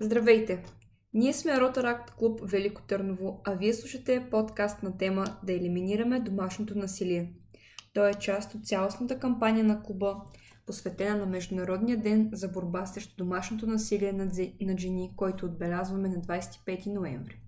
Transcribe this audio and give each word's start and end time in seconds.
Здравейте! 0.00 0.64
Ние 1.14 1.32
сме 1.32 1.60
Ротаракт 1.60 2.10
клуб 2.10 2.40
Велико 2.42 2.82
Търново, 2.82 3.40
а 3.44 3.54
вие 3.54 3.74
слушате 3.74 4.28
подкаст 4.30 4.82
на 4.82 4.98
тема 4.98 5.24
Да 5.42 5.52
елиминираме 5.52 6.20
домашното 6.20 6.78
насилие. 6.78 7.32
Той 7.94 8.10
е 8.10 8.14
част 8.14 8.54
от 8.54 8.66
цялостната 8.66 9.18
кампания 9.18 9.64
на 9.64 9.82
клуба, 9.82 10.16
посветена 10.66 11.16
на 11.16 11.26
Международния 11.26 12.00
ден 12.00 12.30
за 12.32 12.48
борба 12.48 12.86
срещу 12.86 13.16
домашното 13.16 13.66
насилие 13.66 14.12
над 14.12 14.78
жени, 14.78 15.12
който 15.16 15.46
отбелязваме 15.46 16.08
на 16.08 16.16
25 16.16 16.86
ноември. 16.86 17.42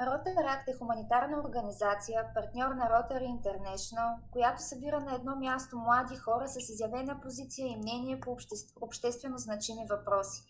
Rotaract 0.00 0.68
е 0.68 0.76
хуманитарна 0.78 1.40
организация, 1.44 2.24
партньор 2.34 2.70
на 2.70 2.84
Rotary 2.84 3.28
International, 3.40 4.14
която 4.30 4.62
събира 4.62 5.00
на 5.00 5.14
едно 5.14 5.36
място 5.36 5.78
млади 5.78 6.16
хора 6.16 6.48
с 6.48 6.68
изявена 6.68 7.20
позиция 7.22 7.68
и 7.68 7.76
мнение 7.76 8.20
по 8.20 8.36
обществено 8.80 9.38
значими 9.38 9.86
въпроси. 9.90 10.42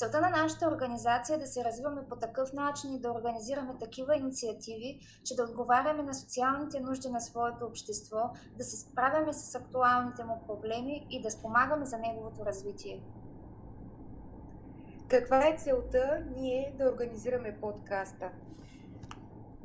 Целта 0.00 0.20
на 0.20 0.30
нашата 0.30 0.68
организация 0.68 1.36
е 1.36 1.38
да 1.38 1.46
се 1.46 1.64
развиваме 1.64 2.08
по 2.08 2.16
такъв 2.16 2.52
начин 2.52 2.92
и 2.92 3.00
да 3.00 3.12
организираме 3.12 3.78
такива 3.80 4.16
инициативи, 4.16 5.00
че 5.24 5.36
да 5.36 5.42
отговаряме 5.42 6.02
на 6.02 6.14
социалните 6.14 6.80
нужди 6.80 7.10
на 7.10 7.20
своето 7.20 7.64
общество, 7.64 8.30
да 8.58 8.64
се 8.64 8.76
справяме 8.76 9.32
с 9.32 9.54
актуалните 9.54 10.24
му 10.24 10.42
проблеми 10.46 11.06
и 11.10 11.22
да 11.22 11.30
спомагаме 11.30 11.84
за 11.84 11.98
неговото 11.98 12.46
развитие. 12.46 13.02
Каква 15.08 15.48
е 15.48 15.56
целта 15.58 16.24
ние 16.36 16.74
да 16.78 16.84
организираме 16.84 17.60
подкаста? 17.60 18.30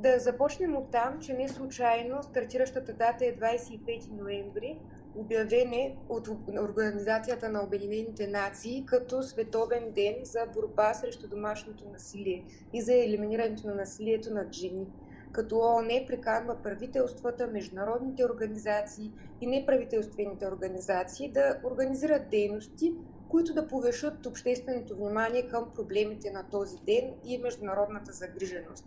Да 0.00 0.18
започнем 0.18 0.76
от 0.76 0.90
там, 0.90 1.20
че 1.20 1.32
не 1.32 1.48
случайно 1.48 2.22
стартиращата 2.22 2.92
дата 2.92 3.26
е 3.26 3.36
25 3.36 4.10
ноември, 4.10 4.80
обявене 5.16 5.96
от 6.08 6.28
Организацията 6.62 7.48
на 7.48 7.64
Обединените 7.64 8.26
нации 8.26 8.86
като 8.86 9.22
Световен 9.22 9.92
ден 9.92 10.14
за 10.22 10.46
борба 10.54 10.94
срещу 10.94 11.28
домашното 11.28 11.88
насилие 11.92 12.44
и 12.72 12.82
за 12.82 12.94
елиминирането 12.94 13.66
на 13.66 13.74
насилието 13.74 14.34
над 14.34 14.52
жени. 14.52 14.86
Като 15.32 15.58
ООН 15.58 16.06
приканва 16.06 16.62
правителствата, 16.62 17.46
международните 17.46 18.24
организации 18.24 19.12
и 19.40 19.46
неправителствените 19.46 20.46
организации 20.46 21.32
да 21.32 21.60
организират 21.64 22.30
дейности, 22.30 22.94
които 23.28 23.54
да 23.54 23.68
повешат 23.68 24.26
общественото 24.26 24.96
внимание 24.96 25.48
към 25.48 25.70
проблемите 25.74 26.30
на 26.30 26.48
този 26.50 26.76
ден 26.86 27.14
и 27.24 27.38
международната 27.38 28.12
загриженост. 28.12 28.86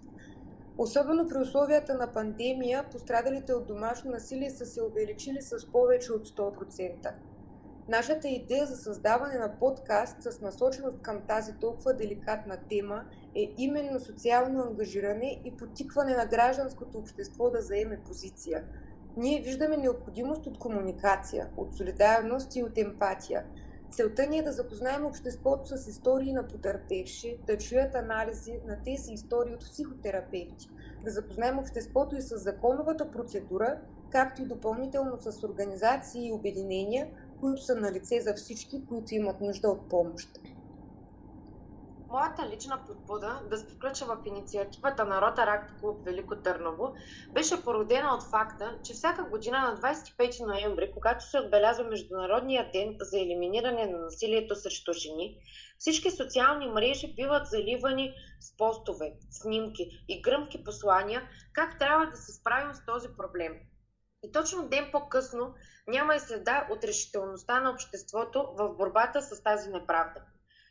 Особено 0.80 1.28
при 1.28 1.38
условията 1.38 1.94
на 1.94 2.12
пандемия, 2.14 2.90
пострадалите 2.92 3.54
от 3.54 3.68
домашно 3.68 4.12
насилие 4.12 4.50
са 4.50 4.66
се 4.66 4.84
увеличили 4.84 5.42
с 5.42 5.72
повече 5.72 6.14
от 6.14 6.26
100%. 6.26 7.14
Нашата 7.88 8.28
идея 8.28 8.66
за 8.66 8.76
създаване 8.76 9.38
на 9.38 9.60
подкаст 9.60 10.22
с 10.24 10.42
насоченост 10.42 11.02
към 11.02 11.22
тази 11.28 11.54
толкова 11.62 11.94
деликатна 11.94 12.58
тема 12.70 13.06
е 13.36 13.54
именно 13.58 14.00
социално 14.00 14.62
ангажиране 14.62 15.42
и 15.46 15.58
потикване 15.58 16.16
на 16.16 16.26
гражданското 16.26 16.98
общество 16.98 17.50
да 17.50 17.62
заеме 17.62 18.04
позиция. 18.04 18.64
Ние 19.18 19.42
виждаме 19.42 19.78
необходимост 19.78 20.48
от 20.48 20.60
комуникация, 20.60 21.50
от 21.58 21.76
солидарност 21.76 22.56
и 22.56 22.64
от 22.64 22.78
емпатия– 22.78 23.46
Целта 23.92 24.28
ни 24.28 24.38
е 24.40 24.44
да 24.44 24.52
запознаем 24.52 25.06
обществото 25.06 25.78
с 25.78 25.88
истории 25.88 26.34
на 26.34 26.48
потърпевши, 26.48 27.38
да 27.48 27.58
чуят 27.58 27.96
анализи 27.96 28.60
на 28.66 28.82
тези 28.84 29.14
истории 29.14 29.54
от 29.54 29.62
психотерапевти, 29.62 30.68
да 31.04 31.12
запознаем 31.12 31.60
обществото 31.60 32.16
и 32.16 32.22
с 32.22 32.38
законовата 32.38 33.12
процедура, 33.12 33.80
както 34.10 34.42
и 34.42 34.48
допълнително 34.48 35.18
с 35.20 35.44
организации 35.44 36.28
и 36.28 36.34
обединения, 36.34 37.08
които 37.40 37.62
са 37.62 37.76
на 37.76 37.92
лице 37.92 38.22
за 38.22 38.34
всички, 38.34 38.86
които 38.86 39.16
имат 39.16 39.42
нужда 39.42 39.70
от 39.70 39.90
помощ. 39.90 40.30
Моята 42.12 42.50
лична 42.50 42.84
подбуда 42.88 43.42
да 43.50 43.58
се 43.58 43.76
включа 43.76 44.06
в 44.06 44.18
инициативата 44.26 45.06
на 45.06 45.22
Ротаракт 45.22 45.80
клуб 45.80 46.06
Велико 46.06 46.36
Търново 46.36 46.94
беше 47.32 47.64
породена 47.64 48.16
от 48.16 48.24
факта, 48.24 48.80
че 48.84 48.94
всяка 48.94 49.24
година 49.24 49.60
на 49.60 49.78
25 49.78 50.46
ноември, 50.46 50.92
когато 50.94 51.26
се 51.26 51.40
отбелязва 51.40 51.84
Международния 51.84 52.72
ден 52.74 52.96
за 53.00 53.20
елиминиране 53.20 53.86
на 53.86 53.98
насилието 53.98 54.56
срещу 54.56 54.94
жени, 54.94 55.38
всички 55.78 56.12
социални 56.12 56.68
мрежи 56.68 57.16
биват 57.16 57.48
заливани 57.48 58.14
с 58.40 58.58
постове, 58.58 59.14
снимки 59.32 60.06
и 60.08 60.22
гръмки 60.22 60.64
послания 60.64 61.30
как 61.54 61.80
трябва 61.80 62.06
да 62.06 62.18
се 62.18 62.32
справим 62.32 62.74
с 62.74 62.86
този 62.86 63.08
проблем. 63.18 63.54
И 64.24 64.32
точно 64.32 64.68
ден 64.68 64.90
по-късно 64.92 65.54
няма 65.88 66.16
и 66.16 66.20
следа 66.20 66.68
от 66.72 66.84
решителността 66.84 67.60
на 67.60 67.72
обществото 67.72 68.54
в 68.58 68.70
борбата 68.78 69.22
с 69.22 69.44
тази 69.44 69.70
неправда. 69.70 70.22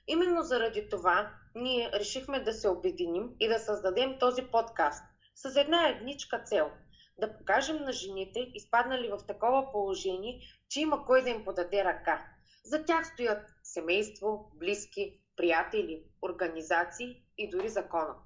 Именно 0.08 0.42
заради 0.42 0.88
това 0.88 1.30
ние 1.54 1.91
решихме 1.92 2.41
да 2.41 2.52
се 2.52 2.69
обединим 2.69 3.30
и 3.41 3.48
да 3.48 3.58
създадем 3.58 4.19
този 4.19 4.42
подкаст 4.42 5.04
с 5.34 5.56
една 5.56 5.88
едничка 5.88 6.42
цел 6.42 6.70
да 7.19 7.38
покажем 7.38 7.76
на 7.76 7.92
жените, 7.92 8.50
изпаднали 8.54 9.08
в 9.08 9.26
такова 9.26 9.72
положение, 9.72 10.41
че 10.68 10.80
има 10.80 11.06
кой 11.06 11.22
да 11.22 11.30
им 11.30 11.44
подаде 11.44 11.84
ръка. 11.84 12.26
За 12.64 12.84
тях 12.84 13.06
стоят 13.06 13.50
семейство, 13.62 14.50
близки, 14.54 15.20
приятели, 15.36 16.04
организации 16.22 17.22
и 17.38 17.50
дори 17.50 17.68
законът. 17.68 18.20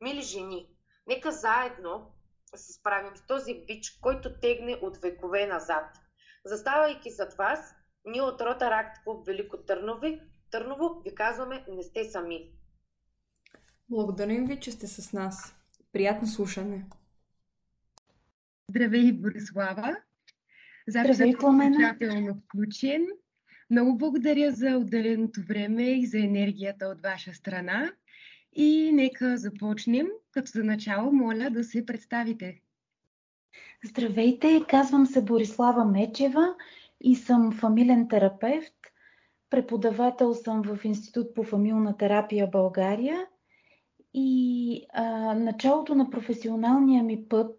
Мили 0.00 0.22
жени, 0.22 0.68
нека 1.06 1.32
заедно 1.32 2.12
се 2.54 2.72
справим 2.72 3.16
с 3.16 3.26
този 3.26 3.54
бич, 3.54 3.98
който 4.02 4.40
тегне 4.40 4.78
от 4.82 4.96
векове 4.96 5.46
назад. 5.46 5.84
Заставайки 6.44 7.10
зад 7.10 7.34
вас, 7.34 7.74
ние 8.04 8.22
от 8.22 8.40
Ротаракт 8.40 9.04
клуб 9.04 9.26
Велико 9.26 9.56
Търнови 9.56 10.22
Търново 10.50 11.02
ви 11.04 11.14
казваме, 11.14 11.64
не 11.68 11.82
сте 11.82 12.04
сами. 12.04 12.50
Благодарим 13.88 14.46
ви, 14.46 14.60
че 14.60 14.72
сте 14.72 14.86
с 14.86 15.12
нас. 15.12 15.54
Приятно 15.92 16.28
слушане. 16.28 16.84
Здравей, 18.70 19.12
Борислава. 19.12 19.96
Здравей, 20.88 21.36
Пламена. 21.36 21.96
включен. 22.44 23.06
Много 23.70 23.98
благодаря 23.98 24.52
за 24.52 24.76
отделеното 24.76 25.40
време 25.48 25.82
и 25.82 26.06
за 26.06 26.18
енергията 26.18 26.86
от 26.86 27.02
ваша 27.02 27.34
страна. 27.34 27.92
И 28.52 28.92
нека 28.92 29.36
започнем, 29.36 30.06
като 30.30 30.50
за 30.50 30.64
начало 30.64 31.12
моля 31.12 31.50
да 31.50 31.64
се 31.64 31.86
представите. 31.86 32.60
Здравейте, 33.84 34.64
казвам 34.68 35.06
се 35.06 35.22
Борислава 35.22 35.84
Мечева 35.84 36.54
и 37.00 37.16
съм 37.16 37.52
фамилен 37.52 38.08
терапевт 38.08 38.77
Преподавател 39.50 40.34
съм 40.34 40.62
в 40.62 40.84
Институт 40.84 41.34
по 41.34 41.42
фамилна 41.42 41.96
терапия 41.96 42.46
България 42.46 43.26
и 44.14 44.86
а, 44.92 45.34
началото 45.34 45.94
на 45.94 46.10
професионалния 46.10 47.02
ми 47.02 47.28
път 47.28 47.56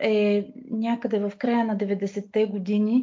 е 0.00 0.48
някъде 0.70 1.18
в 1.20 1.32
края 1.38 1.64
на 1.64 1.76
90-те 1.76 2.46
години. 2.46 3.02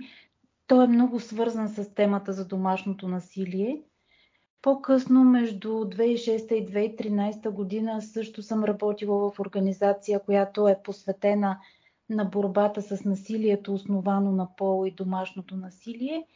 Той 0.67 0.83
е 0.83 0.87
много 0.87 1.19
свързан 1.19 1.69
с 1.69 1.93
темата 1.93 2.33
за 2.33 2.47
домашното 2.47 3.07
насилие. 3.07 3.81
По-късно, 4.61 5.23
между 5.23 5.69
2006 5.69 6.53
и 6.53 6.95
2013 6.97 7.49
година, 7.49 8.01
също 8.01 8.41
съм 8.41 8.63
работила 8.63 9.31
в 9.31 9.39
организация, 9.39 10.19
която 10.19 10.67
е 10.67 10.81
посветена 10.83 11.59
на 12.09 12.25
борбата 12.25 12.81
с 12.81 13.05
насилието, 13.05 13.73
основано 13.73 14.31
на 14.31 14.55
пол 14.55 14.87
и 14.87 14.91
домашното 14.91 15.55
насилие– 15.55 16.25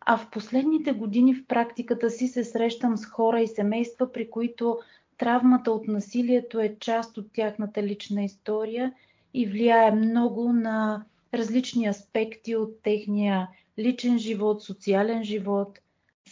а 0.00 0.16
в 0.16 0.30
последните 0.30 0.92
години 0.92 1.34
в 1.34 1.46
практиката 1.46 2.10
си 2.10 2.28
се 2.28 2.44
срещам 2.44 2.96
с 2.96 3.06
хора 3.06 3.40
и 3.40 3.48
семейства, 3.48 4.12
при 4.12 4.30
които 4.30 4.78
травмата 5.18 5.72
от 5.72 5.88
насилието 5.88 6.60
е 6.60 6.76
част 6.80 7.18
от 7.18 7.32
тяхната 7.32 7.82
лична 7.82 8.24
история 8.24 8.94
и 9.34 9.46
влияе 9.46 9.90
много 9.90 10.52
на 10.52 11.04
различни 11.34 11.86
аспекти 11.86 12.56
от 12.56 12.82
техния 12.82 13.48
личен 13.78 14.18
живот, 14.18 14.62
социален 14.62 15.24
живот, 15.24 15.78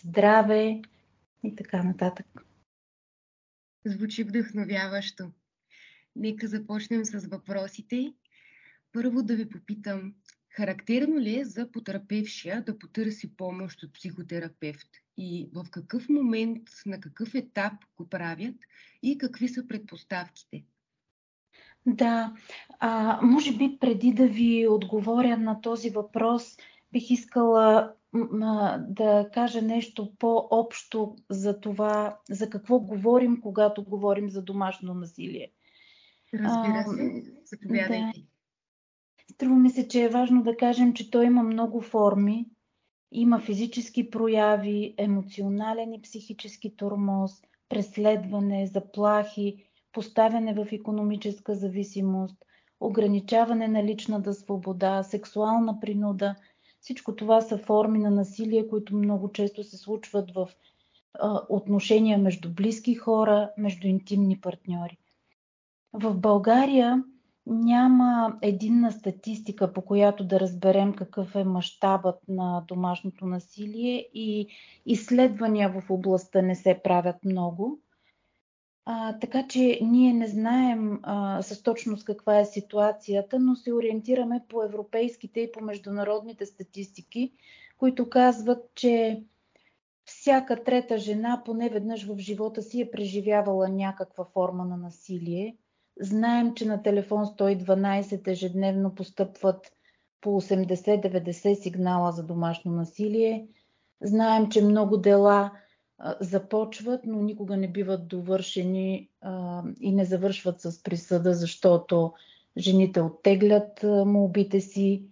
здраве 0.04 0.82
и 1.44 1.56
така 1.56 1.82
нататък. 1.82 2.26
Звучи 3.84 4.24
вдъхновяващо. 4.24 5.30
Нека 6.16 6.48
започнем 6.48 7.04
с 7.04 7.26
въпросите. 7.26 8.12
Първо 8.92 9.22
да 9.22 9.36
ви 9.36 9.48
попитам, 9.48 10.14
Характерно 10.50 11.20
ли 11.20 11.40
е 11.40 11.44
за 11.44 11.72
потърпевшия 11.72 12.62
да 12.62 12.78
потърси 12.78 13.36
помощ 13.36 13.82
от 13.82 13.92
психотерапевт? 13.92 14.88
И 15.16 15.50
в 15.54 15.66
какъв 15.70 16.08
момент, 16.08 16.62
на 16.86 17.00
какъв 17.00 17.34
етап 17.34 17.72
го 17.96 18.08
правят 18.08 18.56
и 19.02 19.18
какви 19.18 19.48
са 19.48 19.66
предпоставките? 19.66 20.64
Да, 21.86 22.34
а, 22.80 23.20
може 23.22 23.56
би 23.56 23.78
преди 23.80 24.12
да 24.12 24.28
ви 24.28 24.68
отговоря 24.68 25.36
на 25.36 25.60
този 25.60 25.90
въпрос, 25.90 26.56
бих 26.92 27.10
искала 27.10 27.94
да 28.88 29.28
кажа 29.34 29.62
нещо 29.62 30.12
по-общо 30.18 31.16
за 31.30 31.60
това, 31.60 32.18
за 32.30 32.50
какво 32.50 32.80
говорим, 32.80 33.40
когато 33.40 33.84
говорим 33.84 34.30
за 34.30 34.42
домашно 34.42 34.94
насилие. 34.94 35.52
Разбира 36.34 36.84
се, 36.84 37.22
заповядайте. 37.44 38.20
Да. 38.20 38.27
Струва 39.38 39.56
ми 39.56 39.70
се, 39.70 39.88
че 39.88 40.02
е 40.02 40.08
важно 40.08 40.42
да 40.42 40.56
кажем, 40.56 40.94
че 40.94 41.10
той 41.10 41.26
има 41.26 41.42
много 41.42 41.80
форми. 41.80 42.46
Има 43.12 43.40
физически 43.40 44.10
прояви, 44.10 44.94
емоционален 44.96 45.92
и 45.92 46.02
психически 46.02 46.76
тормоз, 46.76 47.32
преследване, 47.68 48.66
заплахи, 48.66 49.64
поставяне 49.92 50.54
в 50.54 50.72
економическа 50.72 51.54
зависимост, 51.54 52.36
ограничаване 52.80 53.68
на 53.68 53.84
личната 53.84 54.34
свобода, 54.34 55.02
сексуална 55.02 55.80
принуда. 55.80 56.34
Всичко 56.80 57.16
това 57.16 57.40
са 57.40 57.58
форми 57.58 57.98
на 57.98 58.10
насилие, 58.10 58.68
които 58.68 58.96
много 58.96 59.32
често 59.32 59.64
се 59.64 59.76
случват 59.76 60.30
в 60.30 60.48
а, 61.14 61.40
отношения 61.48 62.18
между 62.18 62.54
близки 62.54 62.94
хора, 62.94 63.50
между 63.58 63.86
интимни 63.86 64.40
партньори. 64.40 64.98
В 65.92 66.14
България 66.14 67.04
няма 67.48 68.38
единна 68.42 68.92
статистика, 68.92 69.72
по 69.72 69.82
която 69.82 70.24
да 70.24 70.40
разберем 70.40 70.94
какъв 70.94 71.34
е 71.34 71.44
мащабът 71.44 72.18
на 72.28 72.64
домашното 72.68 73.26
насилие 73.26 74.08
и 74.14 74.48
изследвания 74.86 75.70
в 75.70 75.90
областта 75.90 76.42
не 76.42 76.54
се 76.54 76.80
правят 76.84 77.24
много. 77.24 77.78
А, 78.84 79.18
така 79.18 79.46
че 79.48 79.78
ние 79.82 80.12
не 80.12 80.26
знаем 80.26 81.00
а, 81.02 81.42
с 81.42 81.62
точност 81.62 82.04
каква 82.04 82.38
е 82.38 82.44
ситуацията, 82.44 83.38
но 83.38 83.56
се 83.56 83.72
ориентираме 83.72 84.44
по 84.48 84.62
европейските 84.62 85.40
и 85.40 85.52
по 85.52 85.64
международните 85.64 86.46
статистики, 86.46 87.32
които 87.78 88.10
казват, 88.10 88.70
че 88.74 89.22
всяка 90.04 90.64
трета 90.64 90.98
жена 90.98 91.42
поне 91.44 91.68
веднъж 91.68 92.06
в 92.06 92.18
живота 92.18 92.62
си 92.62 92.80
е 92.80 92.90
преживявала 92.90 93.68
някаква 93.68 94.24
форма 94.24 94.64
на 94.64 94.76
насилие. 94.76 95.56
Знаем, 96.00 96.54
че 96.54 96.66
на 96.66 96.82
телефон 96.82 97.24
112 97.24 98.28
ежедневно 98.28 98.94
постъпват 98.94 99.72
по 100.20 100.40
80-90 100.40 101.54
сигнала 101.54 102.12
за 102.12 102.22
домашно 102.22 102.72
насилие. 102.72 103.46
Знаем, 104.02 104.48
че 104.48 104.64
много 104.64 104.96
дела 104.96 105.52
започват, 106.20 107.00
но 107.06 107.22
никога 107.22 107.56
не 107.56 107.68
биват 107.68 108.08
довършени 108.08 109.08
и 109.80 109.92
не 109.92 110.04
завършват 110.04 110.60
с 110.60 110.82
присъда, 110.82 111.34
защото 111.34 112.12
жените 112.56 113.00
оттеглят 113.00 113.82
молбите 114.06 114.60
си 114.60 115.04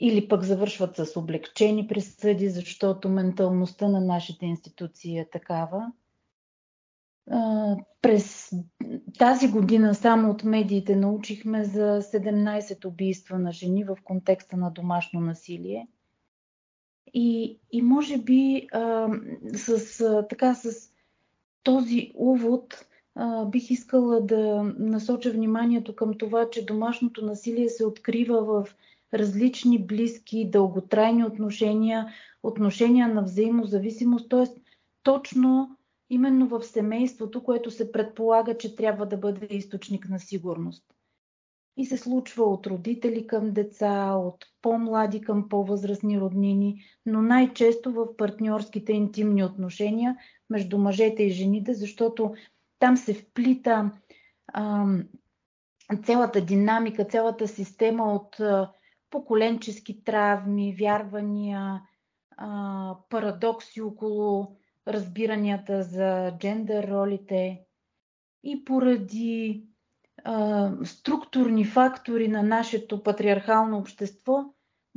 или 0.00 0.28
пък 0.28 0.42
завършват 0.42 0.96
с 0.96 1.16
облегчени 1.16 1.86
присъди, 1.86 2.48
защото 2.48 3.08
менталността 3.08 3.88
на 3.88 4.00
нашите 4.00 4.46
институции 4.46 5.18
е 5.18 5.28
такава. 5.30 5.92
През 8.02 8.50
тази 9.18 9.50
година 9.50 9.94
само 9.94 10.30
от 10.30 10.44
медиите 10.44 10.96
научихме 10.96 11.64
за 11.64 12.00
17 12.02 12.84
убийства 12.84 13.38
на 13.38 13.52
жени 13.52 13.84
в 13.84 13.96
контекста 14.04 14.56
на 14.56 14.70
домашно 14.70 15.20
насилие. 15.20 15.88
И, 17.14 17.58
и 17.72 17.82
може 17.82 18.18
би 18.18 18.68
а, 18.72 19.08
с, 19.54 20.00
а, 20.00 20.26
така, 20.28 20.54
с 20.54 20.92
този 21.62 22.12
увод 22.14 22.86
а, 23.14 23.44
бих 23.44 23.70
искала 23.70 24.20
да 24.20 24.72
насоча 24.78 25.30
вниманието 25.30 25.96
към 25.96 26.18
това, 26.18 26.50
че 26.50 26.66
домашното 26.66 27.26
насилие 27.26 27.68
се 27.68 27.86
открива 27.86 28.44
в 28.44 28.74
различни 29.14 29.86
близки, 29.86 30.50
дълготрайни 30.50 31.24
отношения, 31.24 32.12
отношения 32.42 33.08
на 33.08 33.22
взаимозависимост, 33.22 34.28
т.е. 34.28 34.46
точно 35.02 35.77
именно 36.10 36.48
в 36.48 36.62
семейството, 36.62 37.42
което 37.42 37.70
се 37.70 37.92
предполага, 37.92 38.58
че 38.58 38.76
трябва 38.76 39.06
да 39.06 39.16
бъде 39.16 39.46
източник 39.50 40.08
на 40.08 40.20
сигурност. 40.20 40.84
И 41.76 41.86
се 41.86 41.96
случва 41.96 42.44
от 42.44 42.66
родители 42.66 43.26
към 43.26 43.52
деца, 43.52 44.12
от 44.12 44.44
по-млади 44.62 45.20
към 45.20 45.48
по-възрастни 45.48 46.20
роднини, 46.20 46.82
но 47.06 47.22
най-често 47.22 47.92
в 47.92 48.16
партньорските 48.16 48.92
интимни 48.92 49.44
отношения 49.44 50.16
между 50.50 50.78
мъжете 50.78 51.22
и 51.22 51.30
жените, 51.30 51.74
защото 51.74 52.34
там 52.78 52.96
се 52.96 53.14
вплита 53.14 53.90
а, 54.52 54.86
цялата 56.04 56.40
динамика, 56.40 57.04
цялата 57.04 57.48
система 57.48 58.12
от 58.12 58.40
а, 58.40 58.72
поколенчески 59.10 60.04
травми, 60.04 60.76
вярвания, 60.78 61.82
а, 62.36 62.96
парадокси 63.08 63.80
около 63.80 64.56
разбиранията 64.88 65.82
за 65.82 66.32
джендър 66.38 66.88
ролите 66.88 67.60
и 68.44 68.64
поради 68.64 69.64
структурни 70.84 71.64
фактори 71.64 72.28
на 72.28 72.42
нашето 72.42 73.02
патриархално 73.02 73.78
общество, 73.78 74.44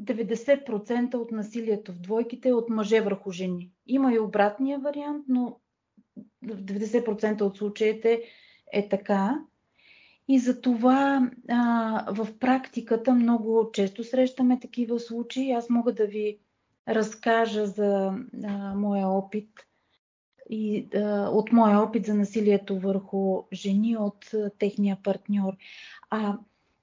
90% 0.01 1.15
от 1.15 1.31
насилието 1.31 1.91
в 1.91 1.99
двойките 1.99 2.49
е 2.49 2.53
от 2.53 2.69
мъже 2.69 3.01
върху 3.01 3.31
жени. 3.31 3.71
Има 3.87 4.13
и 4.13 4.19
обратния 4.19 4.79
вариант, 4.79 5.25
но 5.27 5.59
в 6.43 6.63
90% 6.63 7.41
от 7.41 7.57
случаите 7.57 8.23
е 8.73 8.89
така. 8.89 9.39
И 10.27 10.39
за 10.39 10.61
това 10.61 11.31
а, 11.49 12.13
в 12.13 12.39
практиката 12.39 13.13
много 13.13 13.69
често 13.73 14.03
срещаме 14.03 14.59
такива 14.59 14.99
случаи. 14.99 15.51
Аз 15.51 15.69
мога 15.69 15.93
да 15.93 16.05
ви 16.05 16.39
разкажа 16.87 17.65
за 17.65 18.13
а, 18.43 18.75
моя 18.75 19.07
опит 19.07 19.49
и 20.51 20.87
а, 20.95 21.29
от 21.29 21.51
моя 21.51 21.79
опит 21.79 22.05
за 22.05 22.13
насилието 22.13 22.79
върху 22.79 23.43
жени 23.53 23.97
от 23.97 24.33
а, 24.33 24.49
техния 24.49 24.97
партньор. 25.03 25.53
А, 26.09 26.37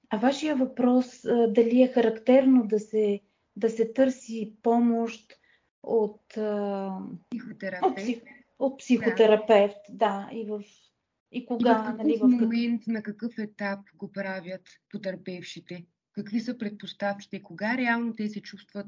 а 0.09 0.17
вашия 0.17 0.55
въпрос 0.55 1.25
а, 1.25 1.47
дали 1.47 1.81
е 1.81 1.87
характерно 1.87 2.67
да 2.67 2.79
се, 2.79 3.19
да 3.55 3.69
се 3.69 3.93
търси 3.93 4.53
помощ 4.63 5.33
от, 5.83 6.37
а, 6.37 6.91
психотерапевт. 7.29 7.91
От, 7.91 7.95
псих, 7.97 8.21
от 8.59 8.79
психотерапевт, 8.79 9.77
да. 9.89 10.27
да, 10.29 10.29
и 10.31 10.45
в 10.45 10.63
и 11.31 11.45
кога, 11.45 11.71
и 11.71 11.73
в 11.73 11.85
какъв 11.85 11.97
нали, 11.97 12.17
в 12.17 12.27
момент, 12.27 12.87
на 12.87 13.03
какъв 13.03 13.37
етап 13.37 13.79
го 13.95 14.11
правят 14.11 14.61
потърпевшите? 14.91 15.85
Какви 16.19 16.39
са 16.39 16.57
предпоставките? 16.57 17.43
Кога 17.43 17.77
реално 17.77 18.15
те 18.15 18.29
се 18.29 18.41
чувстват 18.41 18.87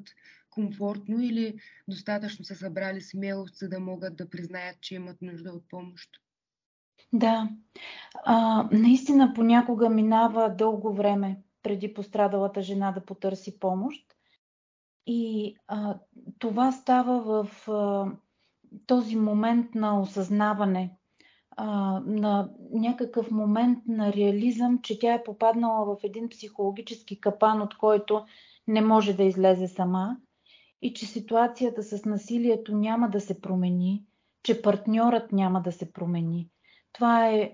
комфортно 0.49 1.21
или 1.21 1.59
достатъчно 1.87 2.45
са 2.45 2.55
събрали 2.55 3.01
смелост, 3.01 3.55
за 3.55 3.69
да 3.69 3.79
могат 3.79 4.15
да 4.15 4.29
признаят, 4.29 4.81
че 4.81 4.95
имат 4.95 5.21
нужда 5.21 5.51
от 5.51 5.69
помощ? 5.69 6.09
Да, 7.13 7.49
а, 8.25 8.67
наистина 8.71 9.33
понякога 9.33 9.89
минава 9.89 10.55
дълго 10.57 10.93
време 10.93 11.37
преди 11.63 11.93
пострадалата 11.93 12.61
жена 12.61 12.91
да 12.91 13.05
потърси 13.05 13.59
помощ. 13.59 14.05
И 15.07 15.55
а, 15.67 15.99
това 16.39 16.71
става 16.71 17.45
в 17.45 17.69
а, 17.69 18.11
този 18.85 19.15
момент 19.15 19.75
на 19.75 20.01
осъзнаване, 20.01 20.97
а, 21.63 22.01
на 22.05 22.49
някакъв 22.71 23.31
момент 23.31 23.79
на 23.87 24.13
реализъм, 24.13 24.79
че 24.81 24.99
тя 24.99 25.13
е 25.13 25.23
попаднала 25.23 25.85
в 25.85 26.03
един 26.03 26.29
психологически 26.29 27.21
капан, 27.21 27.61
от 27.61 27.77
който 27.77 28.25
не 28.67 28.81
може 28.81 29.13
да 29.13 29.23
излезе 29.23 29.67
сама 29.67 30.17
и 30.81 30.93
че 30.93 31.05
ситуацията 31.05 31.83
с 31.83 32.05
насилието 32.05 32.75
няма 32.75 33.09
да 33.09 33.19
се 33.19 33.41
промени, 33.41 34.05
че 34.43 34.61
партньорът 34.61 35.31
няма 35.31 35.61
да 35.61 35.71
се 35.71 35.93
промени. 35.93 36.49
Това 36.93 37.29
е, 37.29 37.53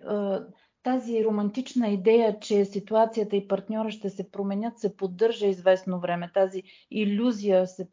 тази 0.84 1.26
романтична 1.26 1.88
идея, 1.88 2.40
че 2.40 2.66
ситуацията 2.66 3.36
и 3.36 3.48
партньора 3.48 3.92
ще 3.92 4.10
се 4.10 4.32
променят, 4.32 4.80
се 4.80 4.98
поддържа 4.98 5.48
известно 5.48 6.00
време. 6.00 6.32
Тази 6.34 6.64
иллюзия 6.92 7.68
се 7.68 7.90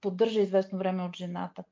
поддържа 0.00 0.40
известно 0.40 0.78
време 0.78 1.02
от 1.02 1.16
жената. 1.16 1.64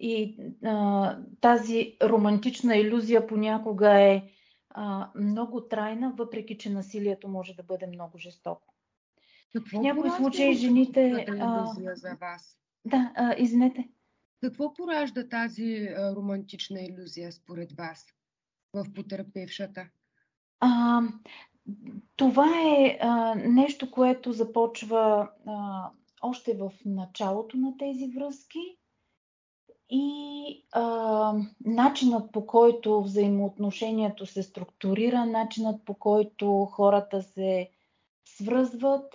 И 0.00 0.36
а, 0.64 1.18
тази 1.40 1.96
романтична 2.02 2.76
иллюзия 2.76 3.26
понякога 3.26 4.00
е 4.02 4.22
а, 4.70 5.10
много 5.14 5.68
трайна, 5.68 6.12
въпреки 6.16 6.58
че 6.58 6.70
насилието 6.70 7.28
може 7.28 7.54
да 7.54 7.62
бъде 7.62 7.86
много 7.86 8.18
жестоко. 8.18 8.74
Какво 9.52 9.78
в 9.78 9.82
някои 9.82 10.10
случаи 10.10 10.54
жените. 10.54 11.26
А... 11.40 11.66
за 11.94 12.16
вас? 12.20 12.58
Да, 12.84 13.12
а, 13.14 13.34
извинете. 13.38 13.88
Какво 14.40 14.74
поражда 14.74 15.28
тази 15.28 15.88
а, 15.96 16.16
романтична 16.16 16.80
иллюзия 16.80 17.32
според 17.32 17.72
вас 17.72 18.06
в 18.74 18.92
потерпевшата? 18.94 19.88
А, 20.60 21.00
това 22.16 22.46
е 22.66 22.98
а, 23.00 23.34
нещо, 23.34 23.90
което 23.90 24.32
започва 24.32 25.30
а, 25.46 25.90
още 26.22 26.54
в 26.54 26.72
началото 26.84 27.56
на 27.56 27.76
тези 27.76 28.12
връзки 28.16 28.77
и 29.90 30.64
а, 30.72 31.34
начинът 31.64 32.32
по 32.32 32.46
който 32.46 33.02
взаимоотношението 33.02 34.26
се 34.26 34.42
структурира, 34.42 35.24
начинът 35.24 35.84
по 35.84 35.94
който 35.94 36.68
хората 36.72 37.22
се 37.22 37.70
свръзват 38.24 39.14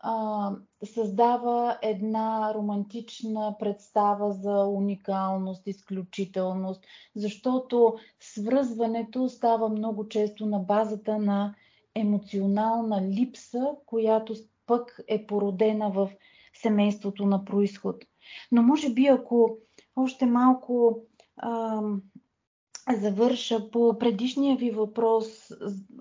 а, 0.00 0.50
създава 0.84 1.78
една 1.82 2.54
романтична 2.54 3.56
представа 3.58 4.32
за 4.32 4.64
уникалност, 4.64 5.66
изключителност, 5.66 6.84
защото 7.16 7.98
свръзването 8.20 9.28
става 9.28 9.68
много 9.68 10.08
често 10.08 10.46
на 10.46 10.58
базата 10.58 11.18
на 11.18 11.54
емоционална 11.94 13.02
липса, 13.02 13.70
която 13.86 14.34
пък 14.66 15.00
е 15.08 15.26
породена 15.26 15.90
в 15.90 16.10
семейството 16.54 17.26
на 17.26 17.44
происход. 17.44 18.04
Но 18.52 18.62
може 18.62 18.92
би 18.92 19.06
ако 19.06 19.58
още 19.96 20.26
малко 20.26 21.02
а, 21.36 21.82
завърша 23.00 23.70
по 23.70 23.98
предишния 23.98 24.56
ви 24.56 24.70
въпрос 24.70 25.26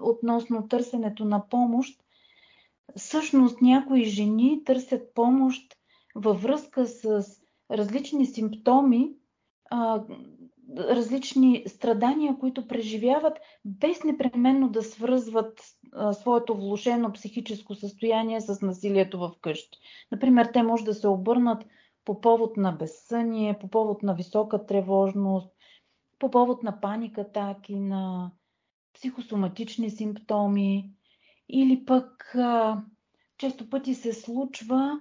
относно 0.02 0.68
търсенето 0.68 1.26
на 1.26 1.50
помощ. 1.50 2.00
Всъщност 2.96 3.62
някои 3.62 4.04
жени 4.04 4.64
търсят 4.66 5.14
помощ 5.14 5.76
във 6.16 6.42
връзка 6.42 6.88
с 6.88 7.24
различни 7.72 8.26
симптоми, 8.26 9.14
различни 10.78 11.64
страдания, 11.68 12.38
които 12.40 12.68
преживяват, 12.68 13.40
без 13.66 14.04
непременно 14.04 14.70
да 14.70 14.84
свързват 14.84 15.62
а, 15.94 16.14
своето 16.14 16.56
влушено 16.56 17.14
психическо 17.14 17.76
състояние 17.76 18.42
с 18.42 18.62
насилието 18.62 19.20
в 19.20 19.32
къщи. 19.42 19.80
Например, 20.12 20.50
те 20.54 20.64
може 20.64 20.84
да 20.84 20.94
се 20.94 21.08
обърнат 21.08 21.66
по 22.06 22.22
повод 22.22 22.58
на 22.58 22.72
безсъние, 22.72 23.60
по 23.60 23.68
повод 23.68 24.04
на 24.04 24.14
висока 24.16 24.66
тревожност, 24.66 25.50
по 26.20 26.32
повод 26.32 26.64
на 26.64 26.82
паника 26.82 27.22
атаки, 27.22 27.76
на 27.76 28.32
психосоматични 28.94 29.90
симптоми 29.90 30.92
или 31.50 31.86
пък 31.86 32.36
а, 32.36 32.84
често 33.38 33.70
пъти 33.70 33.94
се 33.94 34.14
случва 34.14 35.00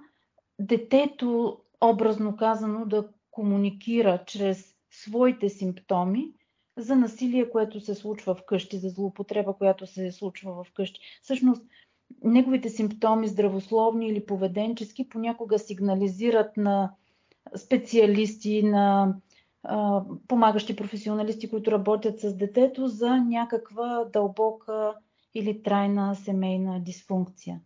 детето, 0.59 1.59
образно 1.81 2.37
казано, 2.37 2.85
да 2.85 3.09
комуникира 3.31 4.23
чрез 4.25 4.75
своите 4.91 5.49
симптоми 5.49 6.33
за 6.77 6.95
насилие, 6.95 7.49
което 7.49 7.79
се 7.79 7.95
случва 7.95 8.35
вкъщи, 8.35 8.77
за 8.77 8.89
злоупотреба, 8.89 9.53
която 9.53 9.87
се 9.87 10.11
случва 10.11 10.63
вкъщи. 10.63 10.99
Всъщност, 11.21 11.63
неговите 12.23 12.69
симптоми, 12.69 13.27
здравословни 13.27 14.07
или 14.07 14.25
поведенчески, 14.25 15.09
понякога 15.09 15.59
сигнализират 15.59 16.57
на 16.57 16.91
специалисти, 17.55 18.63
на 18.63 19.15
а, 19.63 20.03
помагащи 20.27 20.75
професионалисти, 20.75 21.49
които 21.49 21.71
работят 21.71 22.19
с 22.19 22.37
детето, 22.37 22.87
за 22.87 23.17
някаква 23.17 24.05
дълбока 24.13 24.95
или 25.35 25.63
трайна 25.63 26.15
семейна 26.15 26.79
дисфункция. 26.79 27.61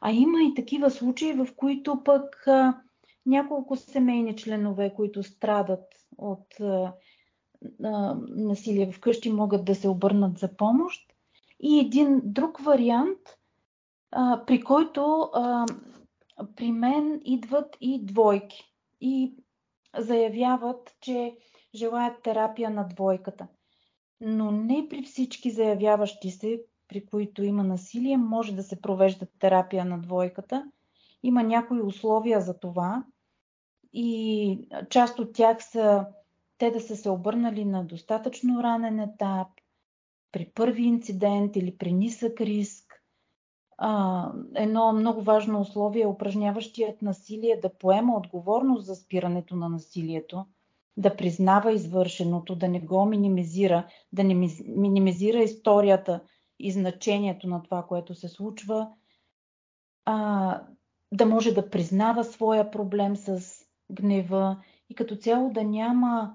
А 0.00 0.12
има 0.12 0.42
и 0.42 0.54
такива 0.54 0.90
случаи, 0.90 1.32
в 1.32 1.48
които 1.56 2.02
пък 2.04 2.46
а, 2.46 2.80
няколко 3.26 3.76
семейни 3.76 4.36
членове, 4.36 4.94
които 4.94 5.22
страдат 5.22 5.84
от 6.18 6.60
а, 6.60 6.92
а, 7.84 8.16
насилие 8.28 8.92
вкъщи, 8.92 9.32
могат 9.32 9.64
да 9.64 9.74
се 9.74 9.88
обърнат 9.88 10.38
за 10.38 10.56
помощ. 10.56 11.14
И 11.60 11.80
един 11.80 12.20
друг 12.24 12.60
вариант, 12.60 13.18
при 14.46 14.60
който 14.60 15.30
при 16.56 16.72
мен 16.72 17.20
идват 17.24 17.76
и 17.80 18.04
двойки 18.04 18.74
и 19.00 19.34
заявяват, 19.98 20.96
че 21.00 21.36
желаят 21.74 22.22
терапия 22.22 22.70
на 22.70 22.88
двойката. 22.88 23.46
Но 24.20 24.50
не 24.50 24.86
при 24.90 25.02
всички 25.02 25.50
заявяващи 25.50 26.30
се, 26.30 26.62
при 26.88 27.06
които 27.06 27.42
има 27.42 27.64
насилие, 27.64 28.16
може 28.16 28.54
да 28.54 28.62
се 28.62 28.80
провежда 28.80 29.26
терапия 29.38 29.84
на 29.84 29.98
двойката. 29.98 30.70
Има 31.22 31.42
някои 31.42 31.82
условия 31.82 32.40
за 32.40 32.58
това 32.58 33.04
и 33.92 34.58
част 34.90 35.18
от 35.18 35.32
тях 35.32 35.64
са 35.64 36.06
те 36.58 36.70
да 36.70 36.80
са 36.80 36.96
се 36.96 37.10
обърнали 37.10 37.64
на 37.64 37.84
достатъчно 37.84 38.62
ранен 38.62 39.00
етап, 39.00 39.48
при 40.32 40.50
първи 40.54 40.82
инцидент 40.82 41.56
или 41.56 41.76
при 41.76 41.92
нисък 41.92 42.40
риск. 42.40 42.83
А, 43.78 44.32
едно 44.54 44.92
много 44.92 45.22
важно 45.22 45.60
условие 45.60 46.02
е 46.02 46.06
упражняващият 46.06 47.02
насилие 47.02 47.60
да 47.62 47.74
поема 47.78 48.16
отговорност 48.16 48.86
за 48.86 48.94
спирането 48.94 49.56
на 49.56 49.68
насилието, 49.68 50.46
да 50.96 51.16
признава 51.16 51.72
извършеното, 51.72 52.56
да 52.56 52.68
не 52.68 52.80
го 52.80 53.04
минимизира, 53.04 53.86
да 54.12 54.24
не 54.24 54.48
минимизира 54.66 55.38
историята 55.38 56.20
и 56.58 56.72
значението 56.72 57.48
на 57.48 57.62
това, 57.62 57.82
което 57.82 58.14
се 58.14 58.28
случва, 58.28 58.88
а, 60.04 60.60
да 61.12 61.26
може 61.26 61.52
да 61.52 61.70
признава 61.70 62.24
своя 62.24 62.70
проблем 62.70 63.16
с 63.16 63.42
гнева 63.90 64.62
и 64.90 64.94
като 64.94 65.16
цяло 65.16 65.50
да 65.50 65.64
няма 65.64 66.34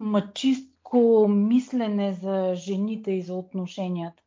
мъчистко 0.00 1.26
мислене 1.28 2.12
за 2.12 2.52
жените 2.54 3.12
и 3.12 3.22
за 3.22 3.34
отношенията. 3.34 4.23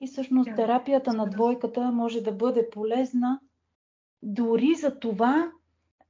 И 0.00 0.06
всъщност 0.06 0.50
да, 0.50 0.54
терапията 0.54 1.12
на 1.12 1.26
двойката 1.26 1.90
може 1.90 2.20
да 2.20 2.32
бъде 2.32 2.70
полезна 2.70 3.40
дори 4.22 4.74
за 4.74 4.98
това 4.98 5.52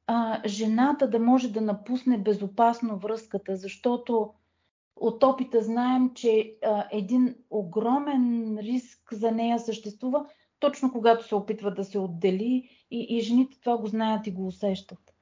а, 0.07 0.49
жената 0.49 1.11
да 1.11 1.19
може 1.19 1.53
да 1.53 1.61
напусне 1.61 2.19
безопасно 2.19 2.99
връзката, 2.99 3.57
защото 3.57 4.33
от 4.97 5.23
опита 5.23 5.63
знаем, 5.63 6.15
че 6.15 6.57
а, 6.65 6.89
един 6.93 7.35
огромен 7.51 8.59
риск 8.59 9.13
за 9.13 9.31
нея 9.31 9.59
съществува, 9.59 10.27
точно 10.59 10.93
когато 10.93 11.27
се 11.27 11.35
опитва 11.35 11.75
да 11.75 11.85
се 11.85 11.99
отдели 11.99 12.69
и, 12.91 13.07
и 13.17 13.21
жените 13.21 13.61
това 13.61 13.79
го 13.79 13.87
знаят 13.87 14.27
и 14.27 14.33
го 14.33 14.47
усещат. 14.47 15.15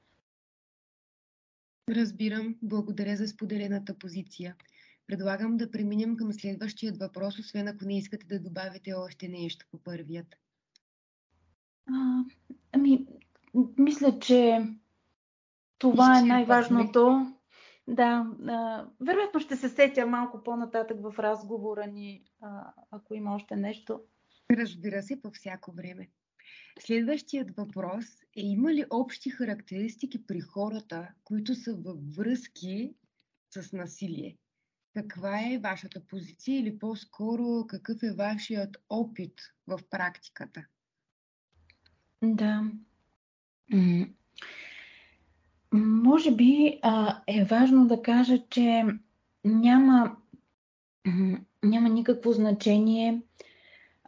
Разбирам. 1.89 2.55
Благодаря 2.61 3.15
за 3.15 3.27
споделената 3.27 3.93
позиция. 3.93 4.55
Предлагам 5.07 5.57
да 5.57 5.71
преминем 5.71 6.17
към 6.17 6.33
следващият 6.33 6.97
въпрос, 6.97 7.39
освен 7.39 7.67
ако 7.67 7.85
не 7.85 7.97
искате 7.97 8.25
да 8.25 8.39
добавите 8.39 8.93
още 8.93 9.27
нещо 9.27 9.65
по 9.71 9.77
първият. 9.77 10.35
А, 11.87 12.23
ами, 12.71 13.07
мисля, 13.77 14.19
че 14.19 14.59
това 15.77 16.19
е 16.19 16.21
най-важното. 16.21 17.33
Да, 17.87 18.27
а, 18.47 18.85
вероятно 18.99 19.39
ще 19.39 19.55
се 19.55 19.69
сетя 19.69 20.05
малко 20.05 20.43
по-нататък 20.43 20.97
в 21.01 21.19
разговора 21.19 21.87
ни, 21.87 22.23
а, 22.41 22.73
ако 22.91 23.13
има 23.13 23.35
още 23.35 23.55
нещо. 23.55 24.01
Разбира 24.51 25.03
се, 25.03 25.21
по 25.21 25.31
всяко 25.31 25.71
време. 25.71 26.09
Следващият 26.79 27.55
въпрос 27.55 28.05
е 28.21 28.41
има 28.41 28.73
ли 28.73 28.85
общи 28.89 29.29
характеристики 29.29 30.27
при 30.27 30.41
хората, 30.41 31.07
които 31.23 31.55
са 31.55 31.75
във 31.75 32.15
връзки 32.15 32.95
с 33.53 33.73
насилие? 33.73 34.37
Каква 34.93 35.39
е 35.39 35.57
вашата 35.63 36.01
позиция 36.07 36.59
или 36.59 36.79
по-скоро 36.79 37.67
какъв 37.67 38.03
е 38.03 38.13
вашият 38.13 38.77
опит 38.89 39.33
в 39.67 39.79
практиката? 39.89 40.65
Да. 42.23 42.71
Може 45.73 46.35
би 46.35 46.79
а, 46.81 47.21
е 47.27 47.45
важно 47.45 47.87
да 47.87 48.01
кажа, 48.01 48.39
че 48.49 48.83
няма, 49.43 50.17
няма 51.63 51.89
никакво 51.89 52.31
значение 52.31 53.21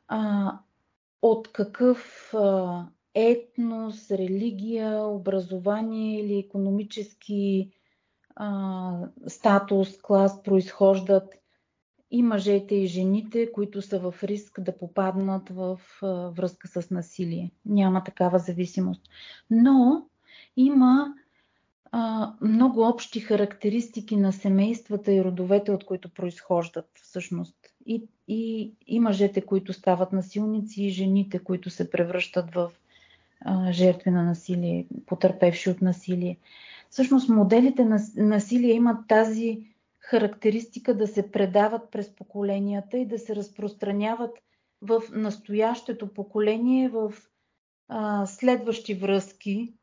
а, 0.08 0.52
от 1.22 1.52
какъв 1.52 2.34
а, 2.34 2.86
етнос, 3.14 4.12
религия, 4.12 5.04
образование 5.04 6.20
или 6.20 6.40
економически 6.40 7.72
а, 8.36 9.00
статус, 9.28 9.98
клас 10.02 10.44
произхождат 10.44 11.34
и 12.12 12.24
мъжете 12.24 12.76
и 12.76 12.88
жените, 12.88 13.52
които 13.52 13.82
са 13.82 14.00
в 14.00 14.24
риск 14.24 14.60
да 14.60 14.78
попаднат 14.78 15.50
в 15.50 15.80
а, 16.02 16.08
връзка 16.08 16.68
с 16.68 16.92
насилие. 16.92 17.52
Няма 17.66 18.04
такава 18.04 18.40
зависимост. 18.40 19.02
Но 19.50 20.06
има 20.58 21.14
а, 21.92 22.34
много 22.42 22.88
общи 22.88 23.20
характеристики 23.20 24.16
на 24.16 24.34
семействата 24.34 25.14
и 25.14 25.24
родовете, 25.24 25.72
от 25.72 25.86
които 25.86 26.10
произхождат 26.10 26.90
всъщност. 26.94 27.56
И, 27.86 28.04
и, 28.28 28.74
и 28.88 29.00
мъжете, 29.00 29.42
които 29.42 29.74
стават 29.74 30.12
насилници, 30.12 30.84
и 30.84 30.90
жените, 30.90 31.40
които 31.40 31.70
се 31.70 31.90
превръщат 31.90 32.54
в 32.56 32.72
а, 33.42 33.72
жертви 33.72 34.10
на 34.10 34.24
насилие, 34.24 34.86
потърпевши 35.06 35.70
от 35.70 35.82
насилие. 35.82 36.38
Всъщност 36.96 37.30
моделите 37.30 37.86
на 37.86 38.00
насилие 38.16 38.74
имат 38.74 39.08
тази 39.08 39.60
характеристика 40.00 40.98
да 40.98 41.08
се 41.08 41.32
предават 41.32 41.92
през 41.92 42.16
поколенията 42.16 42.98
и 42.98 43.06
да 43.06 43.20
се 43.20 43.36
разпространяват 43.36 44.32
в 44.82 45.02
настоящето 45.12 46.14
поколение, 46.14 46.90
в 46.90 47.14
а, 47.88 48.26
следващи 48.26 48.94
връзки 48.94 49.74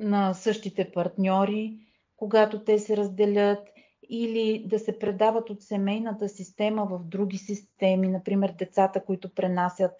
на 0.00 0.34
същите 0.34 0.92
партньори, 0.92 1.78
когато 2.16 2.64
те 2.64 2.78
се 2.78 2.96
разделят 2.96 3.68
или 4.08 4.64
да 4.66 4.78
се 4.78 4.98
предават 4.98 5.50
от 5.50 5.62
семейната 5.62 6.28
система 6.28 6.86
в 6.86 7.04
други 7.04 7.38
системи, 7.38 8.08
например 8.08 8.54
децата, 8.58 9.04
които 9.04 9.34
пренасят 9.34 9.92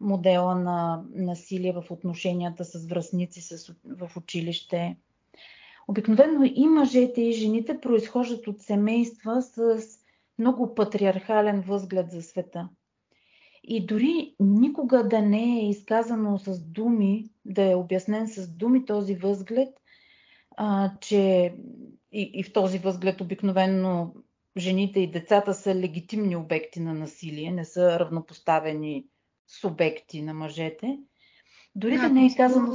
модела 0.00 0.54
на 0.54 1.04
насилие 1.14 1.72
в 1.72 1.84
отношенията 1.90 2.64
с 2.64 2.86
връзници 2.86 3.56
в 3.84 4.16
училище. 4.16 4.96
Обикновено 5.90 6.44
и 6.54 6.66
мъжете 6.66 7.22
и 7.22 7.32
жените 7.32 7.80
произхождат 7.80 8.46
от 8.46 8.60
семейства 8.60 9.42
с 9.42 9.80
много 10.38 10.74
патриархален 10.74 11.60
възглед 11.60 12.10
за 12.10 12.22
света. 12.22 12.68
И 13.64 13.86
дори 13.86 14.34
никога 14.40 15.08
да 15.08 15.22
не 15.22 15.60
е 15.60 15.68
изказано 15.68 16.38
с 16.38 16.60
думи, 16.60 17.30
да 17.44 17.70
е 17.70 17.74
обяснен 17.74 18.28
с 18.28 18.48
думи 18.48 18.84
този 18.84 19.14
възглед, 19.14 19.68
а, 20.56 20.92
че 21.00 21.54
и, 22.12 22.30
и 22.34 22.42
в 22.42 22.52
този 22.52 22.78
възглед 22.78 23.20
обикновено 23.20 24.14
жените 24.56 25.00
и 25.00 25.10
децата 25.10 25.54
са 25.54 25.74
легитимни 25.74 26.36
обекти 26.36 26.80
на 26.80 26.94
насилие, 26.94 27.50
не 27.50 27.64
са 27.64 28.00
равнопоставени 28.00 29.06
субекти 29.46 30.22
на 30.22 30.34
мъжете. 30.34 30.98
Дори 31.74 31.96
да, 31.96 32.02
да 32.02 32.08
не 32.08 32.26
е 32.26 32.34
казано... 32.36 32.72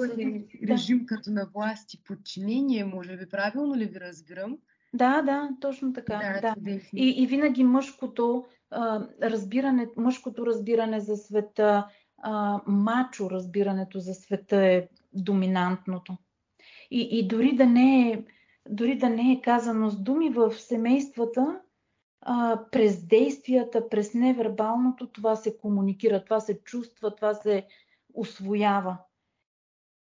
Режим 0.70 1.00
да. 1.00 1.06
като 1.06 1.32
на 1.32 1.50
власт 1.56 1.94
и 1.94 2.04
подчинение, 2.04 2.86
може 2.86 3.18
би 3.18 3.30
правилно 3.30 3.75
ли 3.75 3.86
ви 3.86 4.00
разбирам? 4.00 4.58
Да, 4.94 5.22
да, 5.22 5.50
точно 5.62 5.94
така. 5.94 6.40
Да, 6.42 6.56
да. 6.58 6.72
И, 6.94 7.24
и 7.24 7.28
винаги 7.28 7.64
мъжкото 7.64 8.46
а, 8.72 9.08
разбиране, 9.22 9.88
мъжкото 9.98 10.46
разбиране 10.46 11.00
за 11.00 11.18
света, 11.18 11.88
а, 12.18 12.62
мачо 12.68 13.30
разбирането 13.30 14.00
за 14.00 14.14
света 14.14 14.66
е 14.66 14.88
доминантното. 15.14 16.18
И, 16.92 17.10
и 17.12 17.28
дори, 17.28 17.56
да 17.56 17.66
не 17.66 18.12
е, 18.12 18.24
дори 18.70 18.98
да 18.98 19.10
не 19.10 19.32
е 19.32 19.42
казано 19.42 19.90
с 19.90 19.98
думи 19.98 20.30
в 20.30 20.54
семействата, 20.54 21.60
а, 22.22 22.62
през 22.72 23.06
действията, 23.06 23.90
през 23.90 24.14
невербалното, 24.14 25.08
това 25.08 25.36
се 25.36 25.58
комуникира, 25.58 26.24
това 26.24 26.40
се 26.40 26.60
чувства, 26.64 27.16
това 27.16 27.34
се 27.34 27.66
освоява. 28.15 28.98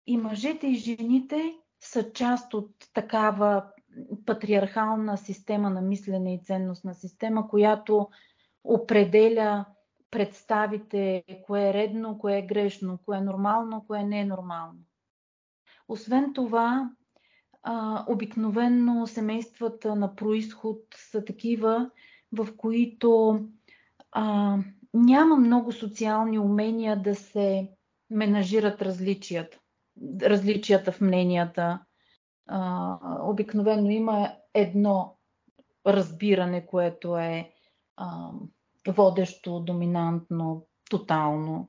И 0.07 0.17
мъжете 0.17 0.67
и 0.67 0.75
жените 0.75 1.55
са 1.81 2.13
част 2.13 2.55
от 2.55 2.71
такава 2.95 3.65
патриархална 4.27 5.17
система 5.17 5.71
на 5.71 5.83
мислене 5.83 6.35
и 6.35 6.43
ценностна 6.45 6.95
система, 6.95 7.49
която 7.49 8.09
определя 8.65 9.65
представите 10.11 11.25
кое 11.47 11.69
е 11.69 11.73
редно, 11.73 12.19
кое 12.19 12.39
е 12.39 12.47
грешно, 12.47 12.99
кое 13.05 13.19
е 13.19 13.21
нормално, 13.21 13.85
кое 13.87 14.05
не 14.05 14.21
е 14.21 14.25
нормално. 14.25 14.79
Освен 15.89 16.33
това, 16.35 16.91
обикновенно 18.09 19.07
семействата 19.07 19.97
на 19.97 20.15
происход 20.15 20.79
са 20.95 21.25
такива, 21.25 21.91
в 22.33 22.57
които 22.57 23.41
а, 24.13 24.57
няма 24.95 25.37
много 25.37 25.73
социални 25.73 26.39
умения 26.39 27.03
да 27.03 27.15
се 27.15 27.71
менажират 28.11 28.83
различията, 28.83 29.59
различията 30.23 30.93
в 30.93 31.01
мненията. 31.01 31.81
А, 32.47 32.99
обикновено 33.23 33.91
има 33.91 34.33
едно 34.55 35.19
разбиране, 35.87 36.67
което 36.67 37.19
е 37.19 37.51
а, 37.97 38.31
водещо, 38.89 39.61
доминантно, 39.61 40.67
тотално. 40.91 41.69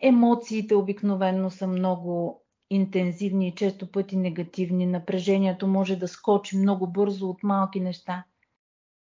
Емоциите 0.00 0.74
обикновено 0.74 1.50
са 1.50 1.66
много 1.66 2.42
интензивни 2.70 3.48
и 3.48 3.54
често 3.54 3.90
пъти 3.90 4.16
негативни. 4.16 4.86
Напрежението 4.86 5.66
може 5.66 5.96
да 5.96 6.08
скочи 6.08 6.58
много 6.58 6.86
бързо 6.86 7.28
от 7.28 7.42
малки 7.42 7.80
неща. 7.80 8.24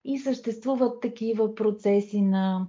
И 0.04 0.20
съществуват 0.20 1.02
такива 1.02 1.56
процеси 1.56 2.22
на 2.22 2.68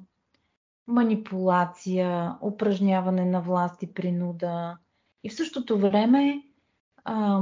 манипулация, 0.90 2.36
упражняване 2.42 3.24
на 3.24 3.40
власт 3.40 3.82
и 3.82 3.94
принуда. 3.94 4.78
И 5.24 5.30
в 5.30 5.34
същото 5.34 5.78
време 5.78 6.42
а, 7.04 7.40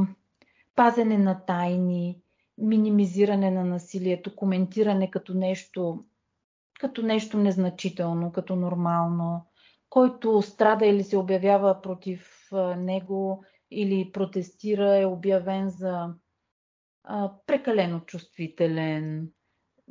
пазене 0.74 1.18
на 1.18 1.44
тайни, 1.44 2.20
минимизиране 2.58 3.50
на 3.50 3.64
насилието, 3.64 4.36
коментиране 4.36 5.10
като 5.10 5.34
нещо, 5.34 6.04
като 6.80 7.02
нещо 7.02 7.38
незначително, 7.38 8.32
като 8.32 8.56
нормално, 8.56 9.46
който 9.90 10.42
страда 10.42 10.86
или 10.86 11.02
се 11.04 11.16
обявява 11.16 11.80
против 11.82 12.50
него 12.76 13.44
или 13.70 14.12
протестира 14.12 14.98
е 14.98 15.06
обявен 15.06 15.68
за 15.68 16.14
а, 17.04 17.32
прекалено 17.46 18.00
чувствителен, 18.00 19.28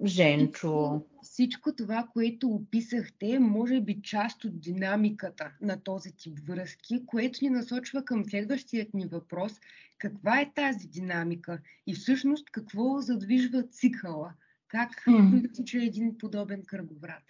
женчо. 0.06 1.02
Всичко 1.22 1.76
това, 1.76 2.08
което 2.14 2.48
описахте, 2.48 3.40
може 3.40 3.82
би 3.82 4.02
част 4.02 4.46
от 4.46 4.60
динамиката 4.60 5.52
на 5.62 5.84
този 5.84 6.12
тип 6.12 6.40
връзки, 6.48 7.06
което 7.06 7.40
ни 7.42 7.50
насочва 7.50 8.06
към 8.06 8.26
следващият 8.26 8.94
ни 8.94 9.06
въпрос. 9.06 9.54
Каква 9.98 10.42
е 10.42 10.52
тази 10.56 10.88
динамика 10.88 11.60
и 11.88 11.94
всъщност 11.94 12.52
какво 12.52 13.02
задвижва 13.02 13.64
цикъла? 13.64 14.34
Как 14.68 14.90
mm. 15.08 15.84
един 15.88 16.18
подобен 16.18 16.64
кръговрат? 16.68 17.24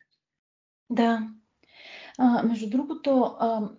Да. 0.89 1.29
А, 2.17 2.43
между 2.43 2.69
другото, 2.69 3.35
а, 3.39 3.71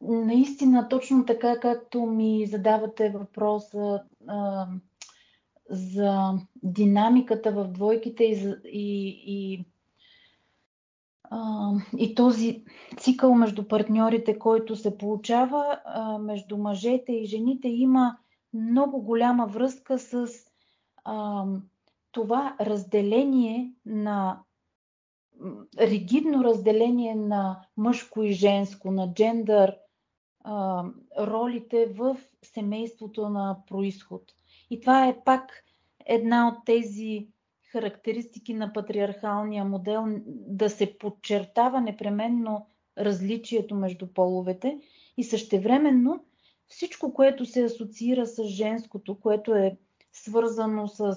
наистина 0.00 0.88
точно 0.88 1.26
така, 1.26 1.60
както 1.60 2.06
ми 2.06 2.46
задавате 2.46 3.10
въпроса 3.10 4.02
а, 4.26 4.66
за 5.70 6.32
динамиката 6.62 7.52
в 7.52 7.68
двойките 7.68 8.24
и, 8.24 8.54
и, 8.64 9.24
и, 9.26 9.64
а, 11.24 11.70
и 11.98 12.14
този 12.14 12.64
цикъл 12.96 13.34
между 13.34 13.68
партньорите, 13.68 14.38
който 14.38 14.76
се 14.76 14.98
получава 14.98 15.80
а, 15.84 16.18
между 16.18 16.56
мъжете 16.56 17.12
и 17.12 17.26
жените, 17.26 17.68
има 17.68 18.16
много 18.54 19.02
голяма 19.02 19.46
връзка 19.46 19.98
с 19.98 20.28
а, 21.04 21.44
това 22.12 22.56
разделение 22.60 23.72
на 23.86 24.40
ригидно 25.78 26.44
разделение 26.44 27.14
на 27.14 27.60
мъжко 27.76 28.22
и 28.22 28.32
женско, 28.32 28.90
на 28.90 29.14
джендър 29.14 29.76
а, 30.44 30.84
ролите 31.20 31.86
в 31.86 32.16
семейството 32.42 33.28
на 33.28 33.56
происход. 33.66 34.22
И 34.74 34.80
това 34.80 35.08
е 35.08 35.20
пак 35.24 35.64
една 36.06 36.48
от 36.48 36.64
тези 36.64 37.28
характеристики 37.72 38.54
на 38.54 38.72
патриархалния 38.72 39.64
модел 39.64 40.04
да 40.26 40.70
се 40.70 40.98
подчертава 40.98 41.80
непременно 41.80 42.66
различието 42.98 43.74
между 43.74 44.06
половете 44.06 44.78
и 45.16 45.24
същевременно 45.24 46.24
всичко, 46.66 47.14
което 47.14 47.46
се 47.46 47.64
асоциира 47.64 48.26
с 48.26 48.44
женското, 48.44 49.20
което 49.20 49.54
е 49.54 49.76
свързано 50.12 50.88
с 50.88 51.16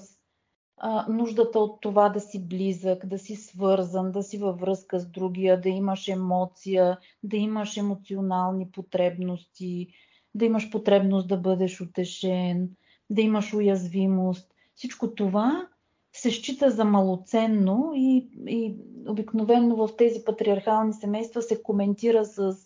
а, 0.77 1.05
нуждата 1.09 1.59
от 1.59 1.81
това 1.81 2.09
да 2.09 2.19
си 2.19 2.47
близък, 2.47 3.05
да 3.05 3.19
си 3.19 3.35
свързан, 3.35 4.11
да 4.11 4.23
си 4.23 4.37
във 4.37 4.59
връзка 4.59 4.99
с 4.99 5.09
другия, 5.09 5.61
да 5.61 5.69
имаш 5.69 6.07
емоция, 6.07 6.97
да 7.23 7.37
имаш 7.37 7.77
емоционални 7.77 8.71
потребности, 8.71 9.87
да 10.35 10.45
имаш 10.45 10.71
потребност 10.71 11.27
да 11.27 11.37
бъдеш 11.37 11.81
утешен, 11.81 12.69
да 13.09 13.21
имаш 13.21 13.53
уязвимост. 13.53 14.53
Всичко 14.75 15.15
това 15.15 15.67
се 16.13 16.31
счита 16.31 16.71
за 16.71 16.85
малоценно 16.85 17.91
и, 17.95 18.29
и 18.47 18.75
обикновено 19.07 19.75
в 19.75 19.95
тези 19.97 20.23
патриархални 20.25 20.93
семейства 20.93 21.41
се 21.41 21.63
коментира 21.63 22.25
с, 22.25 22.57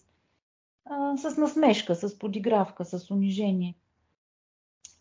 а, 0.85 1.17
с 1.17 1.37
насмешка, 1.37 1.95
с 1.95 2.19
подигравка, 2.19 2.85
с 2.85 3.11
унижение. 3.11 3.75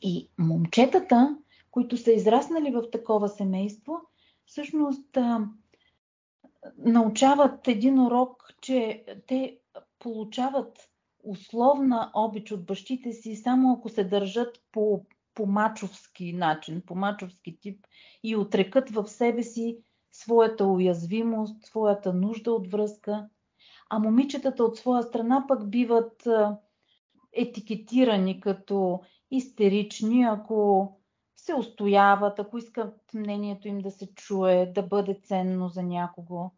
И 0.03 0.29
момчетата 0.39 1.37
които 1.71 1.97
са 1.97 2.13
израснали 2.13 2.71
в 2.71 2.91
такова 2.93 3.29
семейство, 3.29 4.01
всъщност 4.47 5.17
а, 5.17 5.49
научават 6.79 7.69
един 7.69 7.99
урок, 7.99 8.55
че 8.61 9.05
те 9.27 9.59
получават 9.99 10.91
условна 11.23 12.11
обич 12.15 12.53
от 12.53 12.65
бащите 12.65 13.13
си, 13.13 13.37
само 13.37 13.73
ако 13.73 13.89
се 13.89 14.05
държат 14.05 14.63
по, 14.73 15.05
по 15.35 15.47
мачовски 15.47 16.33
начин, 16.33 16.83
по 16.87 16.95
мачовски 16.95 17.59
тип 17.61 17.87
и 18.23 18.37
отрекат 18.37 18.91
в 18.91 19.09
себе 19.09 19.43
си 19.43 19.79
своята 20.13 20.67
уязвимост, 20.67 21.67
своята 21.67 22.15
нужда 22.15 22.53
от 22.53 22.71
връзка. 22.71 23.29
А 23.91 23.99
момичетата 23.99 24.65
от 24.65 24.77
своя 24.77 25.03
страна 25.03 25.45
пък 25.49 25.71
биват 25.71 26.27
етикетирани 27.33 28.41
като 28.41 29.01
истерични, 29.31 30.23
ако 30.23 30.89
се 31.37 31.55
устояват, 31.55 32.39
ако 32.39 32.59
искат 32.59 32.95
мнението 33.15 33.69
им 33.69 33.79
да 33.79 33.91
се 33.91 34.15
чуе, 34.15 34.73
да 34.75 34.83
бъде 34.83 35.21
ценно 35.23 35.69
за 35.69 35.83
някого. 35.83 36.51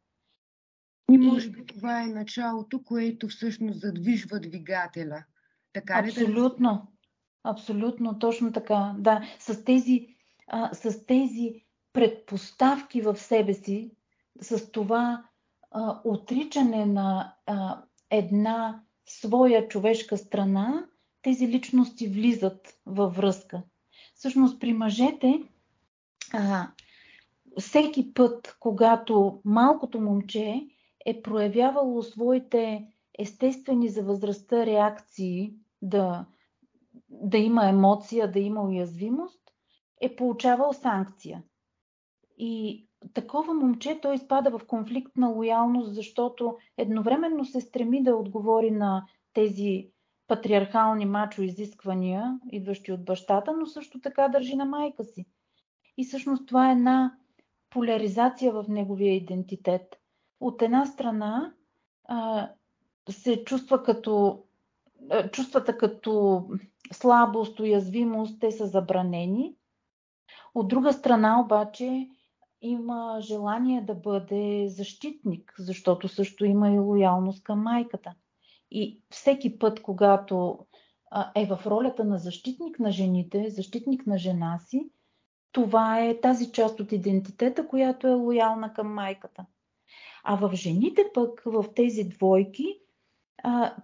И 1.12 1.18
може 1.18 1.50
би 1.50 1.66
това 1.66 2.02
е 2.02 2.06
началото, 2.06 2.82
което 2.82 3.28
всъщност 3.28 3.80
задвижва 3.80 4.40
двигателя. 4.40 5.24
Така 5.72 6.02
ли 6.02 6.08
абсолютно, 6.08 6.68
да... 6.70 6.82
абсолютно, 7.44 8.18
точно 8.18 8.52
така. 8.52 8.94
Да, 8.98 9.22
с 9.38 9.64
тези, 9.64 10.16
а, 10.46 10.74
с 10.74 11.06
тези 11.06 11.64
предпоставки 11.92 13.00
в 13.00 13.16
себе 13.16 13.54
си, 13.54 13.90
с 14.40 14.72
това 14.72 15.24
а, 15.70 16.00
отричане 16.04 16.86
на 16.86 17.34
а, 17.46 17.82
една 18.10 18.82
своя 19.06 19.68
човешка 19.68 20.16
страна, 20.16 20.86
тези 21.22 21.48
личности 21.48 22.08
влизат 22.08 22.74
във 22.86 23.16
връзка. 23.16 23.62
Всъщност 24.14 24.60
при 24.60 24.72
мъжете 24.72 25.42
а, 26.32 26.68
всеки 27.58 28.14
път, 28.14 28.56
когато 28.60 29.40
малкото 29.44 30.00
момче 30.00 30.66
е 31.06 31.22
проявявало 31.22 32.02
своите 32.02 32.88
естествени 33.18 33.88
за 33.88 34.02
възрастта 34.02 34.66
реакции 34.66 35.54
да, 35.82 36.26
да 37.22 37.38
има 37.38 37.68
емоция, 37.68 38.32
да 38.32 38.38
има 38.38 38.62
уязвимост, 38.62 39.40
е 40.00 40.16
получавал 40.16 40.72
санкция. 40.72 41.42
И 42.38 42.84
такова 43.14 43.54
момче, 43.54 43.98
той 44.02 44.14
изпада 44.14 44.58
в 44.58 44.66
конфликт 44.66 45.16
на 45.16 45.28
лоялност, 45.28 45.94
защото 45.94 46.56
едновременно 46.76 47.44
се 47.44 47.60
стреми 47.60 48.02
да 48.02 48.16
отговори 48.16 48.70
на 48.70 49.06
тези 49.32 49.88
патриархални 50.28 51.06
мачо 51.06 51.42
изисквания, 51.42 52.40
идващи 52.52 52.92
от 52.92 53.04
бащата, 53.04 53.52
но 53.52 53.66
също 53.66 54.00
така 54.00 54.28
държи 54.28 54.56
на 54.56 54.64
майка 54.64 55.04
си. 55.04 55.26
И 55.96 56.04
всъщност 56.04 56.46
това 56.46 56.68
е 56.68 56.72
една 56.72 57.16
поляризация 57.70 58.52
в 58.52 58.64
неговия 58.68 59.14
идентитет. 59.16 60.00
От 60.40 60.62
една 60.62 60.86
страна 60.86 61.54
а, 62.04 62.48
се 63.10 63.44
чувства 63.44 63.82
като 63.82 64.42
чувствата 65.32 65.78
като 65.78 66.44
слабост, 66.92 67.60
уязвимост, 67.60 68.40
те 68.40 68.50
са 68.50 68.66
забранени. 68.66 69.56
От 70.54 70.68
друга 70.68 70.92
страна 70.92 71.40
обаче 71.40 72.08
има 72.60 73.18
желание 73.20 73.82
да 73.82 73.94
бъде 73.94 74.68
защитник, 74.68 75.54
защото 75.58 76.08
също 76.08 76.44
има 76.44 76.70
и 76.70 76.78
лоялност 76.78 77.44
към 77.44 77.62
майката. 77.62 78.14
И 78.70 79.02
всеки 79.10 79.58
път, 79.58 79.82
когато 79.82 80.58
е 81.34 81.46
в 81.46 81.60
ролята 81.66 82.04
на 82.04 82.18
защитник 82.18 82.78
на 82.78 82.90
жените, 82.90 83.50
защитник 83.50 84.06
на 84.06 84.18
жена 84.18 84.58
си, 84.58 84.90
това 85.52 86.00
е 86.00 86.20
тази 86.20 86.52
част 86.52 86.80
от 86.80 86.92
идентитета, 86.92 87.68
която 87.68 88.06
е 88.06 88.14
лоялна 88.14 88.72
към 88.74 88.94
майката. 88.94 89.46
А 90.24 90.36
в 90.36 90.54
жените 90.54 91.04
пък, 91.14 91.42
в 91.46 91.64
тези 91.76 92.04
двойки, 92.04 92.78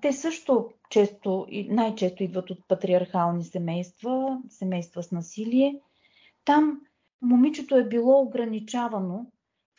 те 0.02 0.12
също 0.12 0.70
често 0.88 1.46
и 1.50 1.68
най-често 1.68 2.22
идват 2.22 2.50
от 2.50 2.68
патриархални 2.68 3.44
семейства, 3.44 4.42
семейства 4.48 5.02
с 5.02 5.12
насилие. 5.12 5.80
Там 6.44 6.80
момичето 7.22 7.76
е 7.76 7.88
било 7.88 8.20
ограничавано. 8.20 9.26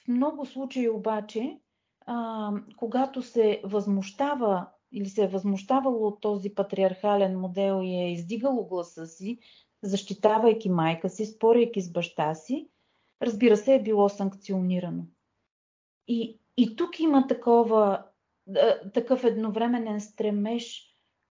В 0.04 0.08
много 0.08 0.46
случаи 0.46 0.90
обаче, 0.90 1.60
а, 2.06 2.52
когато 2.78 3.22
се 3.22 3.62
възмущава 3.64 4.68
или 4.92 5.10
се 5.10 5.24
е 5.24 5.28
възмущавало 5.28 6.08
от 6.08 6.22
този 6.22 6.56
патриархален 6.56 7.40
модел 7.40 7.82
и 7.84 7.96
е 7.96 8.12
издигало 8.12 8.68
гласа 8.68 9.08
си, 9.08 9.40
защитавайки 9.82 10.70
майка 10.70 11.10
си, 11.10 11.26
спорейки 11.26 11.82
с 11.82 11.92
баща 11.92 12.36
си, 12.36 12.70
разбира 13.22 13.58
се, 13.58 13.76
е 13.76 13.84
било 13.84 14.10
санкционирано. 14.10 15.04
И, 16.08 16.40
и 16.58 16.76
тук 16.76 17.00
има 17.00 17.28
такова, 17.28 18.04
такъв 18.94 19.24
едновременен 19.24 20.02
стремеж 20.02 20.89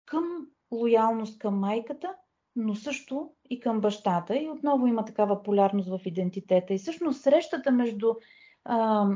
към 0.07 0.25
лоялност 0.73 1.39
към 1.39 1.59
майката, 1.59 2.15
но 2.57 2.75
също 2.75 3.31
и 3.51 3.61
към 3.61 3.81
бащата. 3.81 4.37
И 4.37 4.51
отново 4.51 4.87
има 4.87 5.05
такава 5.05 5.43
полярност 5.43 5.89
в 5.89 6.01
идентитета. 6.05 6.75
И 6.75 6.79
всъщност 6.79 7.23
срещата 7.23 7.71
между 7.71 8.15
а, 8.65 9.09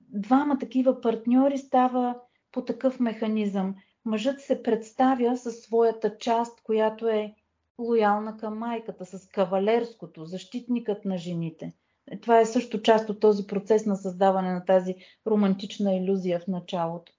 двама 0.00 0.58
такива 0.58 1.00
партньори 1.00 1.58
става 1.58 2.20
по 2.52 2.64
такъв 2.64 3.00
механизъм. 3.00 3.74
Мъжът 4.04 4.40
се 4.40 4.62
представя 4.62 5.36
със 5.36 5.60
своята 5.60 6.18
част, 6.18 6.62
която 6.62 7.08
е 7.08 7.34
лоялна 7.78 8.36
към 8.36 8.58
майката, 8.58 9.06
с 9.06 9.28
кавалерското, 9.28 10.24
защитникът 10.24 11.04
на 11.04 11.18
жените. 11.18 11.72
Това 12.22 12.40
е 12.40 12.46
също 12.46 12.82
част 12.82 13.10
от 13.10 13.20
този 13.20 13.46
процес 13.46 13.86
на 13.86 13.96
създаване 13.96 14.52
на 14.52 14.64
тази 14.64 14.94
романтична 15.26 15.94
иллюзия 15.94 16.40
в 16.40 16.46
началото 16.46 17.12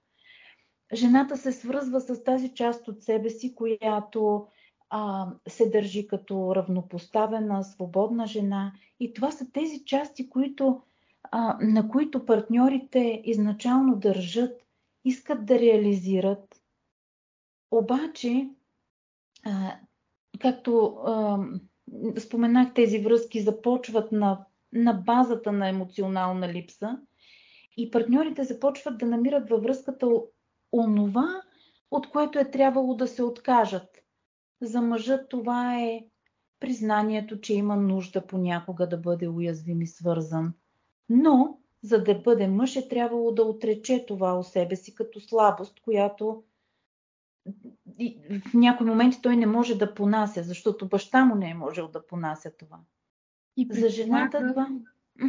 жената 0.94 1.36
се 1.36 1.52
свързва 1.52 2.00
с 2.00 2.24
тази 2.24 2.54
част 2.54 2.88
от 2.88 3.02
себе 3.02 3.30
си, 3.30 3.54
която 3.54 4.46
а, 4.90 5.28
се 5.48 5.70
държи 5.70 6.06
като 6.06 6.52
равнопоставена, 6.56 7.64
свободна 7.64 8.26
жена. 8.26 8.72
И 9.00 9.14
това 9.14 9.30
са 9.30 9.52
тези 9.52 9.84
части, 9.84 10.30
които, 10.30 10.82
а, 11.22 11.58
на 11.60 11.88
които 11.88 12.26
партньорите 12.26 13.22
изначално 13.24 13.96
държат, 13.96 14.60
искат 15.04 15.46
да 15.46 15.58
реализират. 15.58 16.62
Обаче, 17.70 18.50
а, 19.44 19.76
както 20.40 20.86
а, 20.86 21.38
споменах, 22.18 22.74
тези 22.74 22.98
връзки 22.98 23.40
започват 23.40 24.12
на, 24.12 24.46
на 24.72 24.92
базата 24.92 25.52
на 25.52 25.68
емоционална 25.68 26.52
липса 26.52 26.98
и 27.76 27.90
партньорите 27.90 28.44
започват 28.44 28.98
да 28.98 29.06
намират 29.06 29.50
във 29.50 29.62
връзката 29.62 30.08
онова, 30.78 31.42
от 31.90 32.10
което 32.10 32.38
е 32.38 32.50
трябвало 32.50 32.94
да 32.94 33.06
се 33.06 33.22
откажат. 33.22 34.02
За 34.60 34.82
мъжа 34.82 35.26
това 35.28 35.80
е 35.80 36.04
признанието, 36.60 37.40
че 37.40 37.54
има 37.54 37.76
нужда 37.76 38.26
понякога 38.26 38.88
да 38.88 38.96
бъде 38.96 39.28
уязвим 39.28 39.82
и 39.82 39.86
свързан. 39.86 40.54
Но, 41.08 41.58
за 41.82 42.04
да 42.04 42.14
бъде 42.14 42.48
мъж, 42.48 42.76
е 42.76 42.88
трябвало 42.88 43.32
да 43.32 43.42
отрече 43.42 44.06
това 44.06 44.38
у 44.38 44.42
себе 44.42 44.76
си 44.76 44.94
като 44.94 45.20
слабост, 45.20 45.80
която 45.80 46.42
в 48.44 48.54
някои 48.54 48.86
моменти 48.86 49.22
той 49.22 49.36
не 49.36 49.46
може 49.46 49.78
да 49.78 49.94
понася, 49.94 50.42
защото 50.42 50.88
баща 50.88 51.24
му 51.24 51.34
не 51.34 51.50
е 51.50 51.54
можел 51.54 51.88
да 51.88 52.06
понася 52.06 52.56
това. 52.58 52.78
И 53.56 53.68
за 53.70 53.88
жената 53.88 54.48
това... 54.48 54.68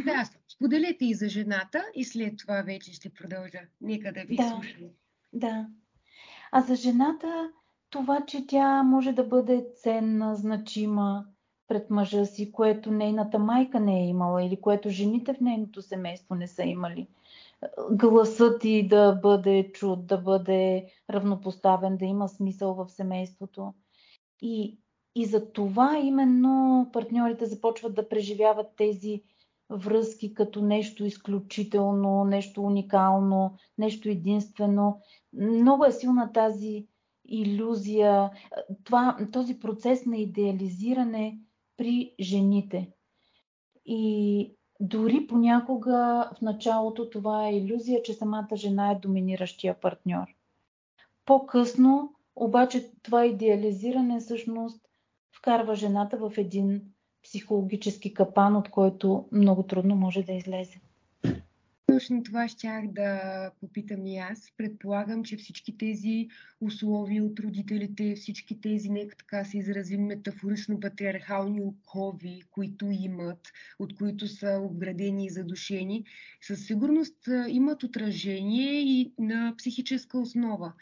Да, 0.04 0.30
споделете 0.48 1.04
и 1.04 1.14
за 1.14 1.28
жената 1.28 1.84
и 1.94 2.04
след 2.04 2.38
това 2.38 2.62
вече 2.62 2.92
ще 2.92 3.10
продължа. 3.10 3.60
Нека 3.80 4.12
да 4.12 4.24
ви 4.24 4.36
да. 4.36 4.48
слушам. 4.48 4.88
Да. 5.32 5.66
А 6.52 6.60
за 6.60 6.74
жената 6.74 7.52
това, 7.90 8.24
че 8.26 8.46
тя 8.46 8.82
може 8.82 9.12
да 9.12 9.24
бъде 9.24 9.66
ценна, 9.76 10.36
значима 10.36 11.24
пред 11.68 11.90
мъжа 11.90 12.26
си, 12.26 12.52
което 12.52 12.90
нейната 12.90 13.38
майка 13.38 13.80
не 13.80 14.00
е 14.00 14.08
имала 14.08 14.44
или 14.44 14.60
което 14.60 14.90
жените 14.90 15.34
в 15.34 15.40
нейното 15.40 15.82
семейство 15.82 16.34
не 16.34 16.48
са 16.48 16.62
имали. 16.62 17.08
Гласът 17.90 18.64
и 18.64 18.88
да 18.88 19.12
бъде 19.12 19.70
чуд, 19.72 20.06
да 20.06 20.18
бъде 20.18 20.86
равнопоставен, 21.10 21.96
да 21.96 22.04
има 22.04 22.28
смисъл 22.28 22.74
в 22.74 22.88
семейството. 22.88 23.74
И, 24.42 24.78
и 25.14 25.26
за 25.26 25.52
това 25.52 25.98
именно 25.98 26.86
партньорите 26.92 27.46
започват 27.46 27.94
да 27.94 28.08
преживяват 28.08 28.66
тези 28.76 29.22
връзки 29.70 30.34
като 30.34 30.62
нещо 30.62 31.04
изключително, 31.04 32.24
нещо 32.24 32.62
уникално, 32.62 33.54
нещо 33.78 34.08
единствено. 34.08 35.00
Много 35.32 35.84
е 35.84 35.92
силна 35.92 36.32
тази 36.32 36.86
иллюзия, 37.28 38.30
това, 38.84 39.18
този 39.32 39.58
процес 39.60 40.06
на 40.06 40.16
идеализиране 40.16 41.38
при 41.76 42.14
жените. 42.20 42.90
И 43.86 44.52
дори 44.80 45.26
понякога 45.26 46.30
в 46.38 46.40
началото 46.40 47.10
това 47.10 47.48
е 47.48 47.56
иллюзия, 47.56 48.02
че 48.02 48.14
самата 48.14 48.48
жена 48.54 48.90
е 48.90 48.98
доминиращия 48.98 49.80
партньор. 49.80 50.26
По-късно 51.24 52.14
обаче 52.36 52.90
това 53.02 53.26
идеализиране 53.26 54.20
всъщност 54.20 54.80
вкарва 55.36 55.74
жената 55.74 56.16
в 56.16 56.32
един 56.36 56.82
психологически 57.24 58.14
капан, 58.14 58.56
от 58.56 58.70
който 58.70 59.28
много 59.32 59.62
трудно 59.62 59.96
може 59.96 60.22
да 60.22 60.32
излезе. 60.32 60.80
Точно 61.92 62.22
това 62.22 62.48
щях 62.48 62.86
да 62.88 63.50
попитам 63.60 64.06
и 64.06 64.18
аз. 64.18 64.52
Предполагам, 64.56 65.24
че 65.24 65.36
всички 65.36 65.78
тези 65.78 66.28
условия 66.60 67.24
от 67.24 67.40
родителите, 67.40 68.14
всички 68.14 68.60
тези, 68.60 68.90
нека 68.90 69.16
така 69.16 69.44
се 69.44 69.58
изразим 69.58 70.06
метафорично 70.06 70.80
патриархални 70.80 71.60
окови, 71.60 72.42
които 72.50 72.86
имат, 72.90 73.52
от 73.78 73.94
които 73.94 74.28
са 74.28 74.60
обградени 74.62 75.26
и 75.26 75.30
задушени, 75.30 76.04
със 76.40 76.66
сигурност 76.66 77.28
имат 77.48 77.82
отражение 77.82 78.80
и 78.80 79.12
на 79.18 79.54
психическа 79.58 80.18
основа. 80.18 80.72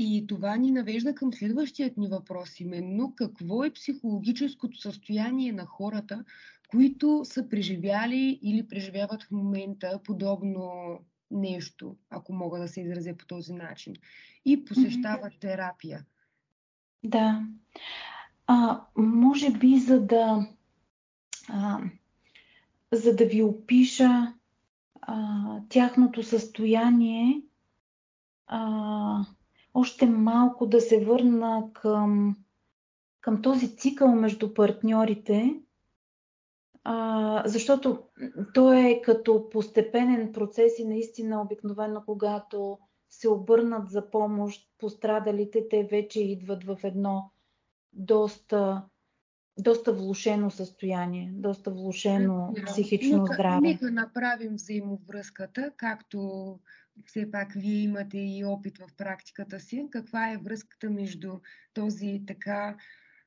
И 0.00 0.26
това 0.26 0.56
ни 0.56 0.70
навежда 0.70 1.14
към 1.14 1.32
следващият 1.32 1.96
ни 1.96 2.08
въпрос, 2.08 2.60
именно 2.60 3.14
какво 3.16 3.64
е 3.64 3.72
психологическото 3.72 4.80
състояние 4.80 5.52
на 5.52 5.66
хората, 5.66 6.24
които 6.68 7.20
са 7.24 7.48
преживяли 7.48 8.38
или 8.42 8.68
преживяват 8.68 9.22
в 9.22 9.30
момента 9.30 10.00
подобно 10.04 10.98
нещо, 11.30 11.96
ако 12.10 12.32
мога 12.32 12.58
да 12.58 12.68
се 12.68 12.80
изразя 12.80 13.16
по 13.16 13.26
този 13.26 13.52
начин, 13.52 13.94
и 14.44 14.64
посещават 14.64 15.32
терапия. 15.40 16.04
Да. 17.04 17.46
А, 18.46 18.80
може 18.96 19.50
би 19.50 19.78
за 19.78 20.00
да, 20.00 20.48
а, 21.48 21.80
за 22.92 23.16
да 23.16 23.26
ви 23.26 23.42
опиша 23.42 24.34
а, 25.00 25.60
тяхното 25.68 26.22
състояние, 26.22 27.42
а, 28.46 29.24
още 29.78 30.06
малко 30.06 30.66
да 30.66 30.80
се 30.80 31.04
върна 31.04 31.64
към, 31.72 32.36
към 33.20 33.42
този 33.42 33.76
цикъл 33.76 34.14
между 34.14 34.54
партньорите, 34.54 35.60
а, 36.84 37.42
защото 37.46 38.02
то 38.54 38.72
е 38.72 39.00
като 39.04 39.48
постепенен 39.50 40.32
процес 40.32 40.78
и 40.78 40.84
наистина 40.84 41.42
обикновено, 41.42 42.02
когато 42.06 42.78
се 43.08 43.28
обърнат 43.28 43.90
за 43.90 44.10
помощ 44.10 44.70
пострадалите, 44.78 45.68
те 45.70 45.88
вече 45.90 46.20
идват 46.20 46.64
в 46.64 46.78
едно 46.84 47.30
доста 47.92 48.82
доста 49.58 49.92
влушено 49.92 50.50
състояние, 50.50 51.32
доста 51.34 51.70
влушено 51.70 52.54
психично 52.66 53.22
нека, 53.22 53.34
здраве. 53.34 53.60
Нека 53.60 53.90
направим 53.90 54.54
взаимовръзката, 54.54 55.72
както 55.76 56.58
все 57.06 57.30
пак 57.30 57.52
вие 57.52 57.82
имате 57.82 58.18
и 58.18 58.44
опит 58.44 58.78
в 58.78 58.88
практиката 58.96 59.60
си. 59.60 59.88
Каква 59.90 60.32
е 60.32 60.36
връзката 60.36 60.90
между 60.90 61.32
този 61.74 62.22
така 62.26 62.76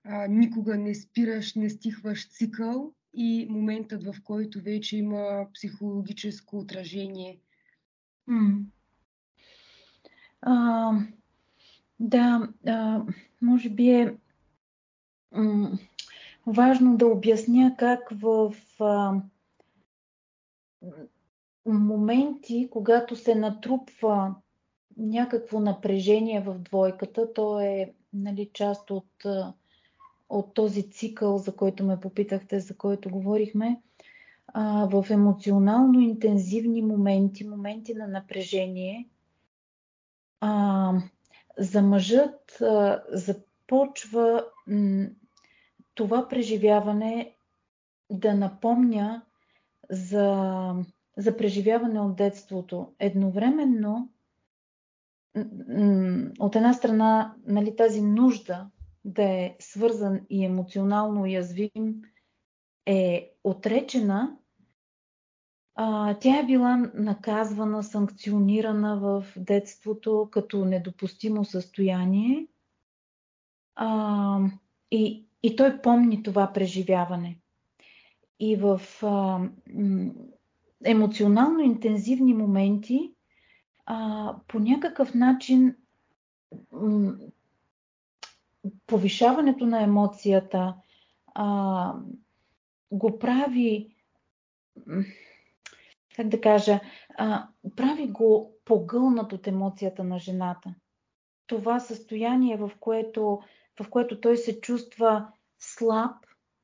а, 0.04 0.28
никога 0.28 0.78
не 0.78 0.96
спираш, 0.96 1.56
не 1.56 1.70
стихваш 1.70 2.30
цикъл 2.30 2.94
и 3.14 3.48
моментът, 3.50 4.04
в 4.04 4.16
който 4.24 4.62
вече 4.62 4.98
има 4.98 5.48
психологическо 5.54 6.58
отражение? 6.58 7.40
М. 8.28 8.60
А, 10.42 10.92
да, 12.00 12.50
а, 12.68 13.06
може 13.42 13.70
би 13.70 13.90
е 13.90 14.18
м, 15.32 15.80
важно 16.48 16.98
да 16.98 17.06
обясня 17.06 17.76
как 17.80 18.00
в 18.12 18.56
а, 18.80 19.22
моменти, 21.66 22.68
когато 22.72 23.16
се 23.16 23.36
натрупва 23.36 24.36
някакво 24.98 25.60
напрежение 25.60 26.42
в 26.42 26.60
двойката, 26.60 27.34
то 27.34 27.60
е 27.60 27.94
нали, 28.14 28.50
част 28.54 28.92
от, 28.92 29.26
от 30.30 30.54
този 30.54 30.92
цикъл, 30.92 31.38
за 31.38 31.56
който 31.56 31.84
ме 31.84 32.00
попитахте, 32.00 32.60
за 32.60 32.78
който 32.78 33.10
говорихме, 33.10 33.82
а, 34.48 34.86
в 34.86 35.06
емоционално 35.10 36.00
интензивни 36.00 36.82
моменти, 36.82 37.48
моменти 37.48 37.94
на 37.94 38.08
напрежение, 38.08 39.10
а, 40.40 40.94
за 41.58 41.82
мъжът 41.82 42.62
а, 42.62 43.04
започва 43.10 44.46
м, 44.68 45.08
това 45.94 46.28
преживяване 46.28 47.36
да 48.10 48.34
напомня 48.34 49.22
за, 49.90 50.76
за 51.18 51.38
преживяване 51.38 52.00
от 52.00 52.16
детството. 52.16 52.94
Едновременно, 53.00 54.10
от 56.40 56.56
една 56.56 56.74
страна, 56.74 57.36
нали, 57.48 57.76
тази 57.76 58.02
нужда 58.02 58.70
да 59.06 59.24
е 59.24 59.56
свързан 59.60 60.22
и 60.30 60.46
емоционално 60.46 61.22
уязвим 61.22 62.02
е 62.86 63.32
отречена, 63.44 64.38
а, 65.76 66.14
тя 66.20 66.40
е 66.40 66.46
била 66.46 66.78
наказвана, 66.94 67.84
санкционирана 67.84 69.00
в 69.00 69.26
детството 69.38 70.28
като 70.32 70.66
недопустимо 70.66 71.46
състояние. 71.46 72.48
А, 73.76 74.40
и, 74.92 75.26
и 75.44 75.56
той 75.56 75.82
помни 75.82 76.24
това 76.24 76.54
преживяване. 76.54 77.38
И 78.40 78.56
в 78.56 78.82
а, 79.02 79.40
емоционално 80.86 81.60
интензивни 81.60 82.34
моменти 82.34 83.14
а, 83.86 84.36
по 84.48 84.60
някакъв 84.60 85.14
начин 85.14 85.76
м, 86.72 87.14
повишаването 88.88 89.66
на 89.66 89.82
емоцията 89.82 90.76
а, 91.34 91.94
го 92.92 93.20
прави, 93.20 93.96
как 96.16 96.28
да 96.28 96.42
кажа, 96.42 96.80
а, 97.18 97.48
прави 97.76 98.08
го 98.08 98.54
погълнат 98.66 99.34
от 99.34 99.48
емоцията 99.48 100.04
на 100.04 100.20
жената. 100.20 100.76
Това 101.48 101.80
състояние, 101.80 102.58
в 102.58 102.72
което 102.80 103.42
в 103.80 103.90
което 103.90 104.22
той 104.22 104.38
се 104.38 104.62
чувства 104.62 105.28
слаб. 105.60 106.16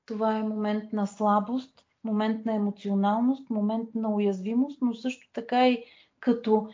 Това 0.06 0.38
е 0.38 0.44
момент 0.44 0.94
на 0.94 1.08
слабост, 1.08 1.86
момент 2.08 2.46
на 2.46 2.54
емоционалност, 2.54 3.50
момент 3.50 3.90
на 3.96 4.10
уязвимост, 4.10 4.82
но 4.82 4.94
също 4.94 5.30
така 5.34 5.70
и 5.70 5.84
като 6.20 6.68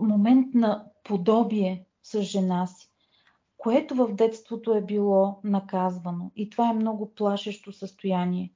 момент 0.00 0.54
на 0.54 0.84
подобие 1.04 1.84
с 2.02 2.22
жена 2.22 2.66
си, 2.66 2.90
което 3.56 3.94
в 3.94 4.14
детството 4.14 4.74
е 4.74 4.80
било 4.80 5.40
наказвано. 5.44 6.30
И 6.36 6.50
това 6.50 6.70
е 6.70 6.74
много 6.74 7.14
плашещо 7.14 7.72
състояние. 7.72 8.52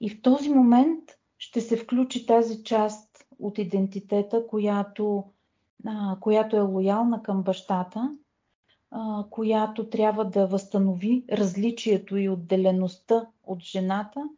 И 0.00 0.10
в 0.10 0.22
този 0.22 0.50
момент 0.50 1.04
ще 1.38 1.60
се 1.60 1.76
включи 1.76 2.26
тази 2.26 2.64
част 2.64 3.26
от 3.38 3.58
идентитета, 3.58 4.46
която, 4.46 5.24
която 6.20 6.56
е 6.56 6.60
лоялна 6.60 7.22
към 7.22 7.42
бащата 7.42 8.16
която 9.30 9.90
трябва 9.90 10.24
да 10.24 10.46
възстанови 10.46 11.24
различието 11.32 12.16
и 12.16 12.28
отделеността 12.28 13.26
от 13.44 13.60
жената, 13.60 14.28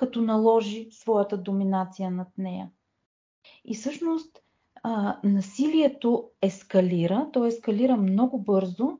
като 0.00 0.22
наложи 0.22 0.88
своята 0.90 1.38
доминация 1.38 2.10
над 2.10 2.28
нея. 2.38 2.70
И 3.64 3.74
всъщност 3.74 4.38
а, 4.82 5.20
насилието 5.24 6.30
ескалира, 6.42 7.28
то 7.32 7.46
ескалира 7.46 7.96
много 7.96 8.38
бързо 8.38 8.98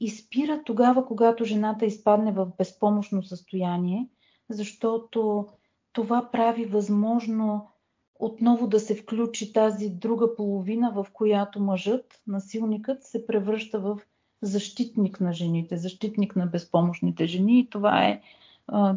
и 0.00 0.10
спира 0.10 0.62
тогава, 0.64 1.06
когато 1.06 1.44
жената 1.44 1.86
изпадне 1.86 2.32
в 2.32 2.52
безпомощно 2.58 3.22
състояние, 3.22 4.08
защото 4.50 5.46
това 5.92 6.28
прави 6.32 6.64
възможно 6.64 7.68
отново 8.14 8.66
да 8.66 8.80
се 8.80 8.94
включи 8.94 9.52
тази 9.52 9.88
друга 9.90 10.34
половина, 10.34 10.92
в 10.94 11.06
която 11.12 11.60
мъжът, 11.60 12.20
насилникът, 12.26 13.04
се 13.04 13.26
превръща 13.26 13.80
в 13.80 14.00
защитник 14.42 15.20
на 15.20 15.32
жените, 15.32 15.76
защитник 15.76 16.36
на 16.36 16.46
безпомощните 16.46 17.26
жени 17.26 17.58
и 17.58 17.70
това 17.70 18.04
е 18.04 18.22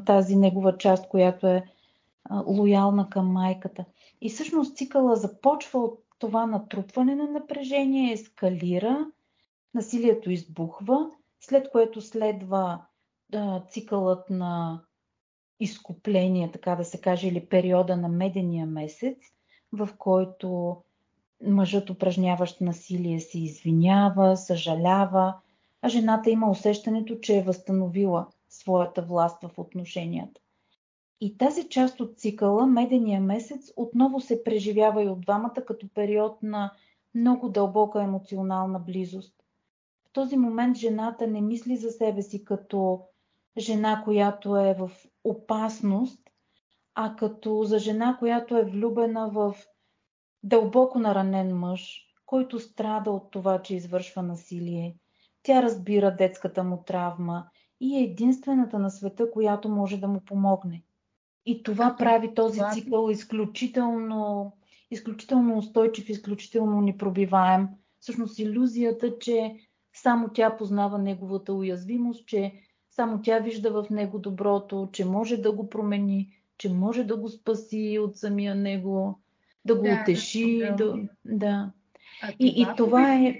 тази 0.05 0.35
негова 0.35 0.77
част, 0.77 1.09
която 1.09 1.47
е 1.47 1.63
лоялна 2.45 3.09
към 3.09 3.31
майката. 3.31 3.85
И 4.21 4.29
всъщност 4.29 4.77
цикъла 4.77 5.15
започва 5.15 5.79
от 5.79 6.03
това 6.19 6.45
натрупване 6.45 7.15
на 7.15 7.27
напрежение, 7.27 8.13
ескалира, 8.13 9.05
насилието 9.73 10.31
избухва, 10.31 11.09
след 11.39 11.71
което 11.71 12.01
следва 12.01 12.81
цикълът 13.69 14.29
на 14.29 14.81
изкупление, 15.59 16.51
така 16.51 16.75
да 16.75 16.83
се 16.83 17.01
каже, 17.01 17.27
или 17.27 17.45
периода 17.45 17.97
на 17.97 18.09
медения 18.09 18.65
месец, 18.65 19.17
в 19.71 19.89
който 19.97 20.77
мъжът, 21.45 21.89
упражняващ 21.89 22.61
насилие, 22.61 23.19
се 23.19 23.39
извинява, 23.39 24.37
съжалява, 24.37 25.35
а 25.81 25.89
жената 25.89 26.29
има 26.29 26.49
усещането, 26.49 27.19
че 27.19 27.37
е 27.37 27.43
възстановила 27.43 28.27
своята 28.49 29.01
власт 29.01 29.43
в 29.43 29.51
отношенията. 29.57 30.41
И 31.21 31.37
тази 31.37 31.69
част 31.69 31.99
от 31.99 32.17
цикъла, 32.19 32.67
медения 32.67 33.21
месец, 33.21 33.71
отново 33.75 34.19
се 34.19 34.43
преживява 34.43 35.03
и 35.03 35.09
от 35.09 35.21
двамата 35.21 35.65
като 35.67 35.87
период 35.93 36.43
на 36.43 36.71
много 37.15 37.49
дълбока 37.49 38.03
емоционална 38.03 38.79
близост. 38.79 39.33
В 40.09 40.11
този 40.13 40.37
момент 40.37 40.77
жената 40.77 41.27
не 41.27 41.41
мисли 41.41 41.77
за 41.77 41.91
себе 41.91 42.21
си 42.21 42.45
като 42.45 43.01
жена, 43.57 44.01
която 44.05 44.57
е 44.57 44.73
в 44.73 44.91
опасност, 45.23 46.19
а 46.95 47.15
като 47.15 47.63
за 47.63 47.79
жена, 47.79 48.15
която 48.19 48.57
е 48.57 48.65
влюбена 48.65 49.29
в 49.29 49.55
дълбоко 50.43 50.99
наранен 50.99 51.57
мъж, 51.57 52.07
който 52.25 52.59
страда 52.59 53.11
от 53.11 53.31
това, 53.31 53.61
че 53.61 53.75
извършва 53.75 54.23
насилие. 54.23 54.95
Тя 55.43 55.61
разбира 55.61 56.15
детската 56.15 56.63
му 56.63 56.83
травма 56.85 57.49
и 57.79 57.97
е 57.97 58.03
единствената 58.03 58.79
на 58.79 58.89
света, 58.89 59.31
която 59.31 59.69
може 59.69 59.97
да 59.97 60.07
му 60.07 60.19
помогне. 60.19 60.83
И 61.45 61.63
това 61.63 61.95
прави 61.99 62.33
този 62.33 62.61
цикъл 62.73 63.09
изключително, 63.09 64.53
изключително 64.91 65.57
устойчив, 65.57 66.09
изключително 66.09 66.81
непробиваем. 66.81 67.67
Всъщност 67.99 68.39
иллюзията, 68.39 69.19
че 69.19 69.55
само 69.93 70.29
тя 70.33 70.57
познава 70.57 70.99
неговата 70.99 71.53
уязвимост, 71.53 72.27
че 72.27 72.53
само 72.89 73.21
тя 73.21 73.39
вижда 73.39 73.71
в 73.71 73.89
него 73.89 74.19
доброто, 74.19 74.89
че 74.91 75.05
може 75.05 75.37
да 75.37 75.51
го 75.51 75.69
промени, 75.69 76.29
че 76.57 76.73
може 76.73 77.03
да 77.03 77.17
го 77.17 77.29
спаси 77.29 77.99
от 78.01 78.17
самия 78.17 78.55
него, 78.55 79.19
да 79.65 79.75
го 79.75 79.83
да, 79.83 79.99
утеши. 80.01 80.57
Да, 80.57 80.75
да. 80.75 80.95
да. 81.25 81.71
А 82.21 82.33
и, 82.39 82.53
това, 82.53 82.73
и 82.73 82.75
това 82.77 83.15
е. 83.15 83.39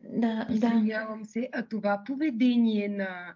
Да, 0.00 0.46
да. 0.50 1.18
се, 1.24 1.48
а 1.52 1.66
това 1.68 2.02
поведение 2.06 2.88
на 2.88 3.34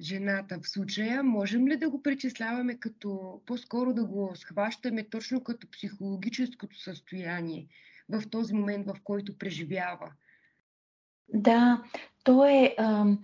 жената 0.00 0.58
в 0.62 0.68
случая, 0.68 1.22
можем 1.22 1.68
ли 1.68 1.76
да 1.76 1.90
го 1.90 2.02
причисляваме 2.02 2.78
като, 2.78 3.40
по-скоро 3.46 3.94
да 3.94 4.04
го 4.04 4.32
схващаме 4.34 5.08
точно 5.08 5.44
като 5.44 5.70
психологическото 5.70 6.80
състояние 6.80 7.66
в 8.08 8.22
този 8.30 8.54
момент, 8.54 8.86
в 8.86 8.96
който 9.04 9.38
преживява? 9.38 10.12
Да, 11.28 11.82
то 12.24 12.44
е. 12.44 12.74
А, 12.78 13.04
м- 13.04 13.18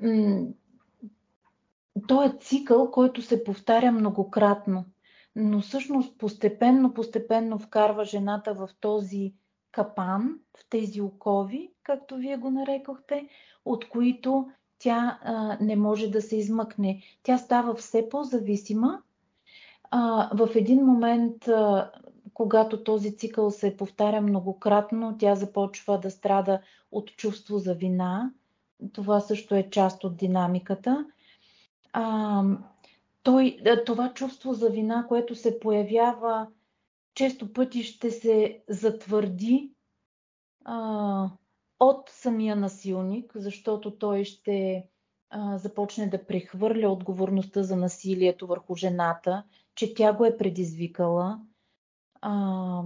м- 0.00 0.46
то 2.08 2.22
е 2.22 2.38
цикъл, 2.40 2.90
който 2.90 3.22
се 3.22 3.44
повтаря 3.44 3.92
многократно 3.92 4.84
но 5.36 5.60
всъщност 5.60 6.18
постепенно, 6.18 6.94
постепенно 6.94 7.58
вкарва 7.58 8.04
жената 8.04 8.54
в 8.54 8.68
този 8.80 9.34
капан, 9.72 10.38
в 10.58 10.68
тези 10.70 11.00
окови, 11.00 11.72
както 11.82 12.16
вие 12.16 12.36
го 12.36 12.50
нарекохте, 12.50 13.28
от 13.64 13.88
които 13.88 14.50
тя 14.78 15.18
а, 15.22 15.58
не 15.60 15.76
може 15.76 16.10
да 16.10 16.22
се 16.22 16.36
измъкне. 16.36 17.02
Тя 17.22 17.38
става 17.38 17.74
все 17.74 18.08
по-зависима. 18.08 19.02
А, 19.90 20.30
в 20.36 20.56
един 20.56 20.84
момент, 20.84 21.48
а, 21.48 21.90
когато 22.34 22.84
този 22.84 23.16
цикъл 23.16 23.50
се 23.50 23.76
повтаря 23.76 24.20
многократно, 24.20 25.16
тя 25.18 25.34
започва 25.34 26.00
да 26.00 26.10
страда 26.10 26.60
от 26.92 27.16
чувство 27.16 27.58
за 27.58 27.74
вина. 27.74 28.32
Това 28.92 29.20
също 29.20 29.54
е 29.54 29.70
част 29.70 30.04
от 30.04 30.16
динамиката. 30.16 31.06
А, 31.92 32.42
той, 33.22 33.58
това 33.86 34.12
чувство 34.14 34.54
за 34.54 34.70
вина, 34.70 35.06
което 35.08 35.34
се 35.34 35.60
появява, 35.60 36.46
често 37.14 37.52
пъти 37.52 37.82
ще 37.82 38.10
се 38.10 38.62
затвърди 38.68 39.70
а, 40.64 41.30
от 41.80 42.08
самия 42.08 42.56
насилник, 42.56 43.32
защото 43.34 43.98
той 43.98 44.24
ще 44.24 44.86
а, 45.30 45.58
започне 45.58 46.06
да 46.06 46.26
прехвърля 46.26 46.88
отговорността 46.88 47.62
за 47.62 47.76
насилието 47.76 48.46
върху 48.46 48.74
жената, 48.74 49.44
че 49.74 49.94
тя 49.94 50.12
го 50.12 50.24
е 50.24 50.36
предизвикала. 50.36 51.40
А, 52.20 52.82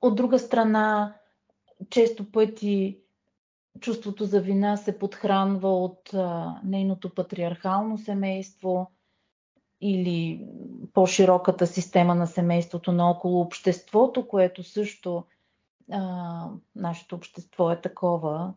от 0.00 0.16
друга 0.16 0.38
страна, 0.38 1.16
често 1.90 2.32
пъти 2.32 3.00
чувството 3.80 4.24
за 4.24 4.40
вина 4.40 4.76
се 4.76 4.98
подхранва 4.98 5.84
от 5.84 6.14
а, 6.14 6.60
нейното 6.64 7.14
патриархално 7.14 7.98
семейство 7.98 8.90
или 9.80 10.46
по-широката 10.94 11.66
система 11.66 12.14
на 12.14 12.26
семейството 12.26 12.92
наоколо 12.92 13.40
обществото, 13.40 14.28
което 14.28 14.62
също 14.62 15.24
а, 15.92 16.48
нашето 16.74 17.16
общество 17.16 17.70
е 17.70 17.80
такова. 17.80 18.54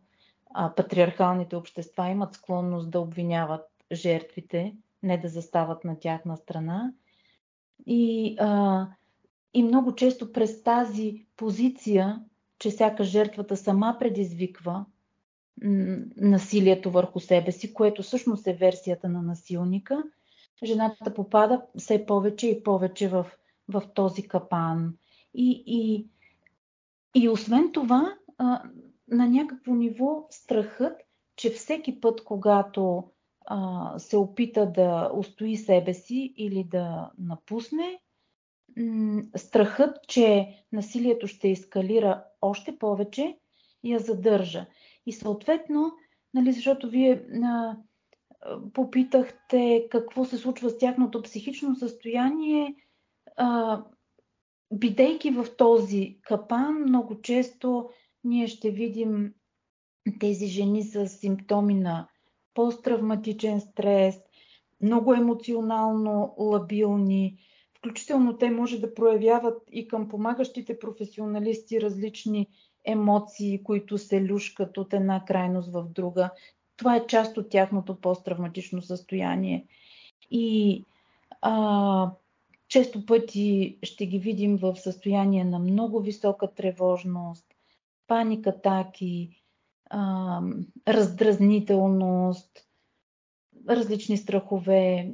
А, 0.54 0.74
патриархалните 0.74 1.56
общества 1.56 2.08
имат 2.08 2.34
склонност 2.34 2.90
да 2.90 3.00
обвиняват 3.00 3.66
жертвите, 3.92 4.76
не 5.02 5.18
да 5.18 5.28
застават 5.28 5.84
на 5.84 5.98
тяхна 5.98 6.36
страна. 6.36 6.92
И, 7.86 8.36
а, 8.40 8.86
и 9.54 9.62
много 9.62 9.94
често 9.94 10.32
през 10.32 10.62
тази 10.62 11.26
позиция, 11.36 12.24
че 12.58 12.70
всяка 12.70 13.04
жертвата 13.04 13.56
сама 13.56 13.96
предизвиква 14.00 14.84
насилието 16.16 16.90
върху 16.90 17.20
себе 17.20 17.52
си, 17.52 17.74
което 17.74 18.02
всъщност 18.02 18.46
е 18.46 18.52
версията 18.52 19.08
на 19.08 19.22
насилника, 19.22 20.02
жената 20.62 21.14
попада 21.14 21.62
все 21.78 22.06
повече 22.06 22.48
и 22.48 22.62
повече 22.62 23.08
в, 23.08 23.26
в 23.68 23.82
този 23.94 24.28
капан. 24.28 24.96
И, 25.34 25.64
и, 25.66 26.06
и 27.14 27.28
освен 27.28 27.72
това, 27.72 28.14
на 29.08 29.28
някакво 29.28 29.74
ниво 29.74 30.26
страхът, 30.30 31.00
че 31.36 31.50
всеки 31.50 32.00
път, 32.00 32.24
когато 32.24 33.04
се 33.98 34.16
опита 34.16 34.72
да 34.72 35.10
устои 35.14 35.56
себе 35.56 35.94
си 35.94 36.34
или 36.36 36.64
да 36.64 37.10
напусне, 37.18 38.00
страхът, 39.36 39.96
че 40.08 40.56
насилието 40.72 41.26
ще 41.26 41.50
ескалира 41.50 42.24
още 42.42 42.78
повече, 42.78 43.38
я 43.84 43.98
задържа. 43.98 44.66
И 45.06 45.12
съответно, 45.12 45.92
нали, 46.34 46.52
защото 46.52 46.90
вие 46.90 47.26
а, 47.44 47.76
попитахте 48.72 49.86
какво 49.90 50.24
се 50.24 50.38
случва 50.38 50.70
с 50.70 50.78
тяхното 50.78 51.22
психично 51.22 51.76
състояние, 51.76 52.76
а, 53.36 53.82
бидейки 54.72 55.30
в 55.30 55.46
този 55.56 56.18
капан, 56.22 56.82
много 56.82 57.20
често 57.22 57.90
ние 58.24 58.46
ще 58.46 58.70
видим 58.70 59.34
тези 60.20 60.46
жени 60.46 60.82
с 60.82 61.08
симптоми 61.08 61.74
на 61.74 62.08
посттравматичен 62.54 63.60
стрес, 63.60 64.20
много 64.82 65.14
емоционално 65.14 66.34
лабилни. 66.38 67.38
Включително 67.78 68.38
те 68.38 68.50
може 68.50 68.80
да 68.80 68.94
проявяват 68.94 69.62
и 69.72 69.88
към 69.88 70.08
помагащите 70.08 70.78
професионалисти 70.78 71.80
различни 71.80 72.46
емоции, 72.84 73.62
които 73.62 73.98
се 73.98 74.24
люшкат 74.24 74.78
от 74.78 74.94
една 74.94 75.24
крайност 75.24 75.72
в 75.72 75.84
друга. 75.88 76.30
Това 76.76 76.96
е 76.96 77.06
част 77.06 77.36
от 77.36 77.50
тяхното 77.50 78.00
посттравматично 78.00 78.82
състояние. 78.82 79.66
И 80.30 80.84
а, 81.40 82.10
често 82.68 83.06
пъти 83.06 83.78
ще 83.82 84.06
ги 84.06 84.18
видим 84.18 84.56
в 84.56 84.76
състояние 84.76 85.44
на 85.44 85.58
много 85.58 86.00
висока 86.00 86.54
тревожност, 86.54 87.46
паник 88.06 88.46
атаки, 88.46 89.42
а, 89.90 90.40
раздразнителност, 90.88 92.66
различни 93.68 94.16
страхове. 94.16 95.12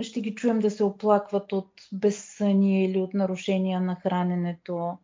Ще 0.00 0.20
ги 0.20 0.34
чуем 0.34 0.58
да 0.58 0.70
се 0.70 0.84
оплакват 0.84 1.52
от 1.52 1.72
безсъние 1.92 2.84
или 2.84 2.98
от 2.98 3.14
нарушения 3.14 3.80
на 3.80 3.94
храненето. 3.94 4.98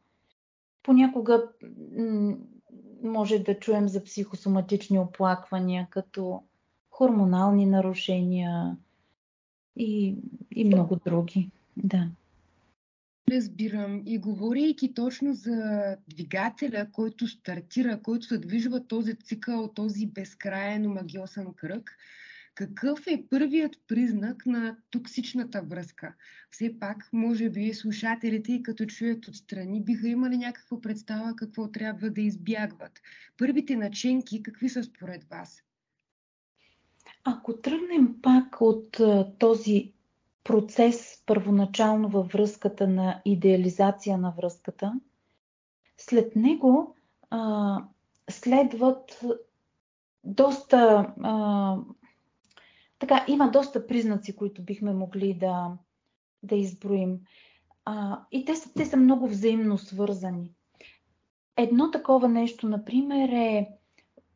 Понякога 0.83 1.49
може 3.03 3.39
да 3.39 3.59
чуем 3.59 3.89
за 3.89 4.05
психосоматични 4.05 4.99
оплаквания, 4.99 5.87
като 5.91 6.43
хормонални 6.91 7.67
нарушения 7.67 8.77
и, 9.77 10.17
и 10.51 10.65
много 10.65 10.97
други. 10.97 11.51
Да. 11.77 12.11
Разбирам. 13.31 14.03
И 14.07 14.19
говорейки 14.19 14.95
точно 14.95 15.35
за 15.35 15.97
двигателя, 16.09 16.87
който 16.93 17.29
стартира, 17.29 18.03
който 18.03 18.27
се 18.27 18.39
движва 18.39 18.87
този 18.87 19.15
цикъл, 19.15 19.69
този 19.69 20.07
безкрайен 20.07 20.93
магиосен 20.93 21.55
кръг, 21.57 21.99
какъв 22.55 23.07
е 23.07 23.25
първият 23.31 23.77
признак 23.89 24.47
на 24.47 24.77
токсичната 24.91 25.63
връзка? 25.63 26.15
Все 26.51 26.79
пак, 26.81 27.09
може 27.13 27.51
би, 27.51 27.75
слушателите, 27.75 28.63
като 28.63 28.87
чуят 28.87 29.29
отстрани, 29.29 29.85
биха 29.85 30.09
имали 30.09 30.37
някаква 30.37 30.81
представа 30.81 31.37
какво 31.37 31.69
трябва 31.69 32.11
да 32.11 32.21
избягват. 32.21 33.01
Първите 33.39 33.77
наченки, 33.77 34.43
какви 34.43 34.69
са 34.69 34.83
според 34.83 35.25
вас? 35.25 35.63
Ако 37.25 37.57
тръгнем 37.57 38.23
пак 38.23 38.61
от 38.61 39.01
този 39.39 39.93
процес 40.47 41.23
първоначално 41.27 42.09
във 42.09 42.29
връзката 42.29 42.89
на 42.89 43.23
идеализация 43.25 44.19
на 44.19 44.31
връзката, 44.37 45.01
след 45.99 46.37
него 46.37 46.97
а, 47.31 47.83
следват 48.31 49.21
доста 50.25 51.13
а, 51.23 51.77
така, 52.99 53.25
има 53.29 53.51
доста 53.51 53.87
признаци, 53.87 54.37
които 54.37 54.63
бихме 54.63 54.93
могли 54.95 55.35
да, 55.35 55.73
да 56.43 56.57
изброим. 56.57 57.21
А, 57.85 58.21
и 58.33 58.45
те 58.45 58.57
са, 58.57 58.73
те 58.75 58.85
са 58.85 58.97
много 58.97 59.29
взаимно 59.29 59.79
свързани. 59.79 60.53
Едно 61.57 61.91
такова 61.91 62.29
нещо, 62.29 62.69
например, 62.69 63.29
е 63.29 63.69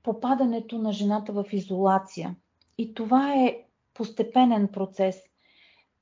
попадането 0.03 0.79
на 0.79 0.93
жената 0.93 1.33
в 1.33 1.45
изолация. 1.53 2.37
И 2.79 2.95
това 2.95 3.35
е 3.35 3.65
постепенен 3.95 4.69
процес. 4.69 5.30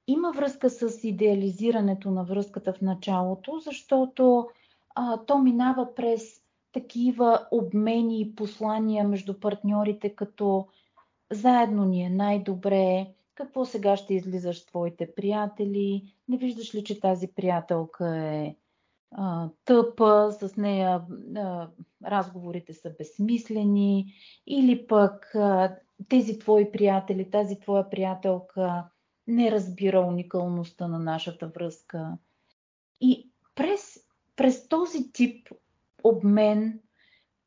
Има 0.08 0.32
връзка 0.32 0.70
с 0.70 1.04
идеализирането 1.04 2.10
на 2.10 2.24
връзката 2.24 2.72
в 2.72 2.80
началото, 2.80 3.58
защото 3.58 4.48
а, 4.94 5.16
то 5.16 5.38
минава 5.38 5.94
през 5.94 6.42
такива 6.72 7.46
обмени 7.50 8.20
и 8.20 8.34
послания 8.34 9.08
между 9.08 9.40
партньорите, 9.40 10.14
като 10.14 10.66
заедно 11.30 11.84
ни 11.84 12.04
е 12.04 12.10
най-добре, 12.10 13.06
какво 13.34 13.64
сега 13.64 13.96
ще 13.96 14.14
излизаш 14.14 14.60
с 14.60 14.66
твоите 14.66 15.14
приятели, 15.14 16.14
не 16.28 16.36
виждаш 16.36 16.74
ли, 16.74 16.84
че 16.84 17.00
тази 17.00 17.28
приятелка 17.28 18.16
е 18.16 18.56
а, 19.10 19.48
тъпа, 19.64 20.32
с 20.32 20.56
нея 20.56 21.02
а, 21.36 21.68
разговорите 22.04 22.74
са 22.74 22.90
безсмислени, 22.98 24.14
или 24.46 24.86
пък 24.86 25.34
а, 25.34 25.76
тези 26.08 26.38
твои 26.38 26.72
приятели, 26.72 27.30
тази 27.30 27.60
твоя 27.60 27.90
приятелка 27.90 28.84
не 29.28 29.50
разбира 29.50 30.00
уникалността 30.00 30.88
на 30.88 30.98
нашата 30.98 31.46
връзка. 31.46 32.12
И 33.00 33.30
през, 33.54 33.98
през 34.36 34.68
този 34.68 35.12
тип 35.12 35.48
обмен 36.04 36.80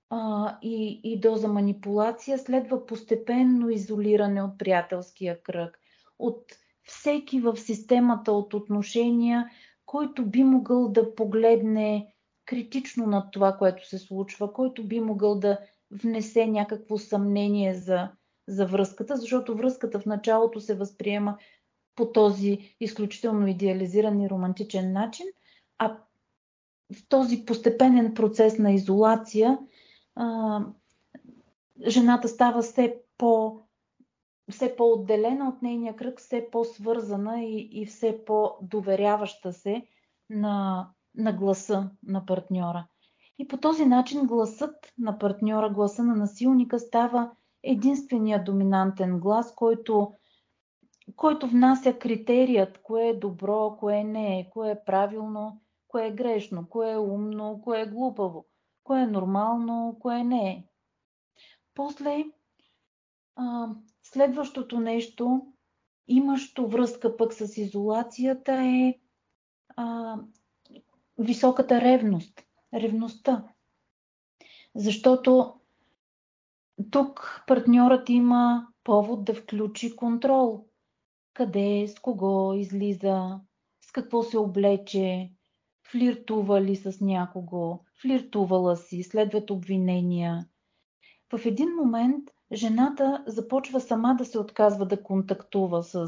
а, 0.09 0.57
и, 0.61 1.01
и 1.03 1.19
доза 1.19 1.47
манипулация 1.47 2.37
следва 2.37 2.85
постепенно 2.85 3.69
изолиране 3.69 4.43
от 4.43 4.57
приятелския 4.57 5.43
кръг, 5.43 5.79
от 6.19 6.43
всеки 6.83 7.39
в 7.39 7.57
системата 7.57 8.31
от 8.31 8.53
отношения, 8.53 9.49
който 9.85 10.25
би 10.25 10.43
могъл 10.43 10.89
да 10.89 11.15
погледне 11.15 12.13
критично 12.45 13.07
над 13.07 13.31
това, 13.31 13.57
което 13.57 13.87
се 13.87 13.97
случва, 13.97 14.53
който 14.53 14.83
би 14.83 14.99
могъл 14.99 15.39
да 15.39 15.59
внесе 15.91 16.47
някакво 16.47 16.97
съмнение 16.97 17.73
за, 17.73 18.09
за 18.47 18.65
връзката, 18.65 19.17
защото 19.17 19.55
връзката 19.55 19.99
в 19.99 20.05
началото 20.05 20.59
се 20.59 20.75
възприема 20.75 21.37
по 22.01 22.11
този 22.11 22.75
изключително 22.79 23.47
идеализиран 23.47 24.21
и 24.21 24.29
романтичен 24.29 24.93
начин, 24.93 25.25
а 25.77 25.97
в 26.93 27.07
този 27.09 27.45
постепенен 27.45 28.13
процес 28.13 28.57
на 28.57 28.71
изолация 28.71 29.59
а, 30.15 30.59
жената 31.87 32.27
става 32.27 32.61
все 32.61 32.95
по 33.17 33.61
все 34.51 34.75
по-отделена 34.75 35.49
от 35.49 35.61
нейния 35.61 35.95
кръг, 35.95 36.19
все 36.19 36.47
по-свързана 36.51 37.43
и, 37.43 37.69
и 37.71 37.85
все 37.85 38.25
по-доверяваща 38.25 39.53
се 39.53 39.85
на, 40.29 40.87
на 41.15 41.33
гласа 41.33 41.89
на 42.03 42.25
партньора. 42.25 42.87
И 43.39 43.47
по 43.47 43.57
този 43.57 43.85
начин 43.85 44.27
гласът 44.27 44.93
на 44.97 45.19
партньора, 45.19 45.69
гласа 45.69 46.03
на 46.03 46.15
насилника 46.15 46.79
става 46.79 47.31
единствения 47.63 48.43
доминантен 48.43 49.19
глас, 49.19 49.55
който, 49.55 50.13
който 51.15 51.47
внася 51.47 51.99
критерият, 51.99 52.77
кое 52.81 53.07
е 53.07 53.19
добро, 53.19 53.77
кое 53.79 54.03
не 54.03 54.39
е, 54.39 54.49
кое 54.49 54.71
е 54.71 54.83
правилно, 54.85 55.61
кое 55.87 56.07
е 56.07 56.11
грешно, 56.11 56.69
кое 56.69 56.91
е 56.91 56.97
умно, 56.97 57.61
кое 57.63 57.81
е 57.81 57.85
глупаво, 57.85 58.45
кое 58.83 59.01
е 59.01 59.07
нормално, 59.07 59.97
кое 59.99 60.23
не 60.23 60.49
е. 60.49 60.63
После 61.75 62.25
а, 63.35 63.69
следващото 64.03 64.79
нещо, 64.79 65.47
имащо 66.07 66.67
връзка 66.67 67.17
пък 67.17 67.33
с 67.33 67.57
изолацията 67.57 68.53
е 68.53 68.99
а, 69.75 70.17
високата 71.17 71.81
ревност, 71.81 72.41
ревността. 72.73 73.43
Защото 74.75 75.53
тук 76.91 77.43
партньорът 77.47 78.09
има 78.09 78.67
повод 78.83 79.25
да 79.25 79.33
включи 79.33 79.95
контрол. 79.95 80.65
Къде, 81.33 81.87
с 81.87 81.99
кого 81.99 82.53
излиза, 82.53 83.39
с 83.81 83.91
какво 83.91 84.23
се 84.23 84.37
облече, 84.37 85.31
флиртува 85.91 86.61
ли 86.61 86.75
с 86.75 87.01
някого, 87.01 87.79
флиртувала 88.01 88.77
си, 88.77 89.03
следват 89.03 89.49
обвинения. 89.49 90.45
В 91.33 91.45
един 91.45 91.69
момент 91.75 92.29
жената 92.53 93.23
започва 93.27 93.81
сама 93.81 94.15
да 94.17 94.25
се 94.25 94.39
отказва 94.39 94.85
да 94.85 95.03
контактува 95.03 95.83
с 95.83 96.07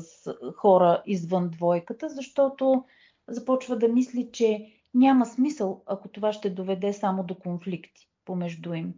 хора 0.57 1.03
извън 1.05 1.49
двойката, 1.49 2.09
защото 2.09 2.85
започва 3.27 3.77
да 3.77 3.87
мисли, 3.87 4.29
че 4.33 4.65
няма 4.93 5.25
смисъл, 5.25 5.83
ако 5.85 6.07
това 6.07 6.33
ще 6.33 6.49
доведе 6.49 6.93
само 6.93 7.23
до 7.23 7.35
конфликти 7.35 8.09
помежду 8.25 8.73
им. 8.73 8.93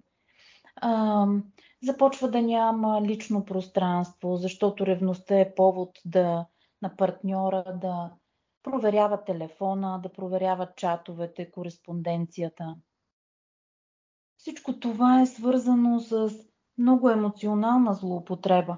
Започва 1.83 2.31
да 2.31 2.41
няма 2.41 3.01
лично 3.01 3.45
пространство, 3.45 4.37
защото 4.37 4.85
ревността 4.85 5.39
е 5.39 5.55
повод 5.55 5.99
да, 6.05 6.45
на 6.81 6.95
партньора 6.95 7.77
да 7.81 8.11
проверява 8.63 9.23
телефона, 9.23 9.99
да 10.03 10.09
проверява 10.13 10.67
чатовете, 10.75 11.51
кореспонденцията. 11.51 12.75
Всичко 14.37 14.79
това 14.79 15.21
е 15.21 15.25
свързано 15.25 15.99
с 15.99 16.33
много 16.77 17.09
емоционална 17.09 17.93
злоупотреба. 17.93 18.77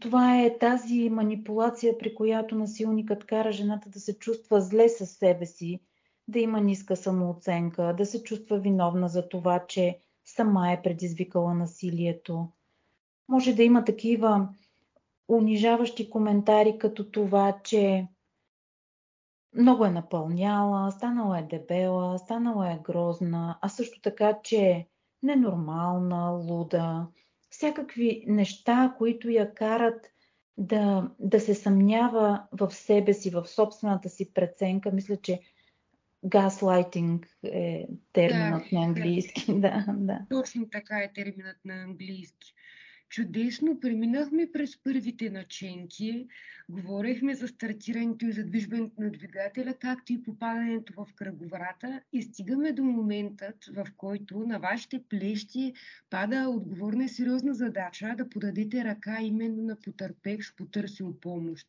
Това 0.00 0.42
е 0.42 0.58
тази 0.58 1.10
манипулация, 1.10 1.98
при 1.98 2.14
която 2.14 2.54
насилникът 2.54 3.26
кара 3.26 3.52
жената 3.52 3.90
да 3.90 4.00
се 4.00 4.18
чувства 4.18 4.60
зле 4.60 4.88
със 4.88 5.10
себе 5.10 5.46
си, 5.46 5.80
да 6.28 6.38
има 6.38 6.60
ниска 6.60 6.96
самооценка, 6.96 7.94
да 7.98 8.06
се 8.06 8.22
чувства 8.22 8.58
виновна 8.58 9.08
за 9.08 9.28
това, 9.28 9.66
че 9.66 9.98
сама 10.34 10.72
е 10.72 10.82
предизвикала 10.82 11.54
насилието. 11.54 12.48
Може 13.28 13.54
да 13.54 13.62
има 13.62 13.84
такива 13.84 14.48
унижаващи 15.28 16.10
коментари, 16.10 16.78
като 16.78 17.10
това, 17.10 17.58
че 17.64 18.08
много 19.56 19.84
е 19.84 19.90
напълняла, 19.90 20.90
станала 20.90 21.38
е 21.38 21.42
дебела, 21.42 22.18
станала 22.18 22.72
е 22.72 22.80
грозна, 22.82 23.58
а 23.60 23.68
също 23.68 24.00
така, 24.00 24.38
че 24.42 24.56
е 24.56 24.86
ненормална, 25.22 26.30
луда. 26.30 27.06
Всякакви 27.50 28.24
неща, 28.26 28.94
които 28.98 29.30
я 29.30 29.54
карат 29.54 30.06
да, 30.56 31.10
да 31.18 31.40
се 31.40 31.54
съмнява 31.54 32.42
в 32.52 32.70
себе 32.70 33.14
си, 33.14 33.30
в 33.30 33.46
собствената 33.46 34.08
си 34.08 34.34
преценка. 34.34 34.90
Мисля, 34.92 35.16
че 35.16 35.40
Газлайтинг 36.24 37.26
е 37.44 37.86
терминът 38.12 38.64
да, 38.70 38.78
на 38.78 38.84
английски. 38.84 39.54
Да, 39.60 39.86
да. 39.88 40.18
Точно 40.30 40.68
така 40.70 40.98
е 40.98 41.12
терминът 41.12 41.56
на 41.64 41.74
английски. 41.74 42.54
Чудесно 43.12 43.80
преминахме 43.80 44.52
през 44.52 44.82
първите 44.82 45.30
наченки, 45.30 46.26
говорихме 46.68 47.34
за 47.34 47.48
стартирането 47.48 48.26
и 48.26 48.32
задвижването 48.32 49.02
на 49.02 49.10
двигателя, 49.10 49.74
както 49.74 50.12
и 50.12 50.22
попадането 50.22 50.92
в 50.96 51.14
кръговрата 51.14 52.00
и 52.12 52.22
стигаме 52.22 52.72
до 52.72 52.84
моментът, 52.84 53.64
в 53.64 53.86
който 53.96 54.38
на 54.38 54.58
вашите 54.58 55.02
плещи 55.08 55.72
пада 56.10 56.48
отговорна 56.48 57.04
и 57.04 57.08
сериозна 57.08 57.54
задача 57.54 58.14
да 58.16 58.28
подадете 58.28 58.84
ръка 58.84 59.18
именно 59.22 59.62
на 59.62 59.76
потърпевш, 59.76 60.54
потърсил 60.56 61.16
помощ. 61.20 61.66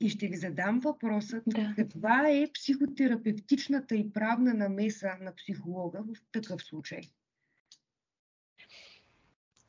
И 0.00 0.08
ще 0.08 0.26
ви 0.28 0.36
задам 0.36 0.80
въпросът, 0.80 1.42
да. 1.46 1.72
каква 1.76 2.28
е 2.28 2.50
психотерапевтичната 2.54 3.94
и 3.94 4.12
правна 4.12 4.54
намеса 4.54 5.10
на 5.20 5.34
психолога 5.34 6.02
в 6.02 6.32
такъв 6.32 6.62
случай? 6.62 7.00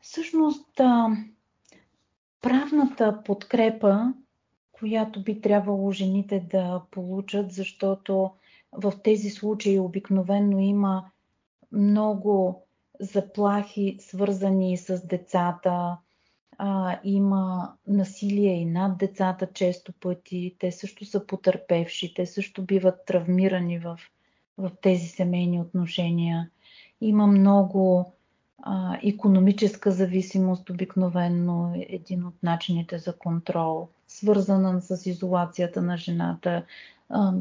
Всъщност, 0.02 0.82
правната 2.42 3.24
подкрепа, 3.26 4.14
която 4.72 5.24
би 5.24 5.42
трябвало 5.42 5.92
жените 5.92 6.48
да 6.52 6.84
получат, 6.92 7.52
защото 7.52 8.32
в 8.72 8.94
тези 9.04 9.30
случаи 9.30 9.80
обикновено 9.80 10.60
има 10.60 11.12
много 11.72 12.64
заплахи, 13.00 13.98
свързани 14.00 14.78
с 14.78 15.08
децата, 15.08 15.98
а, 16.62 17.00
има 17.04 17.74
насилие 17.88 18.54
и 18.54 18.66
над 18.66 18.98
децата 18.98 19.48
често 19.54 19.94
пъти. 19.94 20.56
Те 20.60 20.72
също 20.72 21.06
са 21.06 21.28
потърпевши, 21.28 22.14
те 22.14 22.26
също 22.26 22.64
биват 22.64 23.06
травмирани 23.06 23.80
в, 23.80 24.00
в 24.58 24.72
тези 24.82 25.08
семейни 25.08 25.62
отношения. 25.62 26.50
Има 27.02 27.28
много 27.28 28.14
а, 28.62 29.00
економическа 29.04 29.92
зависимост, 29.92 30.70
обикновенно 30.70 31.74
един 31.90 32.26
от 32.26 32.44
начините 32.44 32.98
за 32.98 33.18
контрол, 33.18 33.88
свързана 34.08 34.82
с 34.82 35.06
изолацията 35.06 35.82
на 35.82 35.98
жената. 35.98 36.66
А, 37.10 37.34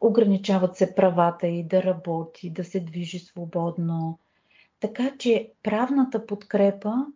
ограничават 0.00 0.76
се 0.76 0.94
правата 0.94 1.46
и 1.46 1.62
да 1.62 1.82
работи, 1.82 2.50
да 2.50 2.64
се 2.64 2.80
движи 2.80 3.18
свободно. 3.18 4.18
Така 4.80 5.12
че 5.18 5.50
правната 5.62 6.26
подкрепа 6.26 7.06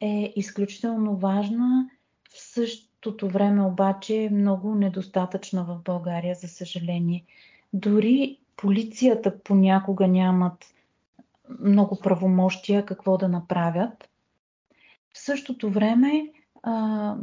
е 0.00 0.32
изключително 0.36 1.16
важна. 1.16 1.90
В 2.30 2.40
същото 2.40 3.28
време 3.28 3.62
обаче 3.62 4.24
е 4.24 4.30
много 4.30 4.74
недостатъчна 4.74 5.64
в 5.64 5.78
България, 5.84 6.34
за 6.34 6.48
съжаление. 6.48 7.24
Дори 7.72 8.38
полицията 8.56 9.38
понякога 9.38 10.08
нямат 10.08 10.74
много 11.60 11.98
правомощия 12.00 12.86
какво 12.86 13.18
да 13.18 13.28
направят. 13.28 14.10
В 15.12 15.18
същото 15.18 15.70
време, 15.70 16.32
а, 16.62 17.16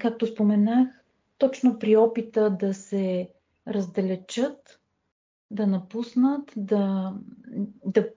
както 0.00 0.26
споменах, 0.26 1.04
точно 1.38 1.78
при 1.78 1.96
опита 1.96 2.50
да 2.50 2.74
се 2.74 3.28
раздалечат, 3.68 4.80
да 5.50 5.66
напуснат, 5.66 6.52
да, 6.56 7.14
да 7.84 8.08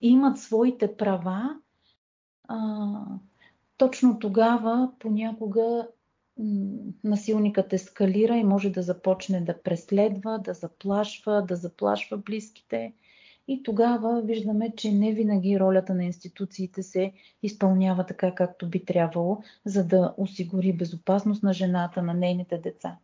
имат 0.00 0.38
своите 0.38 0.96
права, 0.96 1.60
а, 2.52 3.04
точно 3.76 4.18
тогава 4.18 4.92
понякога 4.98 5.88
насилникът 7.04 7.72
ескалира 7.72 8.36
и 8.36 8.44
може 8.44 8.70
да 8.70 8.82
започне 8.82 9.40
да 9.40 9.62
преследва, 9.62 10.38
да 10.38 10.54
заплашва, 10.54 11.44
да 11.48 11.56
заплашва 11.56 12.16
близките. 12.16 12.92
И 13.48 13.62
тогава 13.62 14.22
виждаме, 14.22 14.72
че 14.76 14.92
не 14.92 15.12
винаги 15.12 15.60
ролята 15.60 15.94
на 15.94 16.04
институциите 16.04 16.82
се 16.82 17.12
изпълнява 17.42 18.06
така, 18.06 18.34
както 18.34 18.68
би 18.68 18.84
трябвало, 18.84 19.38
за 19.64 19.84
да 19.84 20.14
осигури 20.16 20.72
безопасност 20.72 21.42
на 21.42 21.52
жената, 21.52 22.02
на 22.02 22.14
нейните 22.14 22.58
деца. 22.58 22.96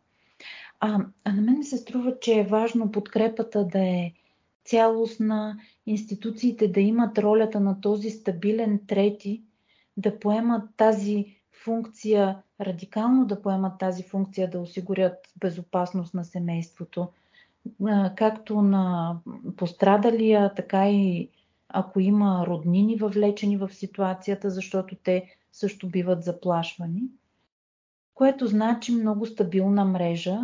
А, 0.79 1.05
а 1.23 1.33
на 1.33 1.41
мен 1.41 1.57
ми 1.57 1.63
се 1.63 1.77
струва, 1.77 2.19
че 2.19 2.39
е 2.39 2.47
важно 2.47 2.91
подкрепата 2.91 3.65
да 3.65 3.79
е 3.79 4.11
цялостна, 4.65 5.59
институциите 5.85 6.67
да 6.67 6.79
имат 6.79 7.17
ролята 7.17 7.59
на 7.59 7.81
този 7.81 8.09
стабилен 8.09 8.79
трети, 8.87 9.43
да 9.97 10.19
поемат 10.19 10.69
тази 10.77 11.39
функция, 11.63 12.43
радикално 12.61 13.25
да 13.25 13.41
поемат 13.41 13.79
тази 13.79 14.03
функция 14.03 14.49
да 14.49 14.59
осигурят 14.59 15.17
безопасност 15.39 16.13
на 16.13 16.25
семейството, 16.25 17.07
както 18.15 18.61
на 18.61 19.15
пострадалия, 19.57 20.53
така 20.53 20.89
и 20.89 21.29
ако 21.69 21.99
има 21.99 22.45
роднини 22.47 22.95
въвлечени 22.95 23.57
в 23.57 23.69
ситуацията, 23.73 24.49
защото 24.49 24.95
те 25.03 25.35
също 25.51 25.87
биват 25.89 26.23
заплашвани, 26.23 27.01
което 28.13 28.47
значи 28.47 28.91
много 28.91 29.25
стабилна 29.25 29.85
мрежа, 29.85 30.39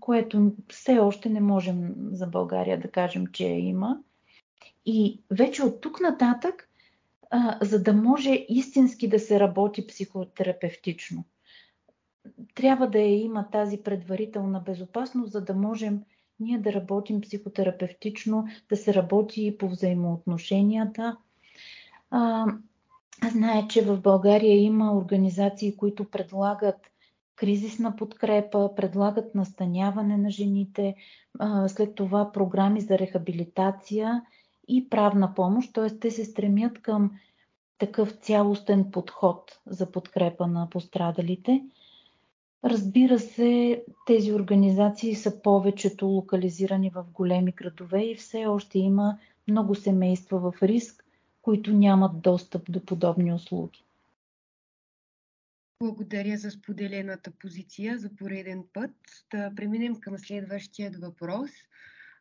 което 0.00 0.52
все 0.68 0.98
още 0.98 1.28
не 1.28 1.40
можем 1.40 1.94
за 2.12 2.26
България 2.26 2.80
да 2.80 2.90
кажем, 2.90 3.26
че 3.26 3.46
я 3.46 3.58
има. 3.58 3.98
И 4.86 5.20
вече 5.30 5.62
от 5.62 5.80
тук 5.80 6.00
нататък 6.00 6.68
а, 7.30 7.58
за 7.62 7.82
да 7.82 7.92
може 7.92 8.46
истински 8.48 9.08
да 9.08 9.18
се 9.18 9.40
работи 9.40 9.86
психотерапевтично. 9.86 11.24
Трябва 12.54 12.90
да 12.90 12.98
я 12.98 13.22
има 13.22 13.50
тази 13.52 13.82
предварителна 13.82 14.60
безопасност, 14.60 15.32
за 15.32 15.40
да 15.40 15.54
можем 15.54 16.02
ние 16.40 16.58
да 16.58 16.72
работим 16.72 17.20
психотерапевтично, 17.20 18.46
да 18.68 18.76
се 18.76 18.94
работи 18.94 19.46
и 19.46 19.58
по 19.58 19.68
взаимоотношенията. 19.68 21.16
А, 22.10 22.46
знае, 23.30 23.68
че 23.68 23.84
в 23.84 24.00
България 24.00 24.62
има 24.62 24.96
организации, 24.96 25.76
които 25.76 26.10
предлагат 26.10 26.89
кризисна 27.40 27.96
подкрепа, 27.96 28.74
предлагат 28.76 29.34
настаняване 29.34 30.16
на 30.16 30.30
жените, 30.30 30.94
след 31.66 31.94
това 31.94 32.32
програми 32.32 32.80
за 32.80 32.98
рехабилитация 32.98 34.22
и 34.68 34.90
правна 34.90 35.34
помощ, 35.34 35.72
т.е. 35.72 35.98
те 35.98 36.10
се 36.10 36.24
стремят 36.24 36.82
към 36.82 37.10
такъв 37.78 38.10
цялостен 38.10 38.90
подход 38.90 39.58
за 39.66 39.90
подкрепа 39.90 40.46
на 40.46 40.70
пострадалите. 40.70 41.62
Разбира 42.64 43.18
се, 43.18 43.84
тези 44.06 44.32
организации 44.32 45.14
са 45.14 45.42
повечето 45.42 46.06
локализирани 46.06 46.90
в 46.90 47.04
големи 47.12 47.52
градове 47.52 48.02
и 48.02 48.14
все 48.14 48.46
още 48.46 48.78
има 48.78 49.18
много 49.48 49.74
семейства 49.74 50.38
в 50.38 50.62
риск, 50.62 51.04
които 51.42 51.72
нямат 51.72 52.20
достъп 52.20 52.72
до 52.72 52.84
подобни 52.84 53.32
услуги. 53.32 53.84
Благодаря 55.82 56.36
за 56.36 56.50
споделената 56.50 57.30
позиция 57.30 57.98
за 57.98 58.16
пореден 58.16 58.64
път. 58.72 58.90
Да 59.30 59.52
преминем 59.56 59.96
към 60.00 60.18
следващият 60.18 60.96
въпрос. 60.96 61.50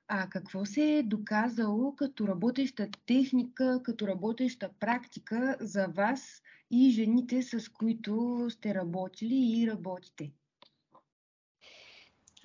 А 0.08 0.30
какво 0.30 0.66
се 0.66 0.98
е 0.98 1.04
доказало 1.04 1.96
като 1.96 2.28
работеща 2.28 2.88
техника, 3.06 3.82
като 3.84 4.08
работеща 4.08 4.70
практика 4.80 5.58
за 5.60 5.88
вас 5.88 6.42
и 6.72 6.92
жените, 6.92 7.42
с 7.42 7.70
които 7.70 8.46
сте 8.50 8.76
работили 8.76 9.62
и 9.62 9.68
работите? 9.72 10.32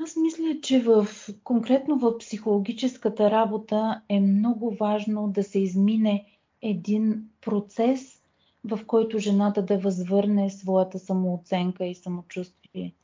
Аз 0.00 0.16
мисля, 0.16 0.60
че 0.62 0.80
в, 0.80 1.06
конкретно 1.44 1.98
в 1.98 2.18
психологическата 2.18 3.30
работа 3.30 4.02
е 4.08 4.20
много 4.20 4.74
важно 4.74 5.28
да 5.28 5.42
се 5.42 5.58
измине 5.58 6.26
един 6.62 7.28
процес, 7.40 8.13
в 8.64 8.80
който 8.86 9.18
жената 9.18 9.62
да 9.62 9.78
възвърне 9.78 10.50
своята 10.50 10.98
самооценка 10.98 11.86
и 11.86 11.94
самочувствие. 11.94 12.94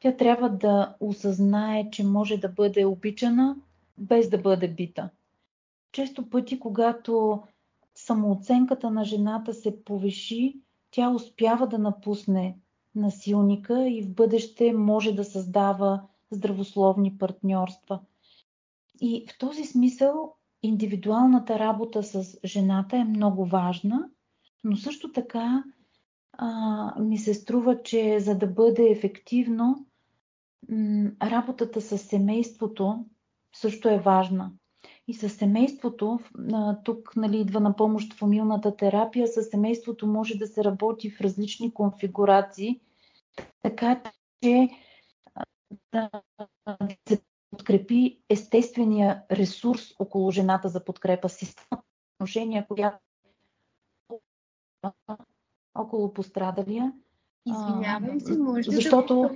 Тя 0.00 0.16
трябва 0.16 0.48
да 0.48 0.96
осъзнае, 1.00 1.90
че 1.90 2.04
може 2.04 2.36
да 2.36 2.48
бъде 2.48 2.84
обичана 2.84 3.56
без 3.98 4.28
да 4.30 4.38
бъде 4.38 4.68
бита. 4.68 5.10
Често 5.92 6.30
пъти, 6.30 6.58
когато 6.58 7.42
самооценката 7.94 8.90
на 8.90 9.04
жената 9.04 9.54
се 9.54 9.84
повиши, 9.84 10.60
тя 10.90 11.10
успява 11.10 11.66
да 11.66 11.78
напусне 11.78 12.58
насилника 12.94 13.88
и 13.88 14.02
в 14.02 14.14
бъдеще 14.14 14.72
може 14.72 15.12
да 15.12 15.24
създава 15.24 16.02
здравословни 16.30 17.18
партньорства. 17.18 18.00
И 19.00 19.26
в 19.30 19.38
този 19.38 19.64
смисъл 19.64 20.34
индивидуалната 20.62 21.58
работа 21.58 22.02
с 22.02 22.38
жената 22.44 22.96
е 22.96 23.04
много 23.04 23.44
важна, 23.44 24.08
но 24.64 24.76
също 24.76 25.12
така 25.12 25.64
а, 26.32 27.00
ми 27.00 27.18
се 27.18 27.34
струва, 27.34 27.82
че 27.82 28.20
за 28.20 28.38
да 28.38 28.46
бъде 28.46 28.90
ефективно, 28.90 29.86
м- 30.68 31.10
работата 31.22 31.80
с 31.80 31.98
семейството 31.98 33.04
също 33.56 33.88
е 33.88 33.98
важна. 33.98 34.52
И 35.08 35.14
с 35.14 35.28
семейството, 35.28 36.20
тук 36.84 37.16
нали, 37.16 37.40
идва 37.40 37.60
на 37.60 37.76
помощ 37.76 38.14
фамилната 38.14 38.76
терапия, 38.76 39.28
с 39.28 39.42
семейството 39.42 40.06
може 40.06 40.34
да 40.34 40.46
се 40.46 40.64
работи 40.64 41.10
в 41.10 41.20
различни 41.20 41.74
конфигурации, 41.74 42.80
така 43.62 44.02
че 44.42 44.68
да 45.92 46.10
се 47.08 47.22
подкрепи 47.50 48.20
естествения 48.28 49.22
ресурс 49.30 49.94
около 49.98 50.30
жената 50.30 50.68
за 50.68 50.84
подкрепа, 50.84 51.28
система 51.28 51.82
отношения, 52.14 52.66
която 52.68 53.07
около 55.74 56.14
пострадалия. 56.14 56.92
Извинявам 57.46 58.20
се, 58.20 58.38
може 58.38 58.70
защото... 58.70 59.30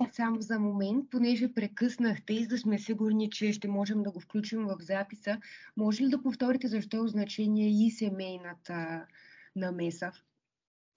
да 0.00 0.08
само 0.12 0.40
за 0.40 0.58
момент, 0.58 1.10
понеже 1.10 1.54
прекъснахте 1.54 2.32
и 2.32 2.46
да 2.46 2.58
сме 2.58 2.78
сигурни, 2.78 3.30
че 3.30 3.52
ще 3.52 3.68
можем 3.68 4.02
да 4.02 4.10
го 4.10 4.20
включим 4.20 4.66
в 4.66 4.76
записа. 4.80 5.40
Може 5.76 6.02
ли 6.02 6.08
да 6.08 6.22
повторите 6.22 6.68
защо 6.68 7.04
е 7.04 7.08
значение 7.08 7.86
и 7.86 7.90
семейната 7.90 9.06
намеса 9.56 10.12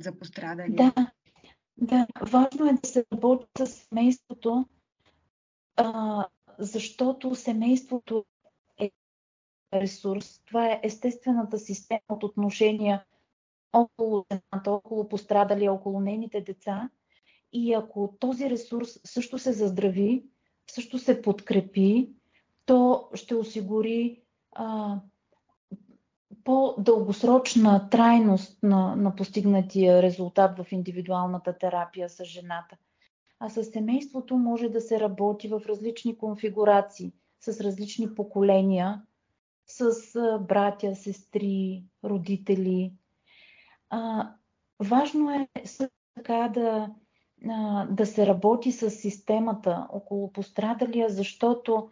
за 0.01 0.17
пострадали? 0.19 0.75
Да, 0.75 0.93
да, 1.77 2.07
важно 2.21 2.69
е 2.69 2.73
да 2.73 2.87
се 2.87 3.05
работи 3.13 3.45
с 3.57 3.65
семейството, 3.65 4.65
а, 5.75 6.25
защото 6.59 7.35
семейството 7.35 8.25
е 8.79 8.91
ресурс. 9.73 10.41
Това 10.45 10.67
е 10.67 10.79
естествената 10.83 11.59
система 11.59 12.01
от 12.09 12.23
отношения 12.23 13.03
около 13.73 14.25
жената, 14.31 14.71
около 14.71 15.09
пострадали, 15.09 15.69
около 15.69 15.99
нейните 15.99 16.41
деца. 16.41 16.89
И 17.53 17.73
ако 17.73 18.15
този 18.19 18.49
ресурс 18.49 18.99
също 19.03 19.39
се 19.39 19.53
заздрави, 19.53 20.25
също 20.71 20.99
се 20.99 21.21
подкрепи, 21.21 22.09
то 22.65 23.09
ще 23.13 23.35
осигури 23.35 24.21
а, 24.51 24.99
по-дългосрочна 26.43 27.89
трайност 27.89 28.63
на, 28.63 28.95
на 28.95 29.15
постигнатия 29.15 30.01
резултат 30.01 30.59
в 30.59 30.71
индивидуалната 30.71 31.57
терапия 31.57 32.09
с 32.09 32.23
жената. 32.23 32.77
А 33.39 33.49
с 33.49 33.63
семейството 33.63 34.37
може 34.37 34.69
да 34.69 34.81
се 34.81 34.99
работи 34.99 35.47
в 35.47 35.61
различни 35.67 36.17
конфигурации, 36.17 37.13
с 37.39 37.61
различни 37.61 38.15
поколения, 38.15 39.01
с 39.67 39.93
братя, 40.47 40.95
сестри, 40.95 41.83
родители. 42.03 42.93
А, 43.95 44.29
важно 44.79 45.31
е 45.31 45.47
така 46.15 46.51
да, 46.53 46.89
а, 47.49 47.85
да 47.85 48.05
се 48.05 48.27
работи 48.27 48.71
с 48.71 48.89
системата 48.89 49.87
около 49.89 50.31
пострадалия, 50.31 51.09
защото 51.09 51.89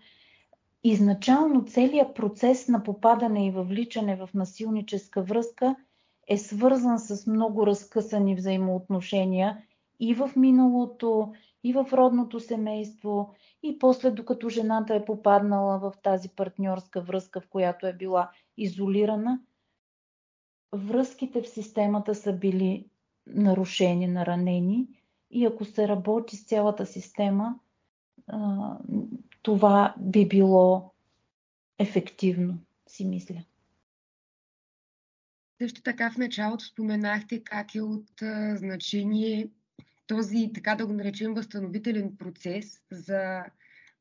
изначално 0.83 1.65
целият 1.65 2.15
процес 2.15 2.67
на 2.67 2.83
попадане 2.83 3.47
и 3.47 3.51
въвличане 3.51 4.15
в 4.15 4.29
насилническа 4.33 5.21
връзка 5.21 5.75
е 6.27 6.37
свързан 6.37 6.99
с 6.99 7.27
много 7.27 7.67
разкъсани 7.67 8.35
взаимоотношения 8.35 9.63
и 9.99 10.13
в 10.13 10.31
миналото, 10.35 11.33
и 11.63 11.73
в 11.73 11.87
родното 11.93 12.39
семейство, 12.39 13.33
и 13.63 13.79
после 13.79 14.11
докато 14.11 14.49
жената 14.49 14.95
е 14.95 15.05
попаднала 15.05 15.79
в 15.79 15.93
тази 16.03 16.29
партньорска 16.29 17.01
връзка, 17.01 17.41
в 17.41 17.47
която 17.49 17.87
е 17.87 17.93
била 17.93 18.31
изолирана, 18.57 19.39
връзките 20.73 21.41
в 21.41 21.49
системата 21.49 22.15
са 22.15 22.33
били 22.33 22.85
нарушени, 23.27 24.07
наранени 24.07 24.87
и 25.31 25.45
ако 25.45 25.65
се 25.65 25.87
работи 25.87 26.37
с 26.37 26.45
цялата 26.45 26.85
система, 26.85 27.59
това 29.41 29.95
би 29.99 30.27
било 30.27 30.91
ефективно, 31.79 32.57
си 32.87 33.05
мисля. 33.05 33.43
Също 35.61 35.81
така 35.81 36.11
в 36.11 36.17
началото 36.17 36.65
споменахте 36.65 37.43
как 37.43 37.75
е 37.75 37.81
от 37.81 38.09
значение 38.55 39.49
този, 40.07 40.51
така 40.53 40.75
да 40.75 40.87
го 40.87 40.93
наречем, 40.93 41.33
възстановителен 41.33 42.17
процес 42.17 42.81
за 42.91 43.43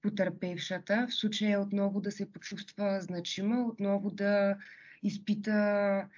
потърпевшата, 0.03 1.07
в 1.11 1.15
случая 1.15 1.61
отново 1.61 2.01
да 2.01 2.11
се 2.11 2.33
почувства 2.33 3.01
значима, 3.01 3.67
отново 3.69 4.11
да 4.11 4.57
изпита 5.03 6.09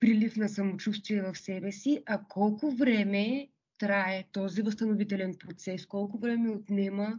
прилив 0.00 0.36
на 0.36 0.48
самочувствие 0.48 1.22
в 1.22 1.38
себе 1.38 1.72
си, 1.72 2.02
а 2.06 2.20
колко 2.28 2.70
време 2.70 3.48
трае 3.78 4.24
този 4.32 4.62
възстановителен 4.62 5.34
процес, 5.46 5.86
колко 5.86 6.18
време 6.18 6.50
отнема 6.50 7.18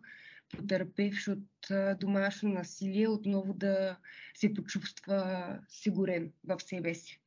потърпевш 0.50 1.28
от 1.28 1.72
домашно 2.00 2.50
насилие 2.50 3.08
отново 3.08 3.54
да 3.54 3.98
се 4.36 4.54
почувства 4.54 5.60
сигурен 5.70 6.32
в 6.44 6.60
себе 6.60 6.94
си? 6.94 7.20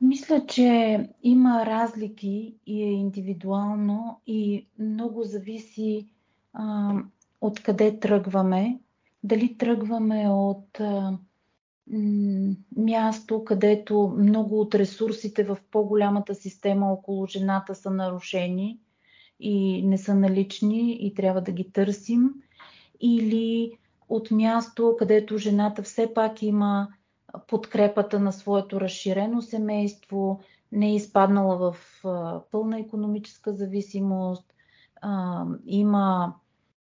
Мисля, 0.00 0.46
че 0.46 0.98
има 1.22 1.66
разлики 1.66 2.54
и 2.66 2.82
е 2.82 2.90
индивидуално 2.90 4.20
и 4.26 4.66
много 4.78 5.22
зависи 5.22 6.08
а, 6.52 6.94
от 7.40 7.62
къде 7.62 8.00
тръгваме. 8.00 8.80
Дали 9.24 9.58
тръгваме 9.58 10.28
от 10.28 10.80
а, 10.80 11.10
м- 11.10 11.18
място, 12.76 13.44
където 13.44 14.14
много 14.18 14.60
от 14.60 14.74
ресурсите 14.74 15.44
в 15.44 15.58
по-голямата 15.70 16.34
система 16.34 16.92
около 16.92 17.26
жената 17.26 17.74
са 17.74 17.90
нарушени 17.90 18.80
и 19.40 19.82
не 19.86 19.98
са 19.98 20.14
налични 20.14 21.06
и 21.06 21.14
трябва 21.14 21.40
да 21.40 21.52
ги 21.52 21.72
търсим, 21.72 22.30
или 23.00 23.72
от 24.08 24.30
място, 24.30 24.96
където 24.98 25.38
жената 25.38 25.82
все 25.82 26.14
пак 26.14 26.42
има 26.42 26.88
подкрепата 27.46 28.20
на 28.20 28.32
своето 28.32 28.80
разширено 28.80 29.42
семейство, 29.42 30.40
не 30.72 30.90
е 30.90 30.94
изпаднала 30.94 31.56
в 31.56 31.76
пълна 32.50 32.78
економическа 32.80 33.52
зависимост, 33.52 34.54
има, 35.66 36.34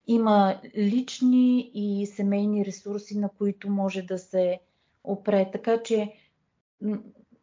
има 0.08 0.62
лични 0.78 1.72
и 1.74 2.06
семейни 2.06 2.66
ресурси, 2.66 3.20
на 3.20 3.30
които 3.30 3.70
може 3.70 4.02
да 4.02 4.18
се 4.18 4.60
опре. 5.08 5.50
Така 5.52 5.84
че 5.84 6.14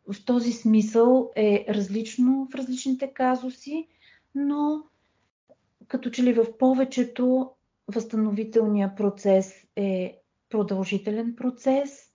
в 0.08 0.24
този 0.24 0.52
смисъл 0.52 1.30
е 1.36 1.66
различно 1.68 2.48
в 2.50 2.54
различните 2.54 3.12
казуси, 3.14 3.88
но 4.34 4.82
като 5.88 6.10
че 6.10 6.22
ли 6.22 6.32
в 6.32 6.58
повечето 6.58 7.50
възстановителният 7.88 8.96
процес 8.96 9.54
е 9.76 10.20
продължителен 10.50 11.36
процес. 11.36 12.12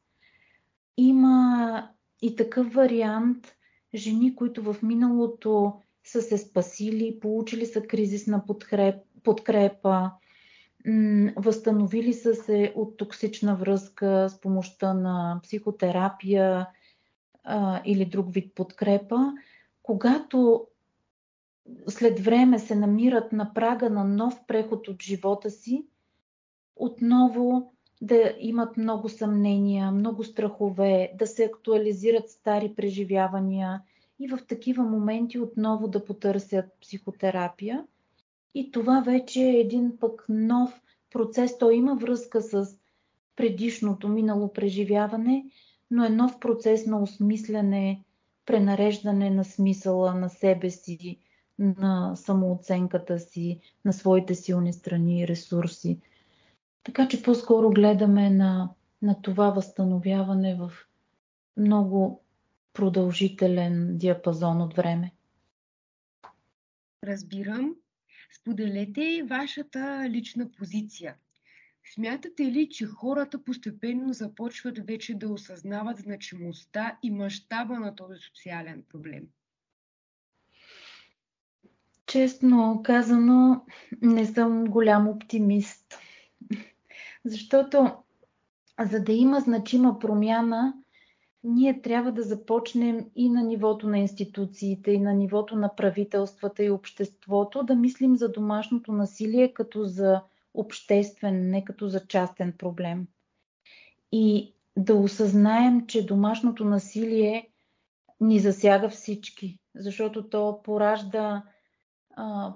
Има 0.97 1.89
и 2.21 2.35
такъв 2.35 2.73
вариант 2.73 3.55
жени, 3.95 4.35
които 4.35 4.73
в 4.73 4.75
миналото 4.83 5.73
са 6.03 6.21
се 6.21 6.37
спасили, 6.37 7.19
получили 7.19 7.65
са 7.65 7.81
кризисна 7.81 8.43
подкрепа, 9.23 10.11
възстановили 11.35 12.13
са 12.13 12.35
се 12.35 12.73
от 12.75 12.97
токсична 12.97 13.55
връзка 13.55 14.29
с 14.29 14.41
помощта 14.41 14.93
на 14.93 15.39
психотерапия 15.43 16.67
или 17.85 18.05
друг 18.05 18.33
вид 18.33 18.55
подкрепа, 18.55 19.33
когато 19.83 20.67
след 21.87 22.19
време 22.19 22.59
се 22.59 22.75
намират 22.75 23.31
на 23.31 23.53
прага 23.53 23.89
на 23.89 24.03
нов 24.03 24.45
преход 24.47 24.87
от 24.87 25.03
живота 25.03 25.49
си, 25.49 25.85
отново 26.75 27.71
да 28.01 28.35
имат 28.39 28.77
много 28.77 29.09
съмнения, 29.09 29.91
много 29.91 30.23
страхове, 30.23 31.11
да 31.19 31.27
се 31.27 31.43
актуализират 31.43 32.29
стари 32.29 32.75
преживявания 32.75 33.81
и 34.19 34.27
в 34.27 34.39
такива 34.47 34.83
моменти 34.83 35.39
отново 35.39 35.87
да 35.87 36.05
потърсят 36.05 36.65
психотерапия. 36.81 37.85
И 38.55 38.71
това 38.71 39.01
вече 39.01 39.41
е 39.41 39.59
един 39.59 39.97
пък 39.99 40.25
нов 40.29 40.81
процес. 41.11 41.57
Той 41.57 41.75
има 41.75 41.95
връзка 41.95 42.41
с 42.41 42.79
предишното 43.35 44.07
минало 44.07 44.53
преживяване, 44.53 45.45
но 45.91 46.05
е 46.05 46.09
нов 46.09 46.39
процес 46.39 46.85
на 46.85 47.01
осмисляне, 47.01 48.03
пренареждане 48.45 49.29
на 49.29 49.43
смисъла 49.43 50.13
на 50.13 50.29
себе 50.29 50.69
си, 50.69 51.19
на 51.59 52.15
самооценката 52.15 53.19
си, 53.19 53.59
на 53.85 53.93
своите 53.93 54.35
силни 54.35 54.73
страни 54.73 55.21
и 55.21 55.27
ресурси. 55.27 55.99
Така 56.83 57.07
че 57.07 57.23
по-скоро 57.23 57.69
гледаме 57.69 58.29
на, 58.29 58.69
на 59.01 59.21
това 59.21 59.49
възстановяване 59.49 60.55
в 60.55 60.71
много 61.57 62.21
продължителен 62.73 63.97
диапазон 63.97 64.61
от 64.61 64.73
време. 64.73 65.11
Разбирам. 67.03 67.75
Споделете 68.41 69.23
вашата 69.29 70.09
лична 70.09 70.51
позиция. 70.51 71.15
Смятате 71.93 72.43
ли, 72.43 72.69
че 72.69 72.85
хората 72.85 73.43
постепенно 73.43 74.13
започват 74.13 74.87
вече 74.87 75.15
да 75.15 75.29
осъзнават 75.29 75.97
значимостта 75.97 76.97
и 77.03 77.11
мащаба 77.11 77.79
на 77.79 77.95
този 77.95 78.19
социален 78.19 78.83
проблем? 78.89 79.23
Честно 82.05 82.81
казано, 82.83 83.65
не 84.01 84.25
съм 84.25 84.65
голям 84.65 85.07
оптимист. 85.07 85.99
Защото 87.25 87.95
за 88.79 89.03
да 89.03 89.11
има 89.11 89.39
значима 89.39 89.99
промяна, 89.99 90.73
ние 91.43 91.81
трябва 91.81 92.11
да 92.11 92.23
започнем 92.23 93.05
и 93.15 93.29
на 93.29 93.43
нивото 93.43 93.87
на 93.87 93.99
институциите, 93.99 94.91
и 94.91 94.99
на 94.99 95.13
нивото 95.13 95.55
на 95.55 95.75
правителствата 95.75 96.63
и 96.63 96.69
обществото 96.69 97.63
да 97.63 97.75
мислим 97.75 98.15
за 98.15 98.31
домашното 98.31 98.91
насилие 98.91 99.53
като 99.53 99.83
за 99.83 100.21
обществен, 100.53 101.49
не 101.49 101.65
като 101.65 101.87
за 101.87 102.07
частен 102.07 102.53
проблем. 102.57 103.07
И 104.11 104.53
да 104.77 104.95
осъзнаем, 104.95 105.87
че 105.87 106.05
домашното 106.05 106.65
насилие 106.65 107.49
ни 108.21 108.39
засяга 108.39 108.89
всички, 108.89 109.59
защото 109.75 110.29
то 110.29 110.61
поражда, 110.63 111.43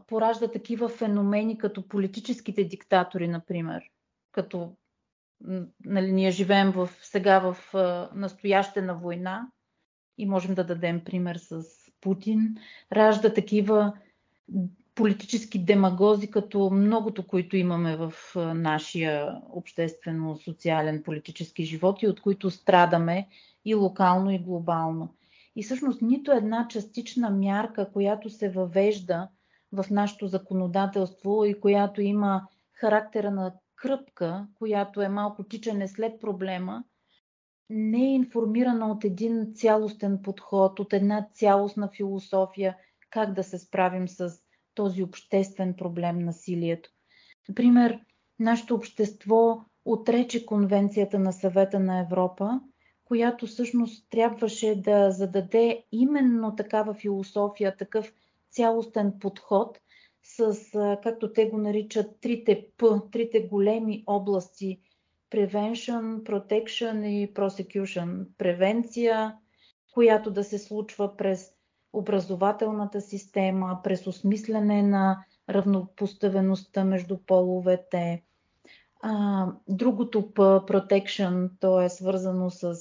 поражда 0.07 0.51
такива 0.51 0.89
феномени 0.89 1.57
като 1.57 1.87
политическите 1.87 2.63
диктатори, 2.63 3.27
например, 3.27 3.83
като 4.31 4.75
нали, 5.85 6.11
ние 6.11 6.31
живеем 6.31 6.71
в, 6.71 6.89
сега 7.01 7.39
в 7.39 7.57
настояще 8.15 8.81
на 8.81 8.95
война 8.95 9.47
и 10.17 10.25
можем 10.25 10.55
да 10.55 10.63
дадем 10.63 11.03
пример 11.03 11.35
с 11.35 11.63
Путин, 12.01 12.55
ражда 12.91 13.33
такива 13.33 13.93
политически 14.95 15.59
демагози, 15.59 16.31
като 16.31 16.69
многото, 16.69 17.27
които 17.27 17.57
имаме 17.57 17.95
в 17.95 18.13
нашия 18.35 19.41
обществено-социален 19.49 21.03
политически 21.03 21.63
живот 21.63 22.01
и 22.01 22.07
от 22.07 22.21
които 22.21 22.49
страдаме 22.49 23.27
и 23.65 23.75
локално, 23.75 24.31
и 24.31 24.39
глобално. 24.39 25.15
И 25.55 25.63
всъщност 25.63 26.01
нито 26.01 26.31
една 26.31 26.67
частична 26.67 27.29
мярка, 27.29 27.91
която 27.93 28.29
се 28.29 28.49
въвежда 28.49 29.27
в 29.71 29.85
нашето 29.91 30.27
законодателство 30.27 31.45
и 31.45 31.59
която 31.59 32.01
има 32.01 32.47
характера 32.73 33.31
на 33.31 33.53
кръпка, 33.75 34.47
която 34.55 35.01
е 35.01 35.09
малко 35.09 35.43
тичане 35.43 35.87
след 35.87 36.21
проблема, 36.21 36.83
не 37.69 38.01
е 38.03 38.13
информирана 38.13 38.91
от 38.91 39.03
един 39.03 39.53
цялостен 39.55 40.21
подход, 40.23 40.79
от 40.79 40.93
една 40.93 41.27
цялостна 41.33 41.89
философия, 41.97 42.77
как 43.09 43.33
да 43.33 43.43
се 43.43 43.59
справим 43.59 44.07
с 44.07 44.33
този 44.73 45.03
обществен 45.03 45.73
проблем 45.75 46.19
насилието. 46.19 46.89
Например, 47.49 47.99
нашето 48.39 48.75
общество 48.75 49.65
отрече 49.85 50.45
Конвенцията 50.45 51.19
на 51.19 51.33
съвета 51.33 51.79
на 51.79 51.99
Европа, 51.99 52.61
която 53.05 53.47
всъщност 53.47 54.09
трябваше 54.09 54.81
да 54.81 55.11
зададе 55.11 55.83
именно 55.91 56.55
такава 56.55 56.93
философия, 56.93 57.77
такъв 57.77 58.13
цялостен 58.49 59.13
подход 59.19 59.79
с, 60.23 60.57
както 61.03 61.33
те 61.33 61.49
го 61.49 61.57
наричат, 61.57 62.19
трите 62.21 62.67
П, 62.77 63.01
трите 63.11 63.41
големи 63.41 64.03
области 64.07 64.79
Prevention, 65.31 66.23
Protection 66.23 67.05
и 67.05 67.33
Prosecution. 67.33 68.25
Превенция, 68.37 69.37
която 69.93 70.31
да 70.31 70.43
се 70.43 70.59
случва 70.59 71.17
през 71.17 71.51
образователната 71.93 73.01
система, 73.01 73.79
през 73.83 74.07
осмислене 74.07 74.83
на 74.83 75.25
равнопоставеността 75.49 76.83
между 76.83 77.17
половете. 77.17 78.23
А, 79.01 79.47
другото 79.67 80.33
П, 80.33 80.41
protection, 80.41 81.49
то 81.59 81.81
е 81.81 81.89
свързано 81.89 82.49
с 82.49 82.75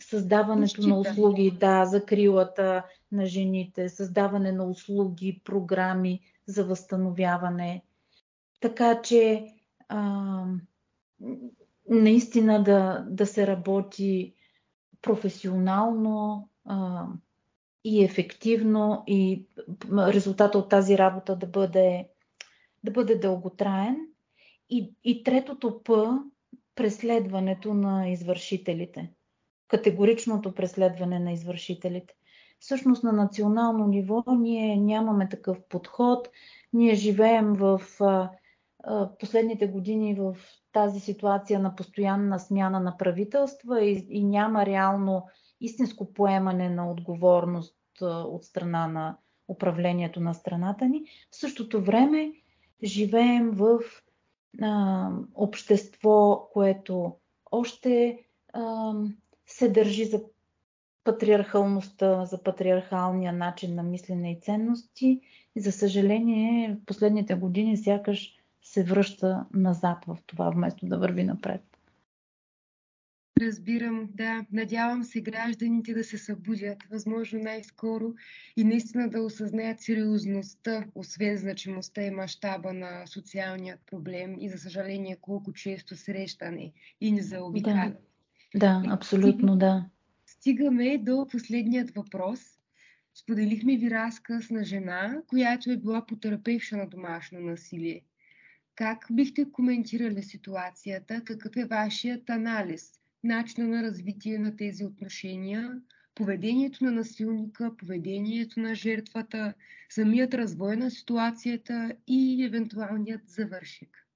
създаването 0.00 0.88
на 0.88 0.98
услуги, 0.98 1.50
да, 1.50 1.84
закрилата 1.84 2.84
на 3.12 3.26
жените, 3.26 3.88
създаване 3.88 4.52
на 4.52 4.64
услуги, 4.64 5.40
програми 5.44 6.20
за 6.46 6.64
възстановяване. 6.64 7.82
Така 8.60 9.02
че 9.02 9.46
а, 9.88 10.44
наистина 11.88 12.62
да, 12.62 13.06
да 13.10 13.26
се 13.26 13.46
работи 13.46 14.34
професионално, 15.02 16.48
а, 16.64 17.06
и 17.84 18.04
ефективно 18.04 19.02
и 19.06 19.46
резултата 19.92 20.58
от 20.58 20.68
тази 20.68 20.98
работа 20.98 21.36
да 21.36 21.46
бъде, 21.46 22.08
да 22.84 22.90
бъде 22.90 23.14
дълготраен. 23.14 23.96
И, 24.70 24.92
и 25.04 25.22
третото 25.22 25.82
П 25.82 26.18
преследването 26.78 27.74
на 27.74 28.08
извършителите. 28.08 29.10
Категоричното 29.68 30.54
преследване 30.54 31.18
на 31.18 31.32
извършителите. 31.32 32.14
Всъщност 32.58 33.04
на 33.04 33.12
национално 33.12 33.86
ниво 33.86 34.24
ние 34.38 34.76
нямаме 34.76 35.28
такъв 35.28 35.58
подход. 35.68 36.28
Ние 36.72 36.94
живеем 36.94 37.52
в 37.52 37.80
а, 38.00 38.30
а, 38.84 39.10
последните 39.18 39.66
години 39.66 40.14
в 40.14 40.36
тази 40.72 41.00
ситуация 41.00 41.60
на 41.60 41.74
постоянна 41.74 42.38
смяна 42.38 42.80
на 42.80 42.96
правителства 42.96 43.84
и, 43.84 44.06
и 44.10 44.24
няма 44.24 44.66
реално 44.66 45.26
истинско 45.60 46.12
поемане 46.12 46.70
на 46.70 46.90
отговорност 46.90 47.76
от 48.02 48.44
страна 48.44 48.86
на 48.86 49.18
управлението 49.48 50.20
на 50.20 50.34
страната 50.34 50.88
ни. 50.88 51.02
В 51.30 51.36
същото 51.36 51.82
време 51.82 52.32
живеем 52.84 53.50
в 53.50 53.80
а, 54.62 55.10
общество, 55.34 56.48
което 56.52 57.12
още 57.50 58.18
а, 58.52 58.92
се 59.46 59.68
държи 59.68 60.04
за 60.04 60.20
патриархалността, 61.04 62.24
за 62.24 62.42
патриархалния 62.42 63.32
начин 63.32 63.74
на 63.74 63.82
мислене 63.82 64.32
и 64.32 64.40
ценности. 64.40 65.20
И 65.56 65.60
за 65.60 65.72
съжаление, 65.72 66.78
в 66.82 66.86
последните 66.86 67.34
години 67.34 67.76
сякаш 67.76 68.36
се 68.62 68.84
връща 68.84 69.46
назад 69.54 69.98
в 70.06 70.18
това, 70.26 70.50
вместо 70.50 70.86
да 70.86 70.98
върви 70.98 71.24
напред. 71.24 71.67
Разбирам, 73.40 74.08
да. 74.14 74.44
Надявам 74.52 75.04
се 75.04 75.20
гражданите 75.20 75.94
да 75.94 76.04
се 76.04 76.18
събудят, 76.18 76.82
възможно 76.90 77.38
най-скоро 77.38 78.14
и 78.56 78.64
наистина 78.64 79.10
да 79.10 79.22
осъзнаят 79.22 79.80
сериозността, 79.80 80.84
освен 80.94 81.36
значимостта 81.36 82.02
и 82.02 82.10
мащаба 82.10 82.72
на 82.72 83.06
социалният 83.06 83.80
проблем 83.90 84.36
и, 84.40 84.48
за 84.48 84.58
съжаление, 84.58 85.16
колко 85.20 85.52
често 85.52 85.96
срещане 85.96 86.72
и 87.00 87.12
не 87.12 87.22
заобикаля. 87.22 87.92
Да, 88.56 88.82
да, 88.84 88.92
абсолютно 88.94 89.56
да. 89.56 89.84
Стигаме 90.26 90.98
до 90.98 91.26
последният 91.30 91.90
въпрос. 91.90 92.40
Споделихме 93.14 93.76
ви 93.76 93.90
разказ 93.90 94.50
на 94.50 94.64
жена, 94.64 95.22
която 95.26 95.70
е 95.70 95.76
била 95.76 96.06
потерапевша 96.06 96.76
на 96.76 96.88
домашно 96.88 97.40
насилие. 97.40 98.00
Как 98.74 99.06
бихте 99.10 99.52
коментирали 99.52 100.22
ситуацията? 100.22 101.22
Какъв 101.24 101.56
е 101.56 101.64
вашият 101.64 102.30
анализ? 102.30 102.97
Начина 103.24 103.68
на 103.68 103.82
развитие 103.82 104.38
на 104.38 104.56
тези 104.56 104.84
отношения, 104.84 105.80
поведението 106.14 106.84
на 106.84 106.90
насилника, 106.90 107.76
поведението 107.76 108.60
на 108.60 108.74
жертвата, 108.74 109.54
самият 109.88 110.34
развой 110.34 110.76
на 110.76 110.90
ситуацията 110.90 111.92
и 112.06 112.44
евентуалният 112.44 113.28
завършик. 113.28 114.06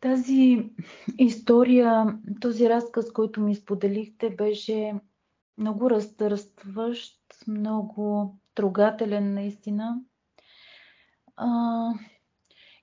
Тази 0.00 0.70
история, 1.18 2.18
този 2.40 2.68
разказ, 2.68 3.12
който 3.12 3.40
ми 3.40 3.54
споделихте, 3.54 4.30
беше 4.30 4.94
много 5.58 5.90
разтърстващ, 5.90 7.20
много 7.48 8.34
трогателен 8.54 9.34
наистина. 9.34 10.00
А, 11.36 11.48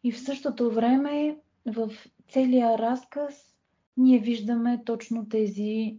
и 0.04 0.12
в 0.12 0.20
същото 0.20 0.72
време 0.72 1.38
в 1.66 1.92
целия 2.30 2.78
разказ 2.78 3.55
ние 3.98 4.20
виждаме 4.20 4.84
точно 4.86 5.30
тези 5.30 5.98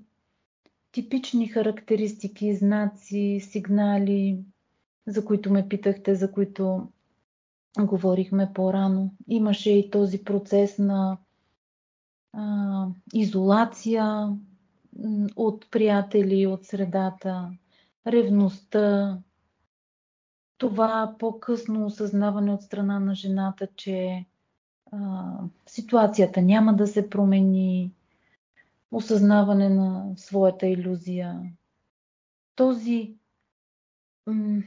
типични 0.92 1.48
характеристики, 1.48 2.56
знаци, 2.56 3.40
сигнали, 3.42 4.44
за 5.06 5.24
които 5.24 5.52
ме 5.52 5.68
питахте, 5.68 6.14
за 6.14 6.32
които 6.32 6.88
говорихме 7.80 8.50
по-рано. 8.54 9.10
Имаше 9.28 9.70
и 9.70 9.90
този 9.90 10.24
процес 10.24 10.78
на 10.78 11.18
а, 12.32 12.86
изолация 13.14 14.36
от 15.36 15.70
приятели, 15.70 16.46
от 16.46 16.64
средата, 16.64 17.50
ревността, 18.06 19.18
това 20.58 21.14
по-късно 21.18 21.86
осъзнаване 21.86 22.52
от 22.52 22.62
страна 22.62 23.00
на 23.00 23.14
жената, 23.14 23.68
че 23.76 24.24
а, 24.96 25.38
ситуацията 25.66 26.42
няма 26.42 26.74
да 26.76 26.86
се 26.86 27.10
промени, 27.10 27.92
осъзнаване 28.90 29.68
на 29.68 30.12
своята 30.16 30.66
иллюзия. 30.66 31.42
Този 32.54 33.14
м- 34.26 34.62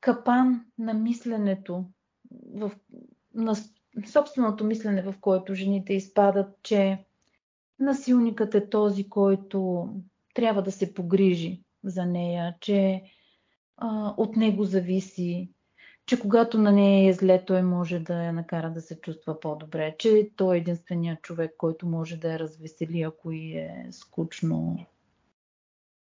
капан 0.00 0.66
на 0.78 0.94
мисленето, 0.94 1.84
в, 2.54 2.72
на 3.34 3.54
собственото 4.06 4.64
мислене, 4.64 5.02
в 5.02 5.14
което 5.20 5.54
жените 5.54 5.92
изпадат, 5.92 6.58
че 6.62 7.04
насилникът 7.78 8.54
е 8.54 8.68
този, 8.68 9.08
който 9.08 9.88
трябва 10.34 10.62
да 10.62 10.72
се 10.72 10.94
погрижи 10.94 11.62
за 11.84 12.06
нея, 12.06 12.56
че 12.60 13.02
а, 13.76 14.14
от 14.16 14.36
него 14.36 14.64
зависи, 14.64 15.50
че 16.08 16.20
когато 16.20 16.58
на 16.58 16.72
нея 16.72 17.10
е 17.10 17.12
зле, 17.12 17.44
той 17.44 17.62
може 17.62 17.98
да 17.98 18.24
я 18.24 18.32
накара 18.32 18.72
да 18.72 18.80
се 18.80 19.00
чувства 19.00 19.40
по-добре, 19.40 19.96
че 19.98 20.30
той 20.36 20.56
е 20.56 20.58
единственият 20.58 21.22
човек, 21.22 21.54
който 21.58 21.86
може 21.86 22.16
да 22.16 22.32
я 22.32 22.38
развесели, 22.38 23.02
ако 23.02 23.32
и 23.32 23.56
е 23.56 23.88
скучно. 23.90 24.86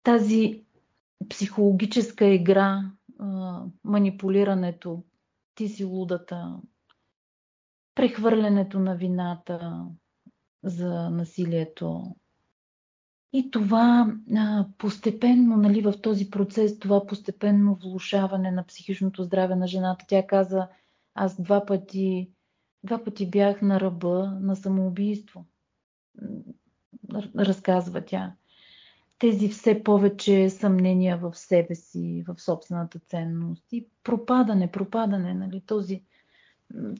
Тази 0.03 0.65
психологическа 1.29 2.27
игра, 2.27 2.91
манипулирането, 3.85 5.03
ти 5.55 5.69
си 5.69 5.85
лудата, 5.85 6.61
прехвърлянето 7.95 8.79
на 8.79 8.97
вината 8.97 9.87
за 10.65 11.11
насилието, 11.11 12.17
и 13.33 13.51
това 13.51 14.15
а, 14.37 14.67
постепенно, 14.79 15.57
нали, 15.57 15.81
в 15.81 15.95
този 16.03 16.31
процес, 16.31 16.79
това 16.79 17.07
постепенно 17.07 17.75
влушаване 17.75 18.51
на 18.51 18.67
психичното 18.67 19.23
здраве 19.23 19.57
на 19.57 19.67
жената, 19.67 20.05
тя 20.09 20.27
каза, 20.27 20.69
аз 21.15 21.43
два 21.43 21.67
пъти, 21.67 22.31
два 22.85 23.05
пъти 23.05 23.31
бях 23.31 23.63
на 23.63 23.81
ръба 23.81 24.39
на 24.41 24.57
самоубийство. 24.57 25.45
Разказва 27.37 28.05
тя. 28.05 28.33
Тези 29.19 29.49
все 29.49 29.83
повече 29.83 30.51
съмнения 30.51 31.19
в 31.19 31.35
себе 31.35 31.75
си, 31.75 32.25
в 32.29 32.43
собствената 32.43 32.99
ценност 32.99 33.65
и 33.73 33.87
пропадане, 34.05 34.73
пропадане, 34.73 35.35
нали, 35.35 35.61
този, 35.67 36.03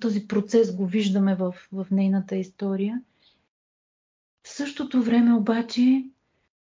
този 0.01 0.29
процес 0.29 0.77
го 0.77 0.87
виждаме 0.87 1.35
в, 1.35 1.55
в 1.73 1.87
нейната 1.91 2.37
история. 2.37 3.03
В 4.43 4.49
същото 4.49 5.03
време 5.03 5.35
обаче 5.35 6.05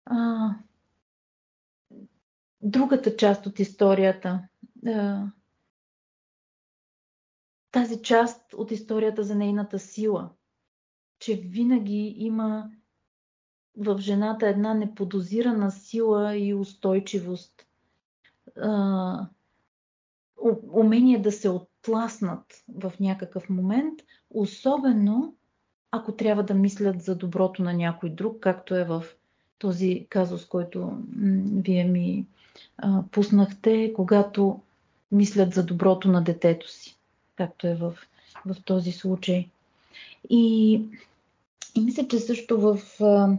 а, 0.04 0.50
другата 2.62 3.16
част 3.16 3.46
от 3.46 3.58
историята. 3.58 4.48
А, 4.86 5.26
тази 7.70 8.02
част 8.02 8.54
от 8.54 8.70
историята 8.70 9.22
за 9.22 9.34
нейната 9.34 9.78
сила, 9.78 10.30
че 11.18 11.34
винаги 11.34 12.14
има 12.16 12.70
в 13.76 13.98
жената 13.98 14.48
една 14.48 14.74
неподозирана 14.74 15.70
сила 15.70 16.36
и 16.36 16.54
устойчивост, 16.54 17.66
а, 18.60 19.28
умение 20.72 21.22
да 21.22 21.32
се 21.32 21.48
оттласнат 21.48 22.64
в 22.68 22.92
някакъв 23.00 23.48
момент, 23.48 24.00
особено 24.30 25.36
ако 25.90 26.16
трябва 26.16 26.42
да 26.42 26.54
мислят 26.54 27.02
за 27.02 27.16
доброто 27.16 27.62
на 27.62 27.72
някой 27.72 28.10
друг, 28.10 28.40
както 28.40 28.74
е 28.74 28.84
в 28.84 29.04
този 29.62 30.06
казус, 30.08 30.46
който 30.46 30.98
вие 31.64 31.84
ми 31.84 32.26
а, 32.78 33.02
пуснахте, 33.12 33.92
когато 33.96 34.60
мислят 35.12 35.54
за 35.54 35.66
доброто 35.66 36.08
на 36.08 36.24
детето 36.24 36.70
си, 36.70 36.96
както 37.36 37.66
е 37.66 37.74
в, 37.74 37.94
в 38.46 38.56
този 38.64 38.92
случай. 38.92 39.48
И, 40.30 40.74
и 41.74 41.80
мисля, 41.80 42.08
че 42.08 42.18
също 42.18 42.60
в, 42.60 42.80
а, 43.00 43.36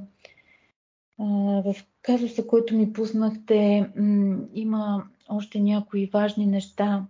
в 1.63 1.75
казуса, 2.01 2.47
който 2.47 2.75
ми 2.75 2.93
пуснахте, 2.93 3.91
м, 3.95 4.39
има 4.53 5.03
още 5.29 5.59
някои 5.59 6.05
важни 6.05 6.45
неща. 6.45 7.05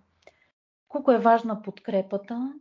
Колко 0.87 1.11
е 1.11 1.19
важна 1.19 1.61
подкрепата, 1.61 2.53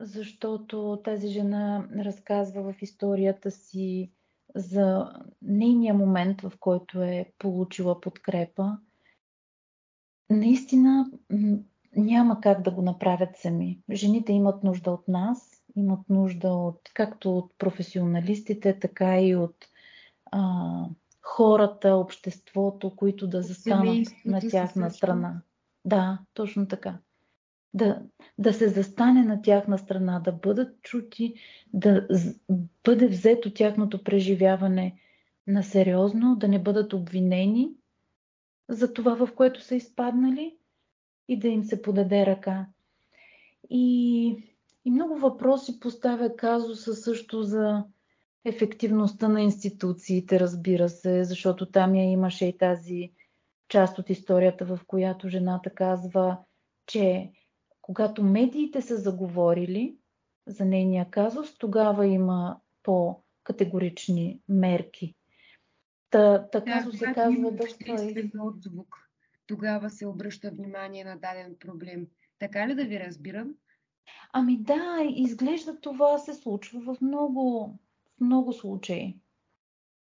защото 0.00 1.00
тази 1.04 1.28
жена 1.28 1.86
разказва 1.98 2.72
в 2.72 2.82
историята 2.82 3.50
си 3.50 4.10
за 4.54 5.12
нейния 5.42 5.94
момент, 5.94 6.40
в 6.40 6.52
който 6.60 7.02
е 7.02 7.32
получила 7.38 8.00
подкрепа, 8.00 8.78
наистина 10.30 11.10
няма 11.96 12.40
как 12.40 12.62
да 12.62 12.70
го 12.70 12.82
направят 12.82 13.36
сами. 13.36 13.80
Жените 13.92 14.32
имат 14.32 14.64
нужда 14.64 14.90
от 14.90 15.08
нас, 15.08 15.62
имат 15.76 16.08
нужда 16.08 16.48
от 16.48 16.80
както 16.94 17.38
от 17.38 17.52
професионалистите, 17.58 18.78
така 18.78 19.20
и 19.20 19.36
от 19.36 19.56
а, 20.32 20.72
хората, 21.22 21.94
обществото, 21.94 22.96
които 22.96 23.26
да 23.26 23.42
застанат 23.42 24.08
на 24.24 24.40
тяхна 24.50 24.90
страна. 24.90 25.42
Да, 25.84 26.18
точно 26.34 26.68
така 26.68 26.98
да, 27.74 28.02
да 28.38 28.52
се 28.52 28.68
застане 28.68 29.22
на 29.22 29.42
тяхна 29.42 29.78
страна, 29.78 30.20
да 30.20 30.32
бъдат 30.32 30.82
чути, 30.82 31.34
да 31.72 32.08
бъде 32.84 33.08
взето 33.08 33.52
тяхното 33.54 34.04
преживяване 34.04 35.00
на 35.46 35.62
сериозно, 35.62 36.36
да 36.36 36.48
не 36.48 36.62
бъдат 36.62 36.92
обвинени 36.92 37.70
за 38.68 38.92
това, 38.92 39.14
в 39.14 39.34
което 39.34 39.62
са 39.62 39.74
изпаднали 39.74 40.56
и 41.28 41.38
да 41.38 41.48
им 41.48 41.64
се 41.64 41.82
подаде 41.82 42.26
ръка. 42.26 42.66
И, 43.70 44.26
и 44.84 44.90
много 44.90 45.18
въпроси 45.18 45.80
поставя 45.80 46.36
казуса 46.36 46.94
също 46.94 47.42
за 47.42 47.84
ефективността 48.44 49.28
на 49.28 49.42
институциите, 49.42 50.40
разбира 50.40 50.88
се, 50.88 51.24
защото 51.24 51.66
там 51.66 51.94
я 51.94 52.10
имаше 52.10 52.46
и 52.46 52.58
тази 52.58 53.12
част 53.68 53.98
от 53.98 54.10
историята, 54.10 54.64
в 54.64 54.80
която 54.86 55.28
жената 55.28 55.70
казва, 55.70 56.38
че 56.86 57.30
когато 57.84 58.24
медиите 58.24 58.82
са 58.82 58.96
заговорили 58.96 59.96
за 60.46 60.64
нейния 60.64 61.10
казус, 61.10 61.58
тогава 61.58 62.06
има 62.06 62.60
по-категорични 62.82 64.40
мерки. 64.48 65.14
Та, 66.10 66.48
така 66.48 66.82
да, 66.86 66.96
се 66.96 67.12
казва 67.12 67.52
доста... 67.52 67.94
отзвук. 68.40 68.96
Тогава 69.46 69.90
се 69.90 70.06
обръща 70.06 70.50
внимание 70.50 71.04
на 71.04 71.16
даден 71.16 71.56
проблем. 71.60 72.06
Така 72.38 72.68
ли 72.68 72.74
да 72.74 72.84
ви 72.84 73.00
разбирам? 73.00 73.54
Ами 74.32 74.62
да, 74.62 74.98
изглежда 75.14 75.80
това 75.80 76.18
се 76.18 76.34
случва 76.34 76.80
в 76.80 77.00
много, 77.00 77.78
в 78.16 78.20
много 78.20 78.52
случаи. 78.52 79.18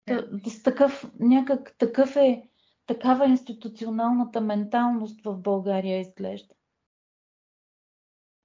Да. 0.08 0.30
С 0.48 0.64
такъв, 0.64 1.12
някак 1.20 1.76
такъв 1.78 2.16
е, 2.16 2.50
такава 2.86 3.26
институционалната 3.26 4.42
менталност 4.42 5.22
в 5.24 5.38
България 5.38 6.00
изглежда. 6.00 6.57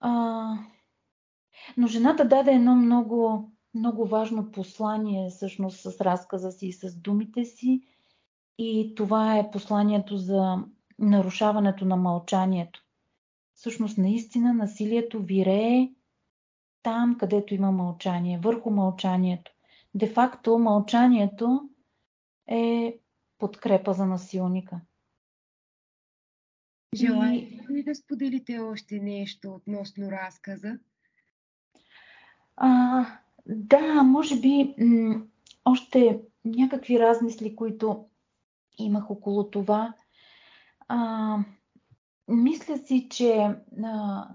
А, 0.04 0.58
но 1.76 1.86
жената 1.86 2.24
даде 2.28 2.52
едно 2.52 2.76
много, 2.76 3.50
много 3.74 4.06
важно 4.06 4.52
послание 4.52 5.30
всъщност 5.30 5.80
с 5.80 6.00
разказа 6.00 6.52
си 6.52 6.66
и 6.66 6.72
с 6.72 6.96
думите 6.96 7.44
си. 7.44 7.82
И 8.58 8.94
това 8.96 9.38
е 9.38 9.50
посланието 9.50 10.16
за 10.16 10.56
нарушаването 10.98 11.84
на 11.84 11.96
мълчанието. 11.96 12.84
Всъщност, 13.54 13.98
наистина, 13.98 14.54
насилието 14.54 15.22
вирее 15.22 15.88
там, 16.82 17.18
където 17.18 17.54
има 17.54 17.72
мълчание, 17.72 18.38
върху 18.38 18.70
мълчанието. 18.70 19.52
Де-факто, 19.94 20.58
мълчанието 20.58 21.68
е 22.46 22.98
подкрепа 23.38 23.92
за 23.92 24.06
насилника. 24.06 24.80
Желаете 26.96 27.66
ли 27.70 27.82
да 27.82 27.94
споделите 27.94 28.58
още 28.58 28.98
нещо 28.98 29.54
относно 29.54 30.10
разказа? 30.10 30.78
А, 32.56 33.06
да, 33.46 34.02
може 34.02 34.40
би 34.40 34.74
м- 34.78 35.22
още 35.64 36.20
някакви 36.44 36.98
размисли, 36.98 37.56
които 37.56 38.04
имах 38.78 39.10
около 39.10 39.50
това. 39.50 39.94
А, 40.88 41.38
мисля 42.28 42.78
си, 42.78 43.08
че 43.10 43.56
а, 43.84 44.28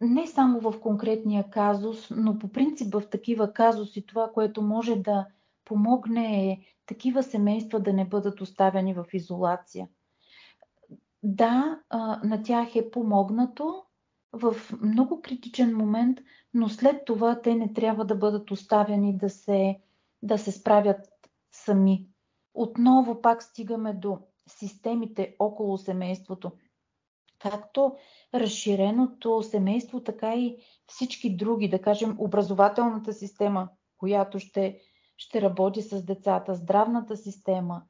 не 0.00 0.26
само 0.26 0.60
в 0.60 0.80
конкретния 0.80 1.50
казус, 1.50 2.10
но 2.10 2.38
по 2.38 2.48
принцип 2.48 2.94
в 2.94 3.02
такива 3.10 3.52
казуси 3.52 4.06
това, 4.06 4.30
което 4.34 4.62
може 4.62 4.96
да 4.96 5.26
помогне 5.64 6.50
е 6.50 6.58
такива 6.86 7.22
семейства 7.22 7.80
да 7.80 7.92
не 7.92 8.04
бъдат 8.04 8.40
оставени 8.40 8.94
в 8.94 9.04
изолация. 9.12 9.88
Да, 11.22 11.80
на 12.24 12.42
тях 12.42 12.76
е 12.76 12.90
помогнато 12.90 13.84
в 14.32 14.54
много 14.82 15.22
критичен 15.22 15.76
момент, 15.76 16.18
но 16.54 16.68
след 16.68 17.04
това 17.04 17.40
те 17.40 17.54
не 17.54 17.72
трябва 17.72 18.04
да 18.04 18.14
бъдат 18.14 18.50
оставени 18.50 19.16
да 19.16 19.30
се, 19.30 19.80
да 20.22 20.38
се 20.38 20.52
справят 20.52 21.08
сами. 21.52 22.06
Отново 22.54 23.20
пак 23.20 23.42
стигаме 23.42 23.94
до 23.94 24.18
системите 24.48 25.36
около 25.38 25.78
семейството. 25.78 26.52
Както 27.38 27.96
разширеното 28.34 29.42
семейство, 29.42 30.02
така 30.02 30.34
и 30.34 30.56
всички 30.86 31.36
други, 31.36 31.68
да 31.68 31.82
кажем, 31.82 32.16
образователната 32.18 33.12
система, 33.12 33.68
която 33.96 34.38
ще, 34.38 34.80
ще 35.16 35.40
работи 35.42 35.82
с 35.82 36.04
децата, 36.04 36.54
здравната 36.54 37.16
система, 37.16 37.82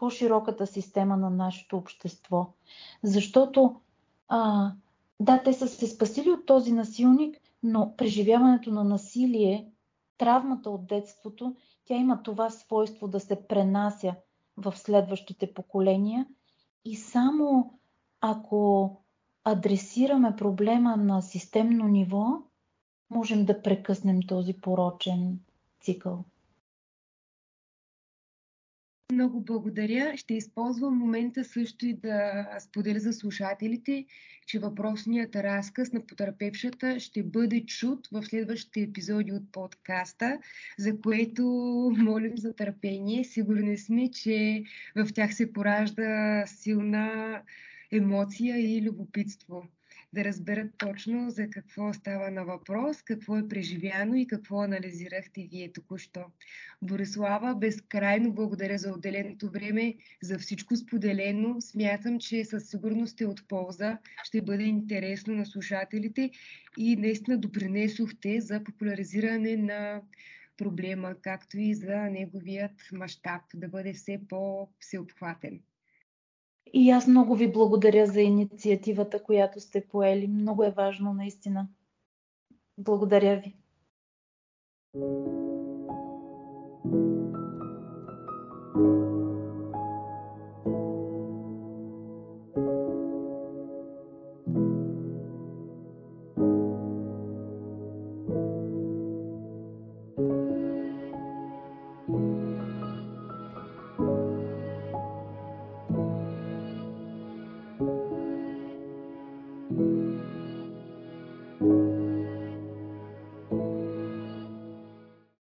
по-широката 0.00 0.66
система 0.66 1.16
на 1.16 1.30
нашето 1.30 1.76
общество. 1.76 2.46
Защото, 3.02 3.80
а, 4.28 4.72
да, 5.20 5.42
те 5.42 5.52
са 5.52 5.68
се 5.68 5.86
спасили 5.86 6.30
от 6.30 6.46
този 6.46 6.72
насилник, 6.72 7.36
но 7.62 7.94
преживяването 7.96 8.72
на 8.72 8.84
насилие, 8.84 9.70
травмата 10.18 10.70
от 10.70 10.86
детството, 10.86 11.56
тя 11.84 11.94
има 11.94 12.22
това 12.22 12.50
свойство 12.50 13.08
да 13.08 13.20
се 13.20 13.46
пренася 13.46 14.14
в 14.56 14.76
следващите 14.76 15.54
поколения 15.54 16.26
и 16.84 16.96
само 16.96 17.78
ако 18.20 18.90
адресираме 19.44 20.36
проблема 20.36 20.96
на 20.96 21.22
системно 21.22 21.88
ниво, 21.88 22.26
можем 23.10 23.44
да 23.44 23.62
прекъснем 23.62 24.22
този 24.22 24.52
порочен 24.52 25.38
цикъл. 25.80 26.24
Много 29.12 29.40
благодаря. 29.40 30.16
Ще 30.16 30.34
използвам 30.34 30.98
момента 30.98 31.44
също 31.44 31.86
и 31.86 31.92
да 31.94 32.46
споделя 32.60 32.98
за 32.98 33.12
слушателите, 33.12 34.06
че 34.46 34.58
въпросният 34.58 35.36
разказ 35.36 35.92
на 35.92 36.06
потърпевшата 36.06 37.00
ще 37.00 37.22
бъде 37.22 37.66
чут 37.66 38.08
в 38.12 38.22
следващите 38.22 38.80
епизоди 38.80 39.32
от 39.32 39.52
подкаста, 39.52 40.38
за 40.78 41.00
което 41.00 41.44
молим 41.98 42.36
за 42.36 42.52
търпение. 42.52 43.24
Сигурни 43.24 43.78
сме, 43.78 44.10
че 44.10 44.62
в 44.96 45.12
тях 45.14 45.34
се 45.34 45.52
поражда 45.52 46.44
силна 46.46 47.42
емоция 47.92 48.58
и 48.58 48.82
любопитство 48.82 49.64
да 50.12 50.24
разберат 50.24 50.70
точно 50.78 51.30
за 51.30 51.50
какво 51.50 51.92
става 51.92 52.30
на 52.30 52.44
въпрос, 52.44 53.02
какво 53.02 53.36
е 53.36 53.48
преживяно 53.48 54.14
и 54.14 54.26
какво 54.26 54.62
анализирахте 54.62 55.48
вие 55.50 55.72
току-що. 55.72 56.24
Борислава, 56.82 57.54
безкрайно 57.54 58.32
благодаря 58.32 58.78
за 58.78 58.92
отделеното 58.92 59.50
време, 59.50 59.94
за 60.22 60.38
всичко 60.38 60.76
споделено. 60.76 61.60
Смятам, 61.60 62.18
че 62.18 62.44
със 62.44 62.70
сигурност 62.70 63.20
е 63.20 63.26
от 63.26 63.48
полза, 63.48 63.98
ще 64.22 64.42
бъде 64.42 64.64
интересно 64.64 65.34
на 65.34 65.46
слушателите 65.46 66.30
и 66.78 66.96
наистина 66.96 67.38
допринесохте 67.38 68.40
за 68.40 68.64
популяризиране 68.64 69.56
на 69.56 70.02
проблема, 70.56 71.14
както 71.22 71.58
и 71.58 71.74
за 71.74 71.96
неговият 71.96 72.88
мащаб 72.92 73.42
да 73.54 73.68
бъде 73.68 73.92
все 73.92 74.20
по-всеобхватен. 74.28 75.60
И 76.72 76.90
аз 76.90 77.06
много 77.06 77.34
ви 77.34 77.52
благодаря 77.52 78.06
за 78.06 78.20
инициативата, 78.20 79.22
която 79.22 79.60
сте 79.60 79.86
поели. 79.88 80.28
Много 80.28 80.64
е 80.64 80.70
важно, 80.70 81.12
наистина. 81.12 81.68
Благодаря 82.78 83.36
ви. 83.36 83.56